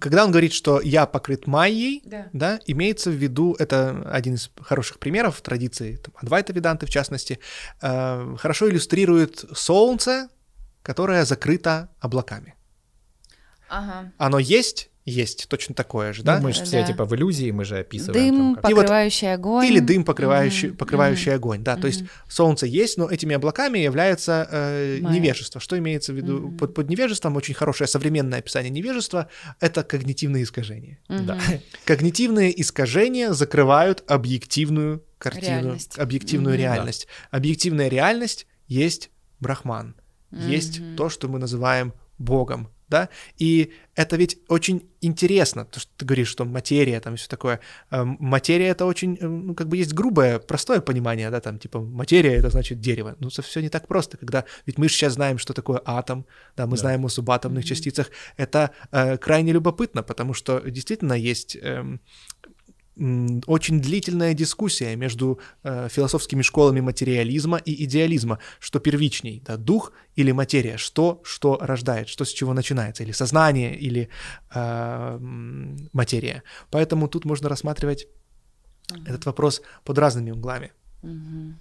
Когда 0.00 0.24
он 0.24 0.32
говорит, 0.32 0.52
что 0.52 0.80
я 0.80 1.06
покрыт 1.06 1.46
майей, 1.46 2.02
Да. 2.04 2.26
да, 2.32 2.60
имеется 2.66 3.10
в 3.10 3.14
виду, 3.14 3.54
это 3.60 4.02
один 4.10 4.34
из 4.34 4.50
хороших 4.60 4.98
примеров 4.98 5.40
традиции 5.40 5.96
там, 5.96 6.12
Адвайта 6.16 6.52
Веданты, 6.52 6.86
в 6.86 6.90
частности, 6.90 7.38
э, 7.80 8.36
хорошо 8.38 8.68
иллюстрирует 8.68 9.44
солнце, 9.54 10.28
которое 10.82 11.24
закрыто 11.24 11.88
облаками. 12.00 12.54
Ага. 13.68 14.12
Оно 14.18 14.40
есть, 14.40 14.90
есть, 15.06 15.48
точно 15.48 15.74
такое 15.74 16.12
же, 16.14 16.22
да? 16.22 16.38
Ну, 16.38 16.44
мы 16.44 16.52
же 16.54 16.64
все 16.64 16.80
Да. 16.80 16.86
типа 16.86 17.04
в 17.04 17.14
иллюзии, 17.14 17.50
мы 17.50 17.64
же 17.66 17.78
описываем. 17.80 18.14
Дым, 18.34 18.36
там, 18.36 18.54
как- 18.62 18.70
И 18.70 18.74
вот- 18.74 18.80
покрывающий 18.82 19.32
огонь. 19.34 19.66
Или 19.66 19.78
дым, 19.80 20.02
покрывающий, 20.04 20.68
Мгм, 20.68 20.76
покрывающий 20.78 21.30
мгм. 21.32 21.36
огонь, 21.36 21.62
да. 21.62 21.76
То 21.76 21.86
есть 21.86 22.04
солнце 22.28 22.66
есть, 22.66 22.96
но 22.96 23.10
этими 23.10 23.34
облаками 23.36 23.78
является 23.78 24.48
э, 24.50 24.98
невежество. 25.00 25.60
Что 25.60 25.76
имеется 25.78 26.12
в 26.12 26.16
виду 26.16 26.38
Мгм. 26.38 26.56
под, 26.56 26.74
под 26.74 26.88
невежеством? 26.88 27.36
Очень 27.36 27.54
хорошее 27.54 27.86
современное 27.86 28.38
описание 28.38 28.70
невежества— 28.70 29.28
это 29.60 29.82
когнитивные 29.84 30.42
искажения. 30.44 30.98
Мгм. 31.08 31.26
Да. 31.26 31.38
Когнитивные 31.84 32.58
искажения 32.60 33.32
закрывают 33.32 34.02
объективную 34.06 35.04
картину, 35.18 35.46
Реальность. 35.46 35.98
объективную 35.98 36.54
Мгм. 36.54 36.62
реальность. 36.62 37.08
Объективная 37.30 37.88
реальность 37.88 38.46
есть 38.68 39.10
Брахман, 39.40 39.96
есть 40.30 40.80
Мгм. 40.80 40.96
то, 40.96 41.08
что 41.10 41.28
мы 41.28 41.38
называем 41.38 41.92
Богом, 42.18 42.68
да, 42.94 43.08
и 43.42 43.72
это 43.96 44.16
ведь 44.16 44.38
очень 44.48 44.88
интересно, 45.00 45.64
то, 45.64 45.80
что 45.80 45.90
ты 45.96 46.04
говоришь, 46.06 46.28
что 46.28 46.44
материя, 46.44 47.00
там 47.00 47.16
все 47.16 47.28
такое, 47.28 47.58
Эм, 47.90 48.16
материя 48.20 48.68
это 48.68 48.86
очень, 48.86 49.16
эм, 49.20 49.46
ну, 49.46 49.54
как 49.54 49.68
бы 49.68 49.76
есть 49.76 49.92
грубое, 49.94 50.38
простое 50.38 50.80
понимание, 50.80 51.30
да, 51.30 51.40
там, 51.40 51.58
типа, 51.58 51.80
материя 51.80 52.34
это 52.36 52.50
значит 52.50 52.80
дерево, 52.80 53.16
ну, 53.20 53.28
все 53.28 53.60
не 53.60 53.68
так 53.68 53.88
просто, 53.88 54.16
когда, 54.16 54.44
ведь 54.66 54.78
мы 54.78 54.88
же 54.88 54.94
сейчас 54.94 55.14
знаем, 55.14 55.38
что 55.38 55.52
такое 55.54 55.80
атом, 55.84 56.24
да, 56.56 56.66
мы 56.66 56.76
Да. 56.76 56.76
знаем 56.76 57.04
о 57.04 57.08
субатомных 57.08 57.64
частицах, 57.64 58.10
это 58.36 58.70
э, 58.92 59.16
крайне 59.18 59.52
любопытно, 59.52 60.02
потому 60.02 60.34
что 60.34 60.60
действительно 60.70 61.14
есть 61.14 61.56
эм, 61.56 61.64
м, 61.84 62.00
очень 62.96 63.80
длительная 63.80 64.34
дискуссия 64.34 64.94
между 64.96 65.40
э, 65.64 65.88
философскими 65.90 66.42
школами 66.42 66.80
материализма 66.80 67.58
и 67.58 67.84
идеализма, 67.84 68.38
что 68.60 68.78
первичней, 68.78 69.42
да, 69.44 69.56
дух 69.56 69.92
или 70.14 70.32
материя, 70.32 70.76
что 70.76 71.20
что 71.24 71.58
рождает, 71.60 72.08
что 72.08 72.24
с 72.24 72.32
чего 72.32 72.54
начинается, 72.54 73.02
или 73.02 73.12
сознание, 73.12 73.76
или 73.76 74.08
э, 74.54 75.18
материя. 75.92 76.42
Поэтому 76.70 77.08
тут 77.08 77.24
можно 77.24 77.48
рассматривать 77.48 78.06
этот 79.06 79.26
вопрос 79.26 79.62
под 79.84 79.98
разными 79.98 80.30
углами. 80.30 80.72
Мгм. 81.02 81.58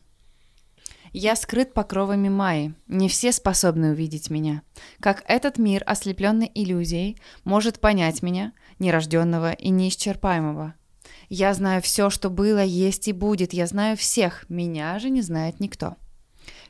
Я 1.13 1.35
скрыт 1.35 1.73
покровами 1.73 2.29
Майи. 2.29 2.73
Не 2.87 3.07
все 3.07 3.31
способны 3.31 3.91
увидеть 3.91 4.31
меня. 4.31 4.63
Как 4.99 5.23
этот 5.27 5.59
мир, 5.59 5.83
ослепленный 5.85 6.51
иллюзией, 6.53 7.17
может 7.43 7.79
понять 7.79 8.23
меня, 8.23 8.53
нерожденного 8.79 9.53
и 9.53 9.69
неисчерпаемого. 9.69 10.73
Я 11.29 11.53
знаю 11.53 11.81
все, 11.81 12.09
что 12.09 12.29
было, 12.29 12.63
есть 12.63 13.07
и 13.07 13.13
будет. 13.13 13.53
Я 13.53 13.67
знаю 13.67 13.97
всех. 13.97 14.45
Меня 14.49 14.97
же 14.99 15.09
не 15.09 15.21
знает 15.21 15.59
никто. 15.59 15.95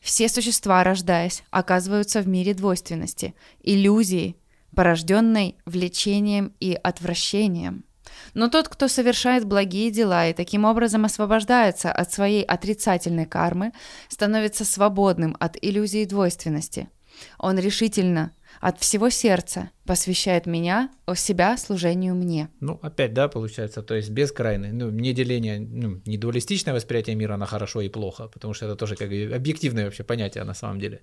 Все 0.01 0.27
существа, 0.27 0.83
рождаясь, 0.83 1.43
оказываются 1.49 2.21
в 2.21 2.27
мире 2.27 2.53
двойственности, 2.53 3.33
иллюзии, 3.61 4.35
порожденной 4.75 5.57
влечением 5.65 6.53
и 6.59 6.73
отвращением. 6.73 7.85
Но 8.33 8.47
тот, 8.49 8.67
кто 8.67 8.87
совершает 8.87 9.45
благие 9.45 9.91
дела 9.91 10.27
и 10.27 10.33
таким 10.33 10.65
образом 10.65 11.05
освобождается 11.05 11.91
от 11.91 12.11
своей 12.11 12.43
отрицательной 12.43 13.25
кармы, 13.25 13.71
становится 14.07 14.65
свободным 14.65 15.37
от 15.39 15.57
иллюзии 15.61 16.05
двойственности. 16.05 16.89
Он 17.37 17.57
решительно 17.59 18.31
от 18.61 18.79
всего 18.79 19.09
сердца 19.09 19.69
посвящает 19.85 20.45
меня, 20.45 20.89
себя 21.15 21.57
служению 21.57 22.15
мне. 22.15 22.49
Ну, 22.59 22.79
опять, 22.81 23.13
да, 23.13 23.27
получается, 23.27 23.81
то 23.83 23.95
есть 23.95 24.09
бескрайное, 24.09 24.71
ну, 24.71 24.89
не 24.89 25.13
деление, 25.13 25.59
ну, 25.59 26.01
не 26.05 26.17
дуалистичное 26.17 26.73
восприятие 26.73 27.15
мира 27.15 27.37
на 27.37 27.45
хорошо 27.45 27.81
и 27.81 27.89
плохо, 27.89 28.27
потому 28.27 28.53
что 28.53 28.65
это 28.65 28.75
тоже 28.75 28.95
как 28.95 29.09
бы 29.09 29.31
объективное 29.35 29.85
вообще 29.85 30.03
понятие 30.03 30.43
на 30.43 30.53
самом 30.53 30.79
деле. 30.79 31.01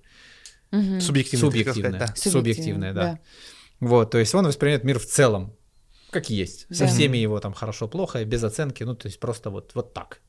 Мгм. 0.71 1.01
Субъективно. 1.01 1.51
ты 1.51 1.57
хотел 1.57 1.73
Субъективное. 1.73 1.99
сказать, 2.07 2.23
да. 2.23 2.31
Субъективное, 2.31 2.93
да. 2.93 3.19
Вот, 3.79 4.11
то 4.11 4.17
есть 4.19 4.33
он 4.35 4.45
воспринимает 4.45 4.83
мир 4.83 4.99
в 4.99 5.05
целом, 5.05 5.55
как 6.11 6.29
есть, 6.29 6.67
со 6.75 6.85
Да. 6.85 6.87
всеми 6.87 7.17
его 7.17 7.39
там 7.39 7.53
хорошо-плохо, 7.53 8.23
без 8.25 8.43
оценки, 8.43 8.83
ну, 8.83 8.95
то 8.95 9.07
есть 9.07 9.19
просто 9.19 9.49
вот, 9.49 9.71
вот 9.75 9.93
так. 9.93 10.21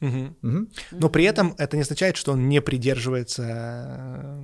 Мгм. 0.00 0.36
Мгм. 0.42 0.68
Но 0.90 1.08
при 1.10 1.24
этом 1.24 1.54
это 1.58 1.76
не 1.76 1.82
означает, 1.82 2.16
что 2.16 2.32
он 2.32 2.48
не 2.48 2.60
придерживается 2.60 3.42
э, 3.46 4.42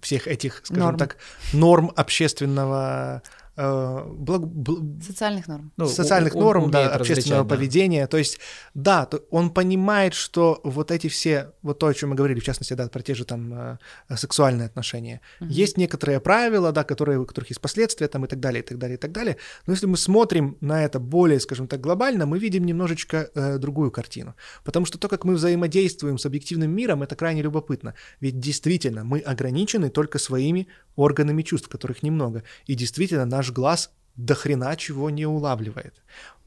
всех 0.00 0.26
этих, 0.26 0.60
скажем 0.64 0.84
Норм. 0.84 0.98
так, 0.98 1.16
норм 1.52 1.92
общественного 1.96 3.22
благ- 3.62 4.46
бл- 4.46 5.02
Социальных 5.02 5.48
норм. 5.48 5.72
Ну, 5.76 5.86
социальных 5.86 6.34
он 6.34 6.42
норм, 6.42 6.70
да, 6.70 6.78
умеет 6.80 6.92
общественного 7.00 7.44
да. 7.44 7.48
поведения. 7.48 8.06
То 8.06 8.16
есть, 8.18 8.38
да, 8.74 9.06
то 9.06 9.18
он 9.30 9.50
понимает, 9.50 10.14
что 10.14 10.60
вот 10.64 10.90
эти 10.90 11.08
все, 11.08 11.52
вот 11.62 11.78
то, 11.78 11.86
о 11.86 11.94
чем 11.94 12.10
мы 12.10 12.16
говорили, 12.16 12.40
в 12.40 12.44
частности, 12.44 12.74
да, 12.74 12.88
про 12.88 13.02
те 13.02 13.14
же 13.14 13.24
там 13.24 13.52
э, 13.52 14.16
сексуальные 14.16 14.66
отношения, 14.66 15.20
Мгм. 15.40 15.50
есть 15.50 15.76
некоторые 15.76 16.20
правила, 16.20 16.72
да, 16.72 16.84
которые, 16.84 17.18
у 17.18 17.26
которых 17.26 17.50
есть 17.50 17.60
последствия 17.60 18.08
там 18.08 18.24
и 18.24 18.28
так 18.28 18.40
далее, 18.40 18.62
и 18.62 18.66
так 18.66 18.78
далее, 18.78 18.94
и 18.96 19.00
так 19.00 19.12
далее. 19.12 19.36
Но 19.66 19.72
если 19.72 19.86
мы 19.86 19.96
смотрим 19.96 20.56
на 20.60 20.84
это 20.84 20.98
более, 21.00 21.40
скажем 21.40 21.66
так, 21.68 21.80
глобально, 21.80 22.26
мы 22.26 22.38
видим 22.38 22.64
немножечко 22.64 23.30
э, 23.34 23.58
другую 23.58 23.90
картину. 23.90 24.34
Потому 24.64 24.86
что 24.86 24.98
то, 24.98 25.08
как 25.08 25.24
мы 25.24 25.34
взаимодействуем 25.34 26.18
с 26.18 26.26
объективным 26.26 26.70
миром, 26.70 27.02
это 27.02 27.16
крайне 27.16 27.42
любопытно. 27.42 27.94
Ведь 28.20 28.38
действительно 28.38 29.04
мы 29.04 29.20
ограничены 29.20 29.90
только 29.90 30.18
своими 30.18 30.66
органами 31.00 31.42
чувств, 31.42 31.68
которых 31.68 32.02
немного. 32.02 32.42
И 32.66 32.74
действительно 32.74 33.24
наш 33.26 33.50
глаз 33.52 33.90
до 34.16 34.34
хрена 34.34 34.76
чего 34.76 35.10
не 35.10 35.26
улавливает. 35.26 35.94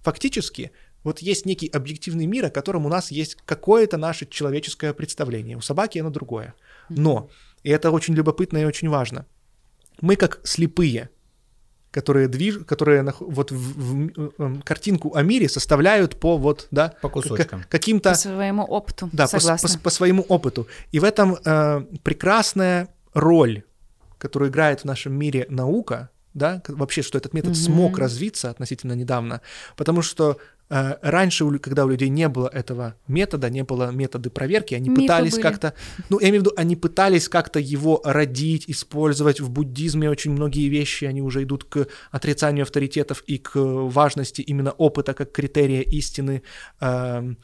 Фактически, 0.03 0.71
вот 1.03 1.19
есть 1.19 1.45
некий 1.45 1.67
объективный 1.67 2.25
мир, 2.27 2.45
о 2.45 2.49
котором 2.49 2.85
у 2.85 2.89
нас 2.89 3.11
есть 3.11 3.37
какое-то 3.45 3.97
наше 3.97 4.25
человеческое 4.25 4.93
представление. 4.93 5.57
У 5.57 5.61
собаки 5.61 5.99
оно 5.99 6.09
другое. 6.09 6.53
Но, 6.89 7.29
и 7.63 7.69
это 7.69 7.91
очень 7.91 8.13
любопытно 8.13 8.57
и 8.59 8.65
очень 8.65 8.89
важно, 8.89 9.25
мы 10.01 10.15
как 10.15 10.39
слепые, 10.43 11.09
которые 11.91 12.27
движ... 12.27 12.59
которые 12.65 13.01
нах- 13.03 13.17
вот 13.19 13.51
в, 13.51 13.55
в- 13.55 14.33
э, 14.39 14.61
картинку 14.65 15.13
о 15.15 15.21
мире 15.21 15.47
составляют 15.47 16.19
по 16.19 16.37
вот, 16.37 16.67
да, 16.71 16.95
По 17.01 17.09
к- 17.09 17.13
кусочкам. 17.13 17.63
каким-то 17.69 18.09
По 18.09 18.15
своему 18.15 18.63
опыту. 18.63 19.09
да, 19.13 19.27
по, 19.27 19.39
Согласна. 19.39 19.67
по 19.67 19.73
с- 19.73 19.77
по 19.77 19.89
своему 19.89 20.23
опыту. 20.23 20.67
И 20.91 20.99
в 20.99 21.03
этом 21.03 21.37
э, 21.45 21.81
прекрасная 22.03 22.87
роль, 23.13 23.63
которую 24.23 24.49
играет 24.49 24.79
в 24.79 24.85
нашем 24.85 25.13
мире 25.13 25.45
наука, 25.49 26.09
да, 26.33 26.63
вообще, 26.69 27.01
что 27.01 27.17
этот 27.17 27.33
метод 27.33 27.51
Мгм. 27.51 27.63
смог 27.63 27.97
развиться 27.97 28.49
относительно 28.49 28.93
недавно, 28.93 29.41
потому 29.75 30.01
что 30.01 30.37
э, 30.69 30.95
раньше, 31.01 31.59
когда 31.59 31.83
у 31.83 31.89
людей 31.89 32.07
не 32.09 32.29
было 32.29 32.47
этого 32.47 32.95
метода, 33.05 33.49
не 33.49 33.63
было 33.63 33.91
методы 33.91 34.29
проверки, 34.29 34.75
они 34.75 34.89
Мифы 34.89 35.01
пытались 35.01 35.37
как-то, 35.37 35.73
ну, 36.09 36.19
я 36.21 36.29
имею 36.29 36.41
в 36.41 36.45
виду, 36.45 36.53
они 36.55 36.75
пытались 36.77 37.27
как-то 37.27 37.59
его 37.59 38.01
родить, 38.05 38.63
использовать 38.69 39.41
в 39.41 39.49
буддизме 39.49 40.09
очень 40.09 40.31
многие 40.31 40.69
вещи, 40.69 41.03
они 41.03 41.21
уже 41.21 41.43
идут 41.43 41.65
к 41.65 41.87
отрицанию 42.11 42.63
авторитетов 42.63 43.23
и 43.27 43.37
к 43.37 43.55
важности 43.55 44.41
именно 44.41 44.71
опыта 44.71 45.13
как 45.13 45.33
критерия 45.33 45.81
истины. 45.81 46.41
Эм, 46.79 47.37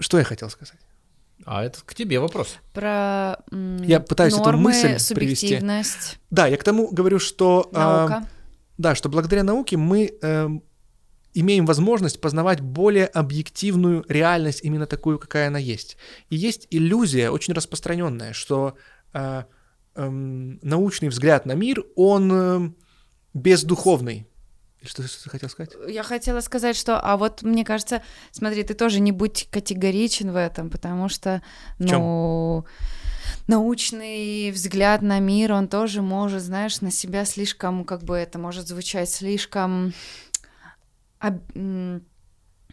Что 0.00 0.18
я 0.18 0.24
хотел 0.24 0.50
сказать? 0.50 0.87
А 1.44 1.64
это 1.64 1.78
к 1.84 1.94
тебе 1.94 2.20
вопрос. 2.20 2.56
Про 2.72 3.38
м, 3.50 3.82
Я 3.82 4.00
пытаюсь 4.00 4.34
эту 4.34 4.42
нормы, 4.44 4.64
мысль 4.64 5.14
привести. 5.14 5.58
Да, 6.30 6.46
я 6.46 6.56
к 6.56 6.64
тому 6.64 6.88
говорю, 6.90 7.18
что... 7.18 7.70
а, 7.72 8.08
наука. 8.08 8.28
да, 8.76 8.94
что 8.94 9.08
благодаря 9.08 9.44
науке 9.44 9.76
мы 9.76 10.12
эм, 10.20 10.62
имеем 11.34 11.66
возможность 11.66 12.20
познавать 12.20 12.60
более 12.60 13.06
объективную 13.06 14.04
реальность, 14.08 14.60
именно 14.62 14.86
такую, 14.86 15.18
какая 15.18 15.48
она 15.48 15.58
есть. 15.58 15.96
И 16.30 16.36
есть 16.36 16.66
иллюзия, 16.70 17.30
очень 17.30 17.54
распространенная, 17.54 18.32
что 18.32 18.74
э, 19.14 19.44
эм, 19.94 20.58
научный 20.62 21.08
взгляд 21.08 21.46
на 21.46 21.52
мир, 21.52 21.84
он 21.96 22.32
эм, 22.32 22.76
бездуховный. 23.34 24.26
Что, 24.82 25.06
что 25.06 25.24
ты 25.24 25.30
хотел 25.30 25.48
сказать? 25.48 25.72
Я 25.88 26.02
хотела 26.02 26.40
сказать, 26.40 26.76
что, 26.76 27.00
а 27.00 27.16
вот 27.16 27.42
мне 27.42 27.64
кажется, 27.64 28.02
смотри, 28.30 28.62
ты 28.62 28.74
тоже 28.74 29.00
не 29.00 29.10
будь 29.10 29.48
категоричен 29.50 30.30
в 30.30 30.36
этом, 30.36 30.70
потому 30.70 31.08
что, 31.08 31.42
ну, 31.78 32.64
научный 33.48 34.50
взгляд 34.52 35.02
на 35.02 35.18
мир, 35.18 35.52
он 35.52 35.68
тоже 35.68 36.00
может, 36.00 36.42
знаешь, 36.42 36.80
на 36.80 36.92
себя 36.92 37.24
слишком, 37.24 37.84
как 37.84 38.04
бы 38.04 38.16
это 38.16 38.38
может 38.38 38.68
звучать 38.68 39.10
слишком 39.10 39.92
об- 41.18 41.42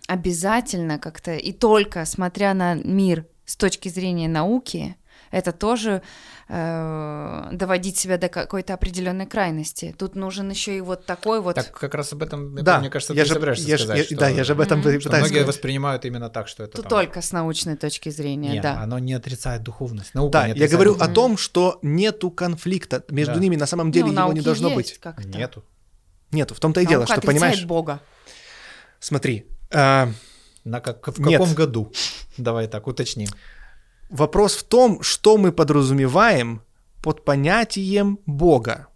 обязательно 0.08 1.00
как-то, 1.00 1.36
и 1.36 1.52
только 1.52 2.06
смотря 2.06 2.54
на 2.54 2.76
мир 2.76 3.26
с 3.46 3.56
точки 3.56 3.90
зрения 3.90 4.28
науки, 4.28 4.96
это 5.36 5.52
тоже 5.52 6.02
э, 6.48 7.50
доводить 7.52 7.98
себя 7.98 8.18
до 8.18 8.30
какой-то 8.30 8.74
определенной 8.74 9.26
крайности. 9.26 9.94
Тут 9.98 10.16
нужен 10.16 10.50
еще 10.50 10.78
и 10.78 10.82
вот 10.82 11.06
такой 11.06 11.42
вот 11.42 11.56
Так 11.56 11.72
как 11.78 11.94
раз 11.94 12.14
об 12.14 12.24
этом, 12.24 12.56
это, 12.56 12.64
да, 12.64 12.80
мне 12.80 12.90
кажется, 12.90 13.14
я 13.14 13.24
ты 13.24 13.28
же, 13.28 13.34
собираешься 13.34 13.68
я 13.68 13.78
сказать, 13.78 13.98
я- 13.98 14.04
что, 14.06 14.16
да, 14.16 14.30
я 14.30 14.44
же 14.46 14.54
об 14.54 14.62
этом 14.62 14.80
Мгм. 14.80 15.00
пытаюсь 15.02 15.06
многие 15.30 15.44
воспринимают 15.44 16.06
именно 16.06 16.30
так, 16.30 16.48
что 16.48 16.64
это 16.64 16.78
Тут 16.78 16.84
там- 16.88 16.90
только 17.02 17.22
с 17.22 17.34
научной 17.34 17.76
точки 17.76 18.08
зрения, 18.10 18.54
Нет, 18.54 18.64
да. 18.64 18.82
оно 18.82 18.98
не 19.00 19.14
отрицает 19.14 19.64
духовность. 19.64 20.14
Наука 20.14 20.32
Да, 20.32 20.42
не 20.44 20.48
я 20.50 20.54
отрицает 20.54 20.72
говорю 20.72 20.96
о 21.00 21.08
том, 21.10 21.38
что 21.38 21.80
нету 21.82 22.32
конфликта 22.32 23.04
между 23.10 23.34
Да. 23.34 23.40
ними, 23.42 23.58
на 23.58 23.66
самом 23.68 23.92
деле 23.92 24.12
Ну, 24.12 24.22
его 24.22 24.32
не 24.34 24.42
должно 24.42 24.70
есть 24.70 24.76
быть. 24.78 25.00
как-то. 25.00 25.28
Нету. 25.28 25.66
Нету, 26.32 26.56
в 26.56 26.60
том-то 26.62 26.80
и 26.80 26.86
дело, 26.86 27.06
что, 27.06 27.20
понимаешь, 27.20 27.66
Бога. 27.66 28.00
смотри, 29.00 29.46
а, 29.74 30.10
На 30.64 30.80
как, 30.80 31.08
в 31.08 31.20
Нет. 31.22 31.40
каком 31.40 31.54
году? 31.54 31.92
Давай 32.38 32.68
так, 32.68 32.88
уточним. 32.88 33.28
Вопрос 34.16 34.56
в 34.56 34.64
том, 34.64 35.02
что 35.02 35.38
мы 35.38 35.52
подразумеваем 35.52 36.62
под 37.02 37.26
понятием 37.26 38.18
Бога. 38.26 38.88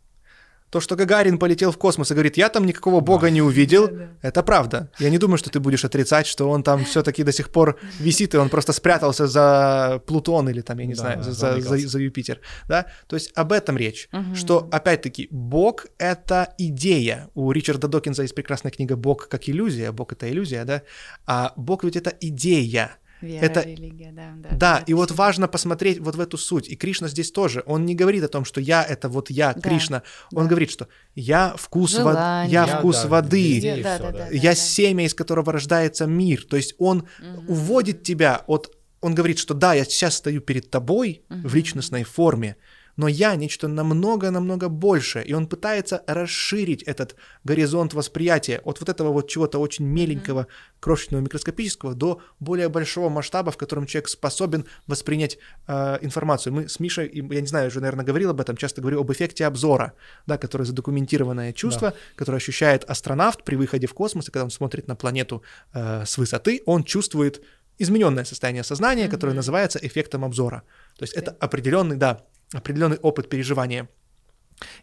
То, 0.72 0.80
что 0.80 0.96
Гагарин 0.96 1.40
полетел 1.40 1.72
в 1.72 1.78
космос 1.78 2.12
и 2.12 2.14
говорит, 2.14 2.38
я 2.38 2.48
там 2.48 2.66
никакого 2.66 3.00
Бога 3.02 3.32
не 3.32 3.42
увидел, 3.42 3.90
это 4.22 4.44
правда. 4.44 4.92
Я 5.00 5.10
не 5.10 5.18
думаю, 5.18 5.38
что 5.40 5.50
ты 5.50 5.60
будешь 5.60 5.84
отрицать, 5.84 6.28
что 6.28 6.48
он 6.50 6.62
там 6.64 6.86
все-таки 6.86 7.24
до 7.24 7.32
сих 7.32 7.50
пор 7.50 7.78
висит, 8.00 8.34
и 8.36 8.38
он 8.38 8.50
просто 8.50 8.72
спрятался 8.72 9.26
за 9.28 10.00
Плутон 10.06 10.48
или 10.48 10.62
там, 10.62 10.78
я 10.80 10.86
не 10.86 10.94
Да, 10.94 11.00
знаю, 11.02 11.24
за, 11.24 11.32
за- 11.34 11.60
за- 11.62 11.88
за 11.88 12.00
Юпитер. 12.00 12.40
Да? 12.68 12.86
То 13.08 13.16
есть 13.16 13.32
об 13.36 13.52
этом 13.52 13.78
речь. 13.78 14.10
Мгм. 14.12 14.36
Что, 14.36 14.68
опять-таки, 14.72 15.28
Бог— 15.32 15.88
это 15.98 16.54
идея. 16.60 17.30
У 17.34 17.52
Ричарда 17.52 17.88
Докинза 17.88 18.22
есть 18.22 18.36
прекрасная 18.36 18.72
книга 18.72 18.96
«Бог 18.96 19.28
как 19.28 19.50
иллюзия». 19.50 19.92
Бог— 19.92 20.12
это 20.14 20.30
иллюзия, 20.32 20.66
да? 20.66 20.84
А 21.26 21.52
Бог 21.58 21.84
ведь 21.84 21.96
это 21.96 22.14
идея. 22.22 22.92
Вера, 23.22 23.44
Это- 23.46 23.62
религия, 23.62 24.12
да. 24.14 24.34
Да, 24.38 24.50
Да, 24.56 24.84
и 24.88 24.94
вот 24.94 25.12
важно 25.12 25.48
посмотреть 25.48 26.00
вот 26.00 26.16
в 26.16 26.20
эту 26.20 26.38
суть. 26.38 26.70
И 26.70 26.76
Кришна 26.76 27.08
здесь 27.08 27.32
тоже. 27.32 27.64
Он 27.66 27.86
не 27.86 27.96
говорит 27.96 28.24
о 28.24 28.28
том, 28.28 28.46
что 28.46 28.62
я 28.62 28.84
это 28.84 29.10
вот 29.10 29.30
я, 29.30 29.54
Да, 29.54 29.60
Кришна. 29.62 30.04
Он 30.34 30.44
да. 30.44 30.50
говорит, 30.50 30.72
что 30.72 30.88
я 31.16 31.54
вкус, 31.58 31.92
Желание. 31.92 32.52
я 32.52 32.66
вкус 32.66 33.02
да, 33.04 33.08
воды, 33.10 33.56
везде. 33.56 33.84
да, 33.84 33.98
да, 34.00 34.12
да. 34.12 34.28
я 34.32 34.52
да. 34.52 34.56
семя, 34.56 35.06
из 35.06 35.14
которого 35.14 35.52
рождается 35.52 36.06
мир. 36.08 36.46
То 36.46 36.56
есть 36.58 36.76
он 36.78 37.08
Мгм. 37.20 37.50
уводит 37.50 38.04
тебя 38.04 38.44
от... 38.48 38.76
Он 39.02 39.16
говорит, 39.16 39.40
что 39.40 39.54
да, 39.54 39.74
я 39.74 39.86
сейчас 39.86 40.16
стою 40.16 40.42
перед 40.42 40.70
тобой 40.70 41.24
в 41.30 41.36
Мгм. 41.36 41.56
личностной 41.56 42.04
форме, 42.04 42.56
но 43.00 43.08
я 43.08 43.36
нечто 43.38 43.70
намного-намного 43.70 44.68
больше. 44.68 45.22
И 45.22 45.32
он 45.32 45.48
пытается 45.48 46.04
расширить 46.06 46.84
этот 46.84 47.16
горизонт 47.46 47.94
восприятия 47.94 48.60
от 48.66 48.82
вот 48.82 48.90
этого 48.90 49.14
вот 49.14 49.30
чего-то 49.30 49.58
очень 49.60 49.86
меленького, 49.86 50.48
крошечного, 50.82 51.22
микроскопического 51.22 51.96
до 51.96 52.20
более 52.42 52.68
большого 52.68 53.08
масштаба, 53.08 53.52
в 53.52 53.58
котором 53.58 53.86
человек 53.86 54.10
способен 54.10 54.66
воспринять 54.86 55.38
э, 55.68 56.00
информацию. 56.02 56.52
Мы 56.52 56.68
с 56.68 56.82
Мишей, 56.82 57.10
я 57.14 57.40
не 57.40 57.48
знаю, 57.48 57.68
уже, 57.68 57.80
наверное, 57.80 58.04
говорил 58.04 58.32
об 58.32 58.42
этом, 58.42 58.58
часто 58.58 58.82
говорю 58.82 59.00
об 59.00 59.10
эффекте 59.14 59.46
обзора, 59.46 59.94
да, 60.28 60.38
которое 60.38 60.66
задокументированное 60.66 61.54
чувство, 61.54 61.94
которое 62.18 62.36
ощущает 62.40 62.84
астронавт 62.84 63.46
при 63.46 63.56
выходе 63.56 63.88
в 63.88 63.94
космос, 63.94 64.28
и 64.28 64.32
когда 64.32 64.44
он 64.44 64.52
смотрит 64.52 64.90
на 64.90 64.98
планету 64.98 65.42
э, 65.74 66.04
с 66.06 66.18
высоты, 66.18 66.64
он 66.66 66.84
чувствует 66.84 67.42
измененное 67.78 68.26
состояние 68.26 68.66
сознания, 68.66 69.08
которое 69.08 69.32
Мгм. 69.32 69.38
называется 69.38 69.80
эффектом 69.82 70.26
обзора. 70.26 70.64
То 70.98 71.04
есть 71.04 71.14
это 71.14 71.32
определенный, 71.40 71.96
да, 71.96 72.26
определенный 72.54 72.98
опыт 72.98 73.30
переживания. 73.30 73.90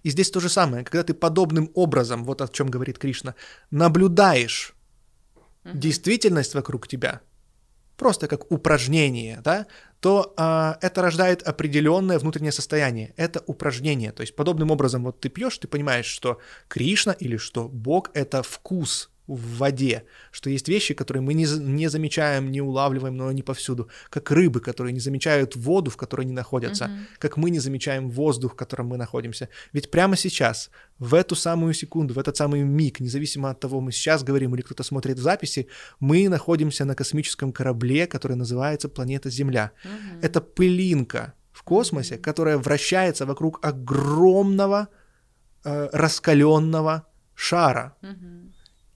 И 0.02 0.10
здесь 0.10 0.30
то 0.30 0.40
же 0.40 0.48
самое, 0.48 0.84
когда 0.84 1.02
ты 1.02 1.14
подобным 1.14 1.70
образом, 1.74 2.24
вот 2.24 2.40
о 2.40 2.48
чем 2.48 2.68
говорит 2.68 2.98
Кришна, 2.98 3.34
наблюдаешь 3.70 4.74
Мгм. 5.64 5.80
действительность 5.80 6.54
вокруг 6.54 6.88
тебя, 6.88 7.20
просто 7.96 8.28
как 8.28 8.50
упражнение, 8.50 9.40
да, 9.42 9.66
то 10.00 10.34
а, 10.36 10.78
это 10.80 11.02
рождает 11.02 11.42
определенное 11.42 12.18
внутреннее 12.18 12.52
состояние. 12.52 13.12
Это 13.16 13.42
упражнение. 13.46 14.12
То 14.12 14.20
есть 14.20 14.36
подобным 14.36 14.70
образом 14.70 15.04
вот 15.04 15.20
ты 15.20 15.28
пьешь, 15.28 15.58
ты 15.58 15.68
понимаешь, 15.68 16.06
что 16.06 16.38
Кришна 16.68 17.12
или 17.12 17.36
что 17.36 17.68
Бог— 17.68 18.10
это 18.14 18.42
вкус 18.42 19.10
в 19.26 19.58
воде, 19.58 20.04
что 20.30 20.50
есть 20.50 20.68
вещи, 20.68 20.94
которые 20.94 21.22
мы 21.22 21.34
не, 21.34 21.46
не 21.58 21.88
замечаем, 21.88 22.50
не 22.50 22.60
улавливаем, 22.60 23.16
но 23.16 23.28
они 23.28 23.42
повсюду, 23.42 23.88
как 24.10 24.30
рыбы, 24.30 24.60
которые 24.60 24.92
не 24.92 25.00
замечают 25.00 25.56
воду, 25.56 25.90
в 25.90 25.96
которой 25.96 26.22
они 26.22 26.32
находятся, 26.32 26.90
как 27.18 27.36
мы 27.36 27.50
не 27.50 27.58
замечаем 27.58 28.10
воздух, 28.10 28.52
в 28.52 28.56
котором 28.56 28.86
мы 28.86 28.96
находимся. 28.96 29.48
Ведь 29.72 29.90
прямо 29.90 30.16
сейчас, 30.16 30.70
в 30.98 31.14
эту 31.14 31.34
самую 31.34 31.74
секунду, 31.74 32.14
в 32.14 32.18
этот 32.18 32.36
самый 32.36 32.62
миг, 32.62 33.00
независимо 33.00 33.50
от 33.50 33.60
того, 33.60 33.80
мы 33.80 33.92
сейчас 33.92 34.22
говорим 34.22 34.54
или 34.54 34.62
кто-то 34.62 34.82
смотрит 34.82 35.18
записи, 35.18 35.66
мы 36.00 36.28
находимся 36.28 36.84
на 36.84 36.94
космическом 36.94 37.52
корабле, 37.52 38.06
который 38.06 38.36
называется 38.36 38.88
планета 38.88 39.30
Земля. 39.30 39.72
Это 40.22 40.40
пылинка 40.40 41.34
в 41.52 41.62
космосе, 41.62 42.18
которая 42.18 42.58
вращается 42.58 43.26
вокруг 43.26 43.58
огромного 43.62 44.88
э, 45.64 45.88
раскаленного 45.92 47.06
шара. 47.34 47.96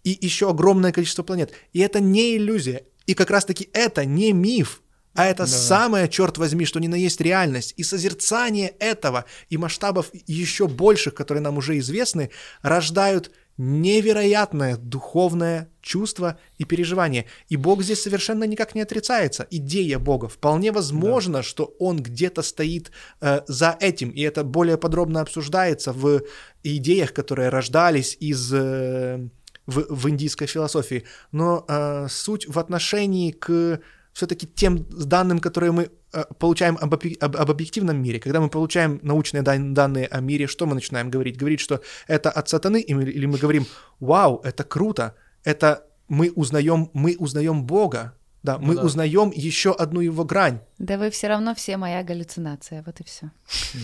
И 0.05 0.17
еще 0.21 0.51
огромное 0.51 0.93
количество 0.93 1.23
планет. 1.23 1.53
И 1.73 1.81
это 1.81 2.01
не 2.01 2.37
иллюзия. 2.37 2.85
И 3.07 3.15
как 3.15 3.31
раз-таки 3.31 3.69
это 3.73 4.05
не 4.05 4.33
миф, 4.33 4.83
а 5.15 5.27
это 5.27 5.47
самое, 5.47 6.09
черт 6.09 6.39
возьми, 6.39 6.65
что 6.65 6.79
ни 6.79 6.87
на 6.87 6.95
есть 6.95 7.21
реальность. 7.21 7.75
И 7.77 7.83
созерцание 7.83 8.69
этого 8.79 9.25
и 9.49 9.59
масштабов 9.59 10.11
еще 10.27 10.69
больших, 10.69 11.15
которые 11.15 11.43
нам 11.43 11.59
уже 11.59 11.79
известны, 11.79 12.31
рождают 12.63 13.33
невероятное 13.57 14.77
духовное 14.77 15.69
чувство 15.83 16.39
и 16.57 16.65
переживание. 16.65 17.27
И 17.49 17.57
Бог 17.57 17.83
здесь 17.83 18.01
совершенно 18.01 18.45
никак 18.45 18.75
не 18.75 18.81
отрицается. 18.81 19.47
Идея 19.51 19.99
Бога. 19.99 20.29
Вполне 20.29 20.73
возможно, 20.73 21.43
что 21.43 21.75
Он 21.79 21.99
где-то 21.99 22.43
стоит 22.43 22.91
э, 23.21 23.41
за 23.49 23.77
этим. 23.81 24.11
И 24.11 24.23
это 24.23 24.45
более 24.45 24.79
подробно 24.79 25.21
обсуждается 25.21 25.93
в 25.93 26.23
идеях, 26.63 27.13
которые 27.13 27.51
рождались 27.51 28.17
из... 28.21 28.51
э, 28.55 29.29
в, 29.71 29.87
в 29.89 30.09
индийской 30.09 30.47
философии. 30.47 31.05
Но 31.33 31.65
э, 31.69 32.09
суть 32.09 32.49
в 32.49 32.59
отношении 32.59 33.31
к 33.31 33.81
все-таки 34.13 34.47
тем 34.47 34.87
данным, 34.91 35.39
которые 35.39 35.73
мы 35.73 35.91
э, 36.13 36.25
получаем 36.39 36.77
об, 36.81 36.95
об- 36.95 37.37
об 37.37 37.51
объективном 37.51 38.03
мире. 38.03 38.19
Когда 38.19 38.41
мы 38.41 38.49
получаем 38.49 38.99
научные 39.03 39.43
дан- 39.43 39.75
данные 39.75 40.07
о 40.07 40.21
мире, 40.21 40.47
что 40.47 40.67
мы 40.67 40.75
начинаем 40.75 41.11
говорить? 41.11 41.39
Говорить, 41.39 41.61
что 41.61 41.81
это 42.09 42.31
от 42.31 42.49
сатаны, 42.49 42.81
или 42.81 43.27
мы 43.27 43.39
говорим, 43.39 43.67
вау, 44.01 44.41
это 44.45 44.65
круто, 44.65 45.15
это 45.45 45.87
мы 46.09 46.33
узнаем, 46.35 46.91
мы 46.93 47.17
узнаем 47.19 47.65
Бога, 47.65 48.15
да, 48.43 48.59
мы 48.59 48.75
да. 48.75 48.83
узнаем 48.83 49.31
еще 49.35 49.73
одну 49.73 50.01
его 50.01 50.25
грань, 50.25 50.61
Да 50.79 50.97
вы 50.99 51.11
все 51.11 51.29
равно 51.29 51.55
все 51.55 51.77
моя 51.77 52.03
галлюцинация, 52.03 52.83
вот 52.87 53.01
и 53.01 53.05
все. 53.05 53.31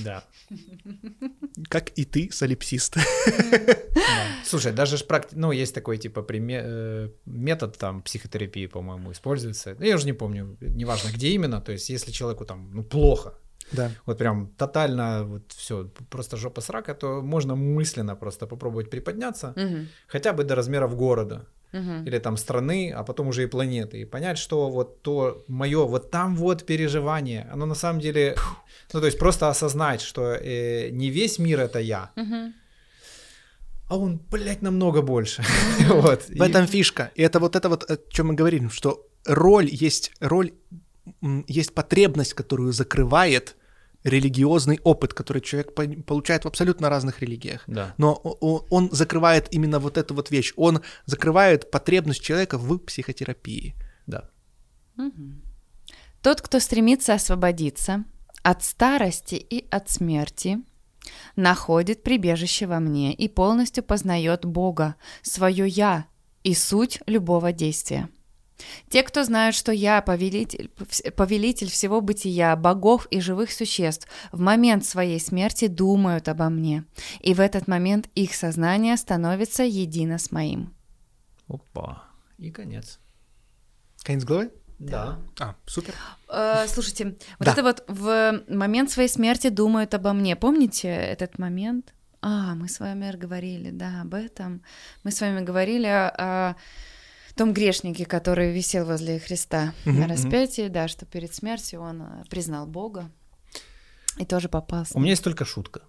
Да. 0.04 0.24
как 1.68 1.90
и 1.98 2.04
ты, 2.04 2.30
солипсист. 2.32 2.96
Слушай, 4.44 4.72
даже 4.72 4.96
ж 4.96 5.04
практи... 5.04 5.36
ну, 5.36 5.52
есть 5.52 5.74
такой, 5.74 5.98
типа, 5.98 6.24
э, 6.28 7.10
метод 7.26 7.78
там 7.78 8.02
психотерапии, 8.02 8.66
по-моему, 8.66 9.10
используется. 9.12 9.74
Ну, 9.78 9.84
Я 9.84 9.96
уже 9.96 10.06
не 10.06 10.12
помню, 10.14 10.56
неважно, 10.60 11.10
где 11.12 11.28
именно. 11.28 11.60
То 11.60 11.72
есть, 11.72 11.90
если 11.90 12.12
человеку 12.12 12.44
там, 12.44 12.70
ну, 12.74 12.82
плохо, 12.84 13.34
Да. 13.72 13.90
вот 14.06 14.18
прям 14.18 14.46
тотально 14.56 15.24
вот 15.24 15.52
все, 15.52 15.90
просто 16.10 16.36
жопа 16.36 16.60
срака, 16.60 16.94
то 16.94 17.20
можно 17.22 17.56
мысленно 17.56 18.16
просто 18.16 18.46
попробовать 18.46 18.90
приподняться, 18.90 19.52
Мгм. 19.56 19.88
хотя 20.08 20.32
бы 20.32 20.44
до 20.44 20.54
размеров 20.54 20.94
города 20.96 21.46
Или 21.72 22.18
там 22.18 22.36
страны, 22.36 22.92
а 22.96 23.02
потом 23.04 23.28
уже 23.28 23.42
и 23.42 23.46
планеты, 23.46 24.00
и 24.00 24.04
понять, 24.06 24.38
что 24.38 24.70
вот 24.70 25.02
то 25.02 25.44
мое, 25.48 25.84
вот 25.84 26.10
там 26.10 26.34
вот 26.34 26.64
переживание, 26.64 27.46
оно 27.52 27.66
на 27.66 27.74
самом 27.74 28.00
деле, 28.00 28.36
ну 28.94 29.00
то 29.00 29.06
есть 29.06 29.18
просто 29.18 29.50
осознать, 29.50 30.00
что 30.00 30.32
э, 30.32 30.88
не 30.90 31.10
весь 31.10 31.38
мир 31.38 31.60
это 31.60 31.78
я, 31.78 32.12
а 33.88 33.96
он, 33.96 34.20
блядь, 34.30 34.62
намного 34.62 35.02
больше. 35.02 35.44
вот. 35.88 36.28
В 36.28 36.42
этом 36.42 36.66
фишка. 36.66 37.10
И 37.14 37.22
это 37.22 37.38
вот 37.38 37.54
это 37.54 37.68
вот, 37.68 37.90
о 37.90 37.96
чем 38.10 38.28
мы 38.28 38.34
говорим, 38.34 38.70
что 38.70 39.06
роль 39.26 39.68
есть 39.70 40.12
роль, 40.20 40.52
есть 41.46 41.72
потребность, 41.72 42.34
которую 42.34 42.72
закрывает 42.72 43.56
религиозный 44.06 44.80
опыт, 44.84 45.12
который 45.12 45.42
человек 45.42 45.74
по- 45.74 46.02
получает 46.02 46.44
в 46.44 46.48
абсолютно 46.48 46.88
разных 46.88 47.20
религиях. 47.20 47.64
Да. 47.66 47.94
Но 47.98 48.14
он 48.70 48.88
закрывает 48.92 49.48
именно 49.50 49.78
вот 49.78 49.98
эту 49.98 50.14
вот 50.14 50.30
вещь. 50.30 50.52
Он 50.56 50.80
закрывает 51.06 51.70
потребность 51.70 52.22
человека 52.22 52.56
в 52.56 52.78
психотерапии. 52.78 53.74
Да. 54.06 54.30
Мгм. 54.96 55.42
Тот, 56.22 56.40
кто 56.40 56.60
стремится 56.60 57.14
освободиться 57.14 58.04
от 58.42 58.62
старости 58.62 59.34
и 59.34 59.66
от 59.70 59.90
смерти, 59.90 60.58
находит 61.34 62.02
прибежище 62.02 62.66
во 62.66 62.80
мне 62.80 63.12
и 63.12 63.28
полностью 63.28 63.82
познает 63.84 64.44
Бога, 64.44 64.94
свое 65.22 65.66
«я» 65.66 66.06
и 66.44 66.54
суть 66.54 67.00
любого 67.06 67.52
действия. 67.52 68.08
Те, 68.88 69.02
кто 69.02 69.24
знают, 69.24 69.54
что 69.54 69.72
я 69.72 70.00
повелитель, 70.02 70.70
повелитель 71.16 71.68
всего 71.70 72.00
бытия, 72.00 72.56
богов 72.56 73.06
и 73.10 73.20
живых 73.20 73.52
существ, 73.52 74.08
в 74.32 74.40
момент 74.40 74.84
своей 74.84 75.20
смерти 75.20 75.66
думают 75.66 76.28
обо 76.28 76.48
мне, 76.48 76.84
и 77.20 77.34
в 77.34 77.40
этот 77.40 77.68
момент 77.68 78.08
их 78.14 78.34
сознание 78.34 78.96
становится 78.96 79.62
едино 79.62 80.18
с 80.18 80.30
моим. 80.32 80.74
Опа. 81.48 82.04
И 82.38 82.50
конец. 82.50 82.98
Конец 84.02 84.24
главы? 84.24 84.50
Да. 84.78 85.18
А, 85.40 85.54
супер. 85.66 85.94
Э, 86.28 86.66
слушайте, 86.68 87.16
вот 87.38 87.46
Да. 87.46 87.52
это 87.52 87.62
вот 87.62 87.84
в 87.88 88.42
момент 88.48 88.90
своей 88.90 89.08
смерти 89.08 89.48
думают 89.48 89.94
обо 89.94 90.12
мне. 90.12 90.36
Помните 90.36 90.88
этот 90.88 91.38
момент? 91.38 91.94
А, 92.20 92.54
мы 92.54 92.68
с 92.68 92.80
вами 92.80 93.10
говорили, 93.16 93.70
да, 93.70 94.02
об 94.02 94.14
этом. 94.14 94.62
Мы 95.04 95.12
с 95.12 95.20
вами 95.20 95.40
говорили 95.44 95.86
о 95.86 96.56
том 97.36 97.52
грешнике, 97.52 98.04
который 98.06 98.52
висел 98.52 98.86
возле 98.86 99.18
Христа 99.20 99.74
Мгм, 99.84 100.00
на 100.00 100.08
распятии, 100.08 100.68
да, 100.68 100.88
что 100.88 101.06
перед 101.06 101.34
смертью 101.34 101.80
он 101.80 102.02
э, 102.02 102.24
признал 102.30 102.66
Бога 102.66 103.10
и 104.18 104.24
тоже 104.24 104.48
попал. 104.48 104.84
с 104.86 104.92
У 104.94 104.98
меня 104.98 105.10
есть 105.10 105.22
только 105.22 105.44
шутка. 105.44 105.82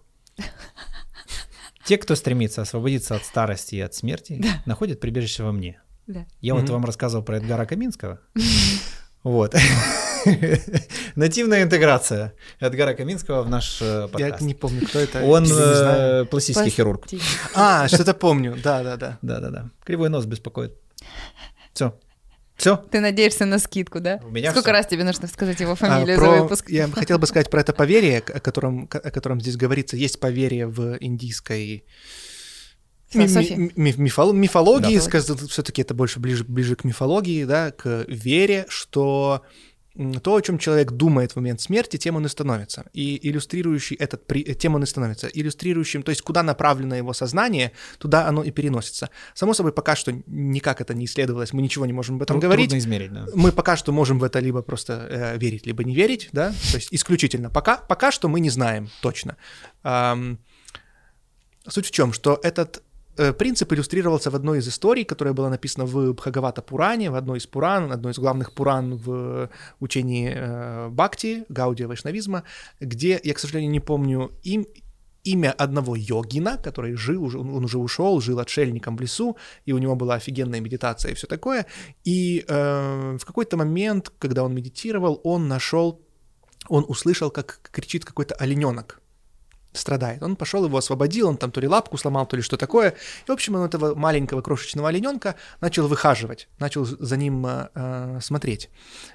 Те, 1.86 1.98
кто 1.98 2.16
стремится 2.16 2.62
освободиться 2.62 3.16
от 3.16 3.24
старости 3.24 3.76
и 3.76 3.80
от 3.80 3.94
смерти, 3.94 4.44
находят 4.66 5.00
прибежище 5.00 5.44
во 5.44 5.54
мне. 5.54 5.82
Да. 6.06 6.26
Я 6.42 6.54
вот 6.54 6.70
вам 6.70 6.86
рассказывал 6.86 7.24
про 7.24 7.38
Эдгара 7.38 7.66
Каминского. 7.66 8.20
Вот. 9.24 9.56
Нативная 11.16 11.64
интеграция 11.64 12.34
Эдгара 12.60 12.94
Каминского 12.94 13.44
в 13.44 13.50
наш 13.50 13.82
э, 13.82 14.02
Я 14.04 14.08
подкаст. 14.08 14.42
не 14.42 14.54
помню, 14.54 14.86
кто 14.86 15.00
это. 15.00 15.24
Он 15.24 15.46
э, 15.50 16.26
пластический 16.26 16.72
хирург. 16.72 17.08
А, 17.56 17.88
что-то 17.88 18.14
помню. 18.14 18.58
Да, 18.62 18.84
да, 18.84 18.98
да. 18.98 19.18
Да-да-да. 19.22 19.70
Кривой 19.84 20.10
нос 20.10 20.26
беспокоит. 20.26 20.76
Все. 21.78 21.94
Все. 22.56 22.76
Ты 22.90 23.02
надеешься 23.02 23.46
на 23.46 23.60
скидку, 23.60 24.00
да? 24.00 24.20
У 24.24 24.30
меня 24.32 24.50
Сколько 24.50 24.70
всё. 24.70 24.72
раз 24.72 24.88
тебе 24.88 25.04
нужно 25.04 25.28
сказать 25.28 25.60
его 25.60 25.74
А, 25.74 25.76
фамилию 25.76 26.18
за 26.18 26.26
про- 26.26 26.42
выпуск? 26.42 26.70
Я 26.70 26.88
хотел 26.88 27.20
бы 27.20 27.28
сказать 27.28 27.52
про 27.52 27.62
это 27.62 27.72
поверье, 27.72 28.18
о 28.18 28.40
котором, 28.40 28.90
о 28.92 29.12
котором 29.12 29.40
здесь 29.40 29.56
говорится. 29.58 29.96
Есть 29.96 30.20
поверье 30.20 30.66
в 30.66 30.98
индийской 31.00 31.84
ми- 33.14 33.28
Философии. 33.28 33.54
ми- 33.54 33.72
ми- 33.76 33.92
мифол- 34.08 34.34
мифологии, 34.34 35.00
Да. 35.00 35.48
все-таки 35.48 35.84
это 35.84 35.94
больше 35.94 36.20
ближе, 36.20 36.44
ближе 36.46 36.76
к 36.76 36.84
мифологии, 36.84 37.44
да, 37.46 37.70
к 37.72 38.06
вере, 38.08 38.66
что 38.70 39.44
то, 40.22 40.36
о 40.36 40.42
чем 40.42 40.60
человек 40.60 40.92
думает 40.92 41.32
в 41.32 41.36
момент 41.38 41.60
смерти, 41.60 41.98
тем 41.98 42.16
он 42.16 42.26
и 42.26 42.30
становится. 42.30 42.86
И 42.94 43.20
иллюстрирующий 43.28 43.96
этот, 43.96 44.28
при- 44.28 44.44
э, 44.44 44.54
тем 44.54 44.76
он 44.76 44.84
и 44.84 44.86
становится. 44.86 45.28
Иллюстрирующим, 45.28 46.04
то 46.04 46.12
есть 46.12 46.22
куда 46.22 46.44
направлено 46.44 46.96
его 46.96 47.14
сознание, 47.14 47.72
туда 47.98 48.28
оно 48.28 48.44
и 48.44 48.52
переносится. 48.52 49.10
Само 49.34 49.54
собой, 49.54 49.72
пока 49.72 49.96
что 49.96 50.14
никак 50.28 50.82
это 50.82 50.94
не 50.94 51.06
исследовалось, 51.06 51.52
мы 51.54 51.62
ничего 51.62 51.86
не 51.86 51.94
можем 51.94 52.16
об 52.18 52.22
этом 52.22 52.36
Тру- 52.40 52.42
говорить. 52.48 52.70
Трудно 52.70 52.80
измерить, 52.80 53.12
да. 53.12 53.26
Мы 53.34 53.52
пока 53.52 53.76
что 53.76 53.92
можем 53.92 54.20
в 54.20 54.24
это 54.24 54.40
либо 54.40 54.62
просто 54.62 55.08
э, 55.10 55.38
верить, 55.38 55.66
либо 55.66 55.84
не 55.84 55.96
верить, 55.96 56.30
да, 56.32 56.50
то 56.72 56.78
есть 56.78 56.90
исключительно. 56.92 57.50
Пока, 57.50 57.78
пока 57.78 58.12
что 58.12 58.28
мы 58.30 58.40
не 58.40 58.50
знаем 58.52 58.90
точно. 59.02 59.36
Ам, 59.84 60.38
суть 61.68 61.88
в 61.88 61.92
чем, 61.92 62.14
что 62.14 62.40
этот 62.44 62.84
принцип 63.38 63.74
иллюстрировался 63.74 64.30
в 64.30 64.36
одной 64.36 64.60
из 64.60 64.68
историй, 64.68 65.04
которая 65.04 65.34
была 65.34 65.50
написана 65.50 65.86
в 65.86 66.14
Бхагавата 66.14 66.62
Пуране, 66.62 67.12
в 67.12 67.16
одной 67.16 67.40
из 67.40 67.48
Пуран, 67.48 67.92
одной 67.92 68.12
из 68.12 68.20
главных 68.20 68.54
Пуран 68.54 68.96
в 68.96 69.50
учении 69.80 70.32
э, 70.36 70.90
Бхакти, 70.90 71.46
Гаудия 71.50 71.88
Вайшнавизма, 71.88 72.44
где, 72.80 73.20
я, 73.24 73.34
к 73.34 73.40
сожалению, 73.40 73.72
не 73.72 73.80
помню 73.80 74.32
им, 74.44 74.66
имя 75.24 75.52
одного 75.52 75.96
йогина, 75.96 76.58
который 76.58 76.94
жил, 76.96 77.26
он 77.26 77.64
уже 77.64 77.78
ушел, 77.78 78.22
жил 78.22 78.40
отшельником 78.40 78.98
в 78.98 79.02
лесу, 79.02 79.38
и 79.66 79.74
у 79.74 79.78
него 79.78 79.96
была 79.96 80.16
офигенная 80.16 80.62
медитация 80.62 81.12
и 81.12 81.16
все 81.16 81.28
такое. 81.28 81.66
И 82.06 82.46
э, 82.48 83.18
в 83.20 83.26
какой-то 83.26 83.58
момент, 83.58 84.12
когда 84.20 84.44
он 84.44 84.54
медитировал, 84.54 85.20
он 85.24 85.48
нашел, 85.48 86.02
он 86.70 86.86
услышал, 86.88 87.32
как 87.32 87.70
кричит 87.72 88.06
какой-то 88.06 88.36
олененок 88.36 89.02
страдает. 89.78 90.24
Он 90.24 90.36
пошел 90.36 90.66
его 90.66 90.78
освободил, 90.78 91.30
он 91.30 91.38
там 91.38 91.52
то 91.52 91.62
ли 91.62 91.68
лапку 91.68 91.98
сломал, 91.98 92.26
то 92.26 92.36
ли 92.36 92.42
что 92.42 92.58
такое. 92.58 92.92
И, 93.26 93.30
в 93.30 93.32
общем, 93.32 93.56
он 93.56 93.64
этого 93.64 93.96
маленького 93.96 94.42
крошечного 94.42 94.90
олененка 94.90 95.36
начал 95.62 95.88
выхаживать, 95.88 96.48
начал 96.60 96.86
за 96.86 97.18
ним 97.18 97.46
э, 97.46 97.70
э, 97.74 98.20
смотреть. 98.22 98.70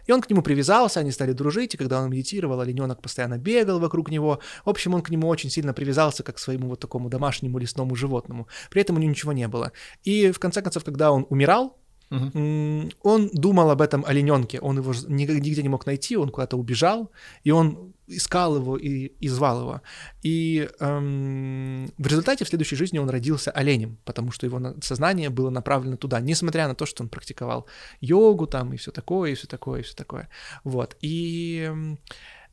И 0.07 0.13
он 0.13 0.21
к 0.21 0.31
нему 0.31 0.43
привязался, 0.43 1.01
они 1.01 1.11
стали 1.11 1.33
дружить, 1.33 1.75
и 1.75 1.77
когда 1.77 2.01
он 2.01 2.11
медитировал, 2.11 2.61
олененок 2.61 3.03
постоянно 3.03 3.39
бегал 3.39 3.79
вокруг 3.79 4.11
него. 4.11 4.41
В 4.65 4.71
общем, 4.71 4.95
он 4.95 5.03
к 5.03 5.11
нему 5.11 5.29
очень 5.29 5.51
сильно 5.51 5.73
привязался, 5.73 6.23
как 6.23 6.37
к 6.37 6.39
своему 6.39 6.69
вот 6.69 6.81
такому 6.81 7.09
домашнему 7.09 7.59
лесному 7.59 7.95
животному. 7.95 8.49
При 8.71 8.81
этом 8.81 8.97
у 8.97 8.99
него 8.99 9.11
ничего 9.11 9.33
не 9.33 9.49
было. 9.49 9.73
И 10.05 10.31
в 10.31 10.39
конце 10.39 10.63
концов, 10.63 10.85
когда 10.85 11.13
он 11.13 11.27
умирал, 11.29 11.77
М, 12.13 12.91
Он 13.03 13.31
думал 13.33 13.71
об 13.71 13.81
этом 13.81 14.05
олененке, 14.05 14.61
он 14.61 14.79
его 14.79 14.93
нигде 15.09 15.63
не 15.63 15.69
мог 15.69 15.87
найти, 15.87 16.17
он 16.17 16.29
куда-то 16.29 16.57
убежал, 16.57 17.11
и 17.45 17.51
он 17.53 17.93
искал 18.07 18.57
его 18.57 18.77
и, 18.77 19.13
и 19.21 19.29
звал 19.29 19.61
его. 19.61 19.81
И 20.23 20.69
эм, 20.81 21.87
в 21.99 22.07
результате 22.07 22.45
в 22.45 22.49
следующей 22.49 22.77
жизни 22.77 22.99
он 22.99 23.09
родился 23.11 23.51
оленем, 23.51 23.97
потому 24.05 24.33
что 24.33 24.47
его 24.47 24.59
на- 24.59 24.75
сознание 24.83 25.31
было 25.31 25.51
направлено 25.51 25.97
туда, 25.97 26.21
несмотря 26.21 26.69
на 26.69 26.75
то, 26.75 26.87
что 26.87 27.03
он 27.03 27.09
практиковал 27.09 27.67
йогу 28.01 28.47
там 28.47 28.73
и 28.73 28.77
все 28.77 28.91
такое, 28.91 29.31
и 29.31 29.35
все 29.35 29.47
такое, 29.47 29.81
и 29.81 29.83
все 29.83 29.95
такое. 29.95 30.29
Вот. 30.65 30.97
И 31.01 31.65
эм, 31.69 31.99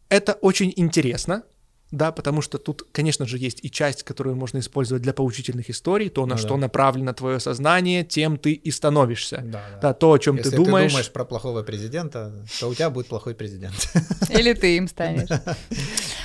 это 0.10 0.34
очень 0.42 0.74
интересно, 0.78 1.44
да, 1.92 2.12
потому 2.12 2.42
что 2.42 2.58
тут, 2.58 2.86
конечно 2.92 3.26
же, 3.26 3.38
есть 3.38 3.60
и 3.64 3.72
часть, 3.72 4.04
которую 4.04 4.36
можно 4.36 4.60
использовать 4.60 5.02
для 5.02 5.12
поучительных 5.14 5.70
историй, 5.70 6.10
то, 6.10 6.26
на 6.26 6.36
Ну 6.36 6.40
что 6.40 6.50
да. 6.50 6.58
направлено 6.58 7.14
твое 7.14 7.40
сознание, 7.40 8.04
тем 8.04 8.38
ты 8.38 8.54
и 8.54 8.72
становишься. 8.72 9.42
Да, 9.44 9.64
да. 9.74 9.80
Да, 9.82 9.94
то, 9.94 10.12
о 10.14 10.20
чем 10.20 10.36
Если 10.38 10.52
ты 10.52 10.56
думаешь. 10.56 10.92
думаешь 10.92 11.12
про 11.12 11.26
плохого 11.26 11.64
президента, 11.64 12.46
то 12.60 12.70
у 12.70 12.76
тебя 12.76 12.90
будет 12.90 13.08
плохой 13.08 13.34
президент. 13.34 13.74
Или 14.30 14.54
ты 14.54 14.78
им 14.78 14.88
станешь. 14.88 15.30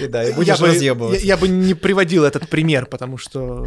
И 0.01 0.07
да, 0.07 0.25
и 0.25 0.29
я, 0.31 0.35
будешь 0.35 0.61
бы, 0.61 0.67
я, 0.67 0.73
разъебываться. 0.75 1.25
я 1.27 1.37
бы 1.37 1.49
не 1.49 1.75
приводил 1.75 2.25
этот 2.25 2.49
пример, 2.49 2.87
потому 2.87 3.17
что 3.17 3.67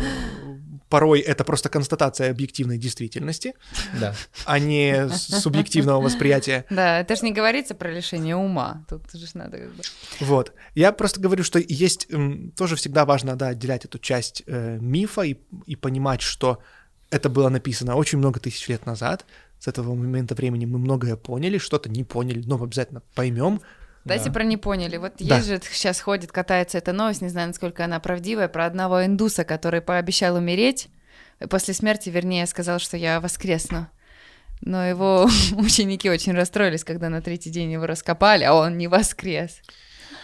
порой 0.90 1.20
это 1.20 1.44
просто 1.44 1.70
констатация 1.70 2.32
объективной 2.32 2.78
действительности, 2.78 3.54
Да. 4.00 4.16
а 4.46 4.60
не 4.60 5.10
субъективного 5.10 6.02
восприятия. 6.02 6.66
Да, 6.70 7.00
это 7.00 7.16
же 7.16 7.24
не 7.24 7.34
говорится 7.34 7.76
про 7.76 7.92
лишение 7.92 8.36
ума. 8.36 8.86
Тут 8.90 9.12
же 9.12 9.28
надо 9.34 9.58
как 9.58 9.76
бы... 9.76 9.84
Вот. 10.22 10.54
Я 10.76 10.92
просто 10.92 11.20
говорю, 11.20 11.44
что 11.44 11.60
есть 11.60 12.08
тоже 12.56 12.76
всегда 12.76 13.06
важно 13.06 13.36
да, 13.36 13.50
отделять 13.50 13.86
эту 13.86 14.00
часть 14.00 14.44
э, 14.48 14.78
мифа 14.80 15.22
и, 15.22 15.38
и 15.66 15.76
понимать, 15.76 16.22
что 16.22 16.60
это 17.10 17.30
было 17.30 17.50
написано 17.50 17.96
очень 17.96 18.18
много 18.18 18.40
тысяч 18.40 18.68
лет 18.68 18.86
назад. 18.86 19.26
С 19.60 19.68
этого 19.68 19.96
момента 19.96 20.36
времени 20.36 20.66
мы 20.66 20.78
многое 20.78 21.16
поняли, 21.16 21.58
что-то 21.58 21.90
не 21.90 22.04
поняли, 22.04 22.44
но 22.46 22.62
обязательно 22.62 23.02
поймем. 23.16 23.62
Дайте 24.08 24.26
Да. 24.26 24.32
про 24.32 24.44
не 24.44 24.58
поняли. 24.58 24.98
Вот 24.98 25.14
Да. 25.20 25.36
есть 25.36 25.48
же 25.48 25.60
сейчас 25.72 26.00
ходит, 26.02 26.32
катается 26.32 26.78
эта 26.78 26.94
новость, 26.94 27.22
не 27.22 27.30
знаю, 27.30 27.48
насколько 27.50 27.86
она 27.86 28.00
правдивая, 28.00 28.48
про 28.48 28.66
одного 28.66 29.06
индуса, 29.06 29.44
который 29.44 29.82
пообещал 29.82 30.36
умереть. 30.36 30.88
После 31.50 31.74
смерти, 31.74 32.10
вернее, 32.10 32.48
сказал, 32.48 32.80
что 32.80 32.98
я 32.98 33.20
воскресну. 33.20 33.88
Но 34.62 34.84
его 34.88 35.30
ученики 35.58 36.10
очень 36.10 36.34
расстроились, 36.34 36.84
когда 36.84 37.10
на 37.10 37.22
третий 37.22 37.50
день 37.52 37.72
его 37.72 37.86
раскопали, 37.86 38.44
а 38.44 38.54
он 38.54 38.78
не 38.78 38.88
воскрес. 38.88 39.60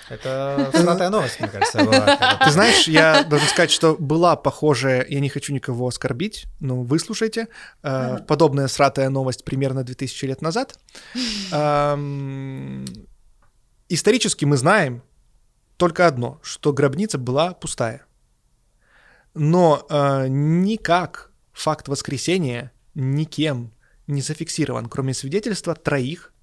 Это 0.09 0.69
всратая 0.73 1.09
новость, 1.09 1.39
мне 1.39 1.49
кажется. 1.49 1.83
была, 1.83 2.37
Ты 2.43 2.51
знаешь, 2.51 2.87
я 2.89 3.23
должен 3.23 3.47
сказать, 3.47 3.71
что 3.71 3.95
была 3.97 4.35
похожая, 4.35 5.05
я 5.07 5.19
не 5.21 5.29
хочу 5.29 5.53
никого 5.53 5.87
оскорбить, 5.87 6.45
но 6.59 6.81
выслушайте, 6.83 7.47
э, 7.83 8.17
подобная 8.27 8.67
сратая 8.67 9.09
новость 9.09 9.45
примерно 9.45 9.83
2000 9.83 10.25
лет 10.25 10.41
назад. 10.41 10.77
Исторически 13.93 14.43
мы 14.45 14.57
знаем 14.57 15.03
только 15.77 16.07
одно, 16.07 16.39
что 16.41 16.73
гробница 16.73 17.19
была 17.19 17.53
пустая. 17.53 18.01
Но 19.35 19.85
э, 19.87 20.25
никак 20.29 21.29
факт 21.51 21.87
воскресения 21.87 22.71
никем 22.95 23.71
не 24.07 24.21
зафиксирован, 24.21 24.87
кроме 24.87 25.13
свидетельства 25.13 25.75
троих, 25.75 26.33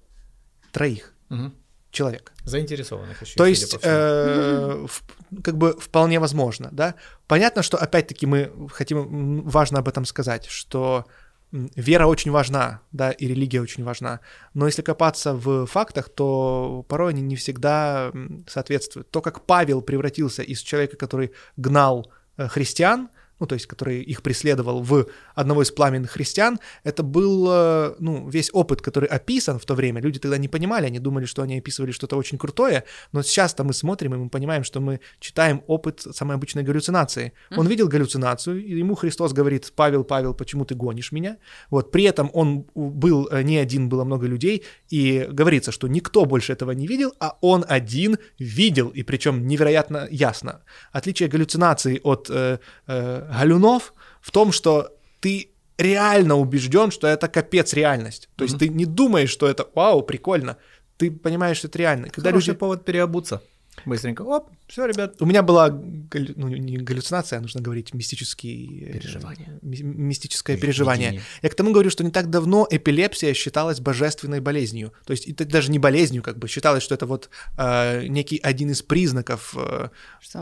троих 0.71 1.13
Мгм. 1.27 1.53
человек. 1.91 2.31
Заинтересованных 2.45 3.21
еще. 3.21 3.35
То 3.35 3.45
есть, 3.45 3.77
э, 3.83 4.85
в- 4.87 5.03
как 5.43 5.57
бы 5.57 5.77
вполне 5.77 6.21
возможно, 6.21 6.69
да. 6.71 6.95
Понятно, 7.27 7.63
что 7.63 7.77
опять-таки 7.77 8.25
мы 8.25 8.69
хотим, 8.71 9.41
важно 9.41 9.79
об 9.79 9.89
этом 9.89 10.05
сказать, 10.05 10.45
что 10.45 11.05
м, 11.05 11.11
вера 11.51 12.05
очень 12.05 12.31
важна, 12.31 12.81
да, 12.91 13.11
и 13.11 13.27
религия 13.27 13.61
очень 13.61 13.83
важна. 13.83 14.21
Но 14.53 14.65
если 14.65 14.81
копаться 14.81 15.33
в 15.33 15.65
фактах, 15.65 16.09
то 16.09 16.85
порой 16.87 17.11
они 17.11 17.21
не 17.21 17.35
всегда 17.35 18.11
соответствуют. 18.47 19.09
То, 19.11 19.21
как 19.21 19.45
Павел 19.45 19.81
превратился 19.81 20.43
из 20.43 20.61
человека, 20.61 20.97
который 20.97 21.31
гнал 21.57 22.11
э, 22.37 22.47
христиан, 22.47 23.09
ну, 23.41 23.47
то 23.47 23.55
есть, 23.55 23.65
который 23.65 24.03
их 24.03 24.21
преследовал 24.21 24.83
в 24.83 25.07
одного 25.33 25.63
из 25.63 25.71
пламенных 25.71 26.11
христиан, 26.11 26.59
это 26.83 27.01
был, 27.01 27.47
э, 27.49 27.95
ну, 27.97 28.29
весь 28.29 28.51
опыт, 28.53 28.81
который 28.81 29.09
описан 29.09 29.57
в 29.57 29.65
то 29.65 29.73
время. 29.73 29.99
Люди 29.99 30.19
тогда 30.19 30.37
не 30.37 30.47
понимали, 30.47 30.85
они 30.85 30.99
думали, 30.99 31.25
что 31.25 31.41
они 31.41 31.57
описывали 31.57 31.91
что-то 31.91 32.17
очень 32.17 32.37
крутое, 32.37 32.83
но 33.11 33.23
сейчас-то 33.23 33.63
мы 33.63 33.73
смотрим, 33.73 34.13
и 34.13 34.17
мы 34.17 34.29
понимаем, 34.29 34.63
что 34.63 34.79
мы 34.79 34.99
читаем 35.19 35.63
опыт 35.65 36.05
самой 36.11 36.35
обычной 36.35 36.61
галлюцинации. 36.61 37.33
Он 37.57 37.67
видел 37.67 37.87
галлюцинацию, 37.87 38.63
и 38.63 38.77
ему 38.77 38.93
Христос 38.93 39.33
говорит, 39.33 39.73
Павел, 39.75 40.03
Павел, 40.03 40.35
почему 40.35 40.63
ты 40.65 40.75
гонишь 40.75 41.11
меня? 41.11 41.37
Вот, 41.71 41.91
при 41.91 42.03
этом 42.03 42.29
он 42.33 42.67
был 42.75 43.27
э, 43.31 43.41
не 43.41 43.57
один, 43.57 43.89
было 43.89 44.03
много 44.03 44.27
людей, 44.27 44.63
и 44.89 45.27
говорится, 45.31 45.71
что 45.71 45.87
никто 45.87 46.25
больше 46.25 46.53
этого 46.53 46.73
не 46.73 46.85
видел, 46.85 47.11
а 47.19 47.37
он 47.41 47.65
один 47.67 48.19
видел, 48.37 48.89
и 48.89 49.01
причем 49.01 49.47
невероятно 49.47 50.07
ясно. 50.11 50.61
Отличие 50.91 51.27
галлюцинации 51.27 51.99
от 52.03 52.29
э, 52.29 52.59
э, 52.85 53.30
галюнов 53.31 53.93
в 54.21 54.31
том, 54.31 54.51
что 54.51 54.89
ты 55.19 55.51
реально 55.77 56.35
убежден, 56.35 56.91
что 56.91 57.07
это 57.07 57.27
капец 57.27 57.73
реальность. 57.73 58.29
То 58.35 58.43
есть 58.43 58.59
ты 58.59 58.69
не 58.69 58.85
думаешь, 58.85 59.29
что 59.29 59.47
это 59.47 59.67
вау, 59.73 60.03
прикольно. 60.03 60.57
Ты 60.97 61.09
понимаешь, 61.09 61.57
что 61.57 61.67
это 61.67 61.79
реально. 61.79 62.09
Когда 62.09 62.29
Хороший 62.29 62.49
люди... 62.49 62.59
повод 62.59 62.85
переобуться. 62.85 63.41
Быстренько. 63.85 64.21
Оп, 64.23 64.49
все, 64.67 64.85
ребят. 64.85 65.15
У 65.21 65.25
меня 65.25 65.41
была 65.43 65.69
галлю- 65.69 66.33
ну, 66.35 66.47
не 66.47 66.77
галлюцинация, 66.77 67.39
а 67.39 67.41
нужно 67.41 67.61
говорить 67.61 67.93
мистический... 67.93 68.83
э, 68.89 68.93
Переживание. 68.93 69.59
ми- 69.61 69.83
мистическое 69.83 70.55
Ви- 70.55 70.61
переживание. 70.61 71.07
видение. 71.09 71.25
Я 71.43 71.49
к 71.49 71.55
тому 71.55 71.71
говорю, 71.71 71.89
что 71.89 72.03
не 72.03 72.11
так 72.11 72.29
давно 72.29 72.67
эпилепсия 72.71 73.33
считалась 73.33 73.79
божественной 73.79 74.39
болезнью. 74.39 74.91
То 75.05 75.11
есть 75.13 75.27
это 75.27 75.45
даже 75.45 75.71
не 75.71 75.79
болезнью, 75.79 76.23
как 76.23 76.37
бы 76.37 76.47
считалось, 76.47 76.83
что 76.83 76.95
это 76.95 77.05
вот 77.05 77.29
э, 77.57 78.07
некий 78.07 78.39
один 78.43 78.69
из 78.71 78.81
признаков 78.81 79.55
э, 79.57 79.89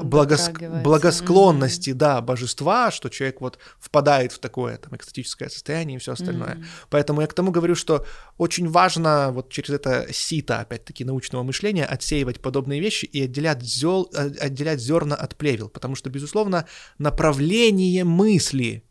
благос- 0.04 0.82
благосклонности, 0.84 1.94
да, 1.94 2.22
божества, 2.22 2.92
что 2.92 3.10
человек 3.10 3.42
вот 3.42 3.60
впадает 3.80 4.32
в 4.32 4.40
такое 4.40 4.78
там 4.78 4.96
экстатическое 4.96 5.50
состояние 5.50 5.98
и 5.98 6.00
все 6.00 6.12
остальное. 6.14 6.56
Мгм. 6.56 6.66
Поэтому 6.90 7.22
я 7.22 7.28
к 7.28 7.34
тому 7.34 7.52
говорю, 7.52 7.76
что 7.76 8.06
очень 8.38 8.68
важно 8.68 9.32
вот 9.32 9.50
через 9.50 9.70
это 9.70 10.08
сито, 10.12 10.60
опять-таки, 10.60 11.04
научного 11.06 11.44
мышления 11.44 11.86
отсеивать 11.86 12.40
подобные 12.40 12.80
вещи 12.82 13.06
и 13.06 13.22
отделять, 13.30 13.64
зел, 13.64 14.10
э, 14.14 14.32
отделять 14.40 14.80
зерна 14.80 15.16
от 15.16 15.36
плевел, 15.36 15.70
потому 15.70 15.96
что, 15.96 16.10
безусловно, 16.10 16.66
направление 16.98 18.04
мысли, 18.04 18.84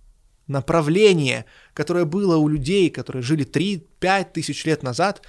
направление, 0.47 1.45
которое 1.75 2.05
было 2.05 2.37
у 2.37 2.49
людей, 2.49 2.91
которые 2.91 3.23
жили 3.23 3.45
3-5 3.45 4.33
тысяч 4.33 4.65
лет 4.65 4.83
назад, 4.83 5.23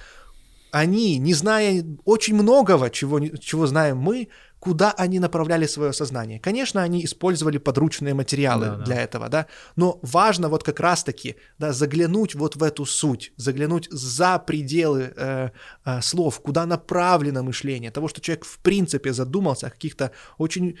они, 0.72 1.18
не 1.18 1.34
зная 1.34 1.84
очень 2.04 2.34
многого, 2.34 2.90
чего, 2.90 3.20
чего 3.20 3.66
знаем 3.66 3.98
мы, 3.98 4.28
куда 4.60 4.92
они 4.92 5.18
направляли 5.18 5.66
свое 5.66 5.92
сознание. 5.92 6.38
Конечно, 6.38 6.82
они 6.82 7.04
использовали 7.04 7.58
подручные 7.58 8.14
материалы 8.14 8.66
Да, 8.66 8.76
да. 8.76 8.84
для 8.84 9.02
этого, 9.02 9.28
да, 9.28 9.46
но 9.76 9.98
важно 10.02 10.48
вот 10.48 10.62
как 10.62 10.80
раз-таки, 10.80 11.36
да, 11.58 11.72
заглянуть 11.72 12.34
вот 12.34 12.56
в 12.56 12.62
эту 12.62 12.84
суть, 12.84 13.32
заглянуть 13.36 13.88
за 13.90 14.38
пределы 14.38 15.12
э, 15.16 15.50
э, 15.84 16.00
слов, 16.02 16.40
куда 16.40 16.66
направлено 16.66 17.42
мышление, 17.42 17.90
того, 17.90 18.08
что 18.08 18.20
человек 18.20 18.44
в 18.44 18.58
принципе 18.58 19.12
задумался 19.12 19.66
о 19.66 19.70
каких-то 19.70 20.10
очень 20.38 20.76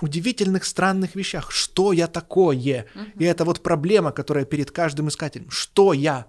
удивительных, 0.00 0.64
странных 0.64 1.14
вещах. 1.14 1.50
Что 1.52 1.92
я 1.92 2.08
такое? 2.08 2.86
И 3.20 3.24
это 3.24 3.44
вот 3.44 3.62
проблема, 3.62 4.10
которая 4.10 4.44
перед 4.44 4.70
каждым 4.70 5.08
искателем. 5.08 5.48
Что 5.50 5.92
я? 5.92 6.26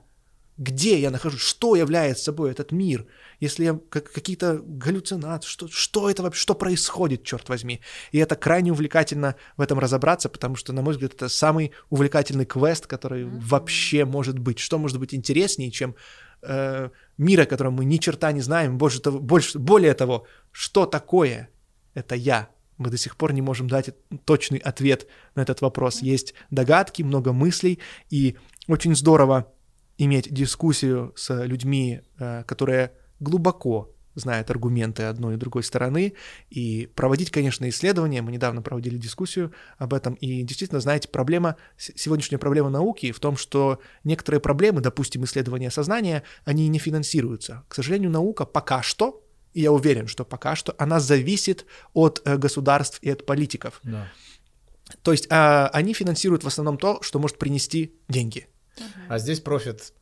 Где 0.58 0.99
я 0.99 1.10
нахожусь? 1.10 1.41
Что 1.41 1.76
является 1.76 2.26
собой 2.26 2.51
этот 2.51 2.72
мир? 2.72 3.08
Если 3.39 3.64
я 3.64 3.80
как, 3.89 4.12
какие-то 4.12 4.62
галлюцинации, 4.64 5.47
что, 5.47 5.68
что 5.68 6.10
это 6.10 6.22
вообще, 6.22 6.41
что 6.41 6.54
происходит, 6.54 7.24
черт 7.24 7.49
возьми? 7.49 7.82
И 8.12 8.20
это 8.20 8.36
крайне 8.36 8.72
увлекательно 8.72 9.36
в 9.58 9.62
этом 9.62 9.80
разобраться, 9.80 10.30
потому 10.30 10.56
что, 10.56 10.72
на 10.72 10.84
мой 10.84 10.93
взгляд, 10.93 11.16
это 11.16 11.28
самый 11.28 11.72
увлекательный 11.89 12.45
квест, 12.45 12.86
который 12.86 13.26
вообще 13.26 14.06
может 14.06 14.38
быть. 14.38 14.60
Что 14.60 14.78
может 14.78 14.99
быть 14.99 15.16
интереснее, 15.16 15.72
чем 15.72 15.95
э, 16.43 16.89
мир, 17.18 17.41
о 17.41 17.45
котором 17.47 17.74
мы 17.74 17.86
ни 17.86 17.97
черта 17.97 18.32
не 18.32 18.41
знаем, 18.41 18.78
больше 18.78 18.99
того, 18.99 19.20
больше, 19.20 19.58
более 19.58 19.95
того, 19.95 20.28
что 20.51 20.86
такое 20.86 21.49
это 21.95 22.14
я? 22.14 22.49
Мы 22.78 22.91
до 22.91 22.97
сих 22.97 23.18
пор 23.18 23.34
не 23.34 23.41
можем 23.41 23.68
дать 23.68 23.89
точный 24.26 24.60
ответ 24.60 25.08
на 25.34 25.41
этот 25.41 25.62
вопрос. 25.62 26.01
Есть 26.04 26.36
догадки, 26.51 27.01
много 27.01 27.34
мыслей, 27.34 27.80
и 28.12 28.36
очень 28.68 28.95
здорово 28.95 29.53
иметь 30.06 30.34
дискуссию 30.34 31.14
с 31.16 31.43
людьми, 31.43 32.01
э, 32.20 32.43
которые 32.45 32.93
глубоко 33.20 33.93
знает 34.16 34.49
аргументы 34.51 35.04
одной 35.04 35.36
и 35.36 35.38
другой 35.38 35.64
стороны, 35.64 36.14
и 36.49 36.89
проводить, 36.95 37.32
конечно, 37.32 37.68
исследования. 37.70 38.22
Мы 38.22 38.32
недавно 38.32 38.62
проводили 38.62 38.97
дискуссию 38.97 39.54
об 39.78 39.93
этом, 39.93 40.14
и 40.16 40.43
действительно, 40.43 40.80
знаете, 40.82 41.10
проблема, 41.10 41.56
сегодняшняя 41.78 42.38
проблема 42.38 42.70
науки 42.70 43.12
в 43.12 43.20
том, 43.20 43.38
что 43.38 43.80
некоторые 44.04 44.39
проблемы, 44.39 44.82
допустим, 44.82 45.24
исследования 45.24 45.72
сознания, 45.72 46.24
они 46.45 46.68
не 46.68 46.80
финансируются. 46.80 47.64
К 47.68 47.76
сожалению, 47.76 48.12
наука 48.12 48.45
пока 48.45 48.82
что, 48.82 49.24
и 49.54 49.62
я 49.62 49.72
уверен, 49.72 50.08
что 50.08 50.26
пока 50.26 50.56
что, 50.56 50.76
она 50.78 50.99
зависит 50.99 51.66
от 51.93 52.22
э, 52.26 52.38
государств 52.38 52.99
и 53.01 53.10
от 53.10 53.26
политиков. 53.26 53.80
Да. 53.84 54.08
То 55.01 55.12
есть 55.12 55.28
а, 55.30 55.70
они 55.74 55.93
финансируют 55.93 56.43
в 56.43 56.47
основном 56.47 56.78
то, 56.78 57.01
что 57.01 57.20
может 57.20 57.38
принести 57.38 57.95
деньги. 58.08 58.47
А 59.08 59.18
здесь 59.18 59.40
профит 59.40 59.94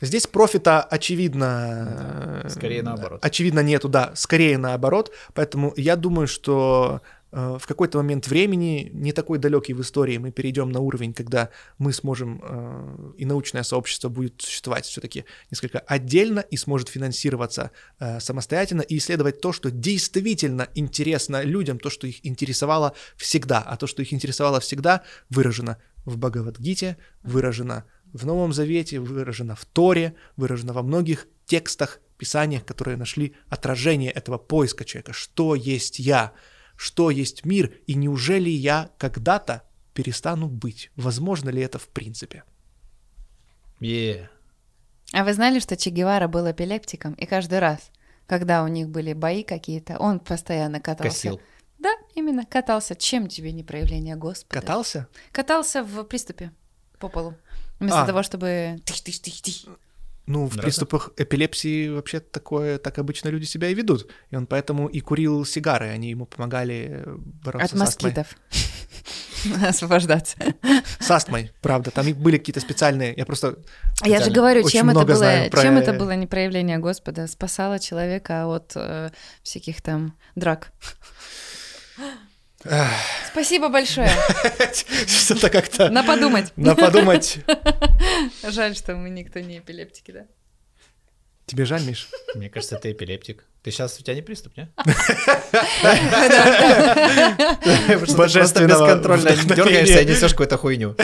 Здесь 0.00 0.26
профита, 0.26 0.82
очевидно... 0.82 2.42
Да, 2.42 2.48
скорее 2.50 2.82
наоборот. 2.82 3.24
Очевидно 3.24 3.60
нету, 3.60 3.88
да, 3.88 4.12
скорее 4.14 4.58
наоборот. 4.58 5.12
Поэтому 5.32 5.72
я 5.76 5.96
думаю, 5.96 6.28
что 6.28 7.00
э, 7.32 7.56
в 7.58 7.66
какой-то 7.66 7.98
момент 7.98 8.28
времени, 8.28 8.90
не 8.92 9.12
такой 9.12 9.38
далекий 9.38 9.72
в 9.72 9.80
истории, 9.80 10.18
мы 10.18 10.32
перейдем 10.32 10.70
на 10.70 10.80
уровень, 10.80 11.14
когда 11.14 11.48
мы 11.78 11.94
сможем, 11.94 12.42
э, 12.44 13.12
и 13.16 13.24
научное 13.24 13.62
сообщество 13.62 14.10
будет 14.10 14.42
существовать 14.42 14.84
все-таки 14.84 15.24
несколько 15.50 15.78
отдельно 15.78 16.40
и 16.40 16.58
сможет 16.58 16.90
финансироваться 16.90 17.70
э, 17.98 18.20
самостоятельно 18.20 18.82
и 18.82 18.98
исследовать 18.98 19.40
то, 19.40 19.52
что 19.52 19.70
действительно 19.70 20.68
интересно 20.74 21.42
людям, 21.42 21.78
то, 21.78 21.88
что 21.88 22.06
их 22.06 22.24
интересовало 22.26 22.92
всегда. 23.16 23.60
А 23.60 23.78
то, 23.78 23.86
что 23.86 24.02
их 24.02 24.12
интересовало 24.12 24.60
всегда, 24.60 25.04
выражено 25.30 25.78
в 26.04 26.18
Бхагавадгите, 26.18 26.98
выражено 27.22 27.84
в 27.84 27.95
Новом 28.24 28.52
Завете, 28.52 29.00
выражено 29.00 29.54
в 29.54 29.64
Торе, 29.64 30.14
выражено 30.36 30.72
во 30.72 30.82
многих 30.82 31.26
текстах, 31.46 32.00
писаниях, 32.18 32.64
которые 32.64 32.96
нашли 32.96 33.34
отражение 33.48 34.10
этого 34.10 34.38
поиска 34.38 34.84
человека. 34.84 35.12
Что 35.12 35.54
есть 35.54 35.98
я? 35.98 36.32
Что 36.76 37.10
есть 37.10 37.44
мир? 37.44 37.74
И 37.86 37.94
неужели 37.94 38.48
я 38.48 38.90
когда-то 38.98 39.62
перестану 39.92 40.48
быть? 40.48 40.90
Возможно 40.96 41.50
ли 41.50 41.62
это 41.62 41.78
в 41.78 41.88
принципе? 41.88 42.44
Yeah. 43.80 44.28
А 45.12 45.24
вы 45.24 45.34
знали, 45.34 45.60
что 45.60 45.76
Че 45.76 45.90
Гевара 45.90 46.28
был 46.28 46.50
эпилептиком, 46.50 47.12
и 47.14 47.26
каждый 47.26 47.58
раз, 47.58 47.90
когда 48.26 48.64
у 48.64 48.68
них 48.68 48.88
были 48.88 49.12
бои 49.12 49.42
какие-то, 49.42 49.98
он 49.98 50.20
постоянно 50.20 50.80
катался. 50.80 51.10
Косил. 51.10 51.40
Да, 51.78 51.94
именно, 52.14 52.44
катался. 52.44 52.96
Чем 52.96 53.28
тебе 53.28 53.52
не 53.52 53.62
проявление 53.62 54.16
Господа? 54.16 54.60
Катался? 54.60 55.08
Катался 55.32 55.84
в 55.84 56.04
приступе 56.04 56.52
по 56.98 57.08
полу. 57.08 57.34
Вместо 57.78 58.02
А. 58.02 58.06
того, 58.06 58.22
чтобы. 58.22 58.78
Ну, 60.28 60.46
в 60.46 60.56
Нравится? 60.56 60.62
приступах 60.62 61.10
эпилепсии 61.16 61.88
вообще 61.88 62.18
такое, 62.18 62.78
так 62.78 62.98
обычно 62.98 63.28
люди 63.28 63.44
себя 63.44 63.68
и 63.68 63.74
ведут. 63.74 64.10
И 64.30 64.36
он 64.36 64.46
поэтому 64.48 64.88
и 64.88 64.98
курил 65.00 65.44
сигары, 65.44 65.88
они 65.90 66.10
ему 66.10 66.26
помогали 66.26 66.88
э, 67.06 67.14
бороться 67.16 67.76
От 67.76 67.78
с 67.78 67.82
астмой. 67.82 68.10
москитов. 68.10 68.36
Освобождаться. 69.68 70.36
С 70.98 71.08
астмой, 71.12 71.52
правда. 71.62 71.92
Там 71.92 72.08
и 72.08 72.12
были 72.12 72.38
какие-то 72.38 72.58
специальные, 72.58 73.14
я 73.16 73.24
просто... 73.24 73.58
А 74.00 74.08
Я 74.08 74.20
же 74.20 74.32
говорю, 74.32 74.68
чем 74.68 74.90
это 74.90 75.04
было, 75.06 75.46
про- 75.48 75.62
чем 75.62 75.76
это 75.76 75.92
было 75.92 76.16
не 76.16 76.26
проявление 76.26 76.78
Господа, 76.78 77.28
спасало 77.28 77.78
человека 77.78 78.46
от 78.48 78.72
э, 78.74 79.10
всяких 79.44 79.80
там 79.80 80.16
драк. 80.34 80.72
Спасибо 83.36 83.68
большое. 83.68 84.08
Что-то 85.06 85.50
как-то... 85.50 85.90
На 85.90 86.02
подумать. 86.02 86.54
На 86.56 86.74
подумать. 86.74 87.40
Жаль, 88.42 88.74
что 88.74 88.96
мы 88.96 89.10
никто 89.10 89.40
не 89.40 89.58
эпилептики, 89.58 90.10
да? 90.10 90.20
Тебе 91.44 91.66
жаль, 91.66 91.82
Миш? 91.82 92.08
Мне 92.34 92.48
кажется, 92.48 92.76
ты 92.76 92.92
эпилептик. 92.92 93.44
Ты 93.62 93.70
сейчас, 93.70 94.00
у 94.00 94.02
тебя 94.02 94.14
не 94.14 94.22
приступ, 94.22 94.56
не? 94.56 94.70
Просто 97.98 98.16
Божественного 98.16 98.86
бесконтрольно 98.86 99.36
дергаешься 99.54 100.00
и 100.00 100.06
несешь 100.06 100.30
какую-то 100.30 100.56
хуйню. 100.56 100.96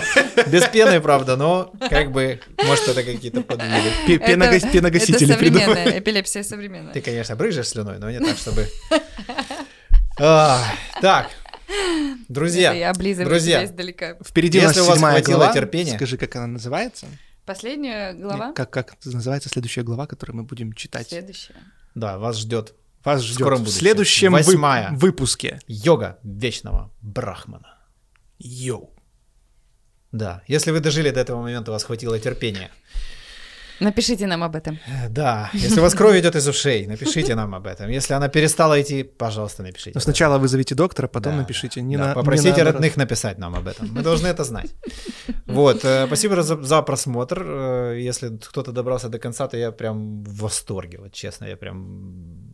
Без 0.47 0.65
пены, 0.69 1.03
правда, 1.03 1.37
но 1.37 1.71
как 1.91 2.13
бы, 2.13 2.41
может, 2.65 2.89
это 2.89 3.03
какие-то 3.03 3.43
подвиги. 3.43 4.17
Пеногасители 4.17 5.29
Это 5.31 5.39
придумали. 5.39 5.67
современная, 5.67 5.99
эпилепсия 5.99 6.43
современная. 6.43 6.95
Ты, 6.95 7.03
конечно, 7.03 7.37
брызжешь 7.37 7.69
слюной, 7.69 7.99
но 7.99 8.11
не 8.11 8.21
так, 8.21 8.39
чтобы... 8.39 8.69
Так, 10.17 11.31
друзья, 12.29 12.73
я 12.73 12.93
друзья. 12.93 13.65
издалека. 13.65 14.17
Впереди 14.25 14.59
Если 14.59 14.81
у 14.81 14.85
вас 14.85 14.95
седьмая 14.97 15.15
хватило 15.17 15.37
глава. 15.39 15.53
терпения. 15.53 15.95
Скажи, 15.97 16.17
как 16.17 16.37
она 16.37 16.47
называется? 16.47 17.07
Последняя 17.45 18.13
глава. 18.15 18.49
Не, 18.49 18.55
Как, 18.55 18.71
как 18.71 18.95
называется 19.05 19.49
следующая 19.49 19.83
глава, 19.83 20.07
которую 20.07 20.37
мы 20.37 20.43
будем 20.45 20.73
читать? 20.73 21.09
Следующая. 21.09 21.55
да, 21.95 22.19
вас 22.19 22.39
ждет 22.39 22.75
Вас 23.05 23.21
В 23.21 23.25
ждет 23.25 23.39
скором 23.41 23.65
в 23.65 23.69
следующем 23.69 24.33
вы- 24.33 24.39
Восьмая. 24.43 24.91
выпуске. 24.93 25.59
йога 25.67 26.19
вечного 26.23 26.93
брахмана. 27.03 27.79
Йоу. 28.39 28.95
Да, 30.13 30.43
если 30.47 30.71
вы 30.71 30.79
дожили 30.81 31.11
до 31.11 31.19
этого 31.21 31.41
момента, 31.43 31.71
у 31.71 31.75
вас 31.75 31.83
хватило 31.85 32.19
терпения. 32.21 32.71
Напишите 33.83 34.27
нам 34.27 34.43
об 34.43 34.55
этом. 34.57 34.79
Э, 34.87 35.09
Да, 35.09 35.51
если 35.53 35.81
у 35.81 35.83
вас 35.83 35.95
кровь 35.95 36.19
идет 36.21 36.37
из 36.37 36.47
ушей, 36.49 36.87
напишите 36.87 37.35
нам 37.35 37.55
об 37.55 37.67
этом. 37.67 37.91
Если 37.91 38.15
она 38.15 38.29
перестала 38.29 38.81
идти, 38.81 39.03
пожалуйста, 39.03 39.63
напишите. 39.63 39.93
Но 39.95 40.01
сначала 40.01 40.39
вызовите 40.39 40.75
доктора, 40.75 41.09
потом 41.09 41.33
Да, 41.33 41.39
напишите. 41.41 41.83
Не 41.83 41.97
Да, 41.97 42.05
на, 42.05 42.09
не 42.11 42.15
попросите 42.15 42.49
наоборот. 42.51 42.75
родных 42.75 42.97
написать 42.97 43.39
нам 43.39 43.55
об 43.55 43.67
этом. 43.67 43.89
Мы 43.93 44.03
должны 44.03 44.29
это 44.29 44.45
знать. 44.45 44.71
Вот, 45.47 45.85
э, 45.85 46.07
спасибо 46.07 46.43
за, 46.43 46.63
за 46.63 46.83
просмотр. 46.83 47.43
Э, 47.45 47.99
Если 48.01 48.29
кто-то 48.37 48.73
добрался 48.73 49.09
до 49.09 49.19
конца, 49.19 49.49
то 49.49 49.57
я 49.57 49.73
прям 49.73 50.23
в 50.25 50.37
восторге, 50.43 50.99
вот 50.99 51.13
честно, 51.13 51.47
я 51.47 51.57
прям 51.57 52.53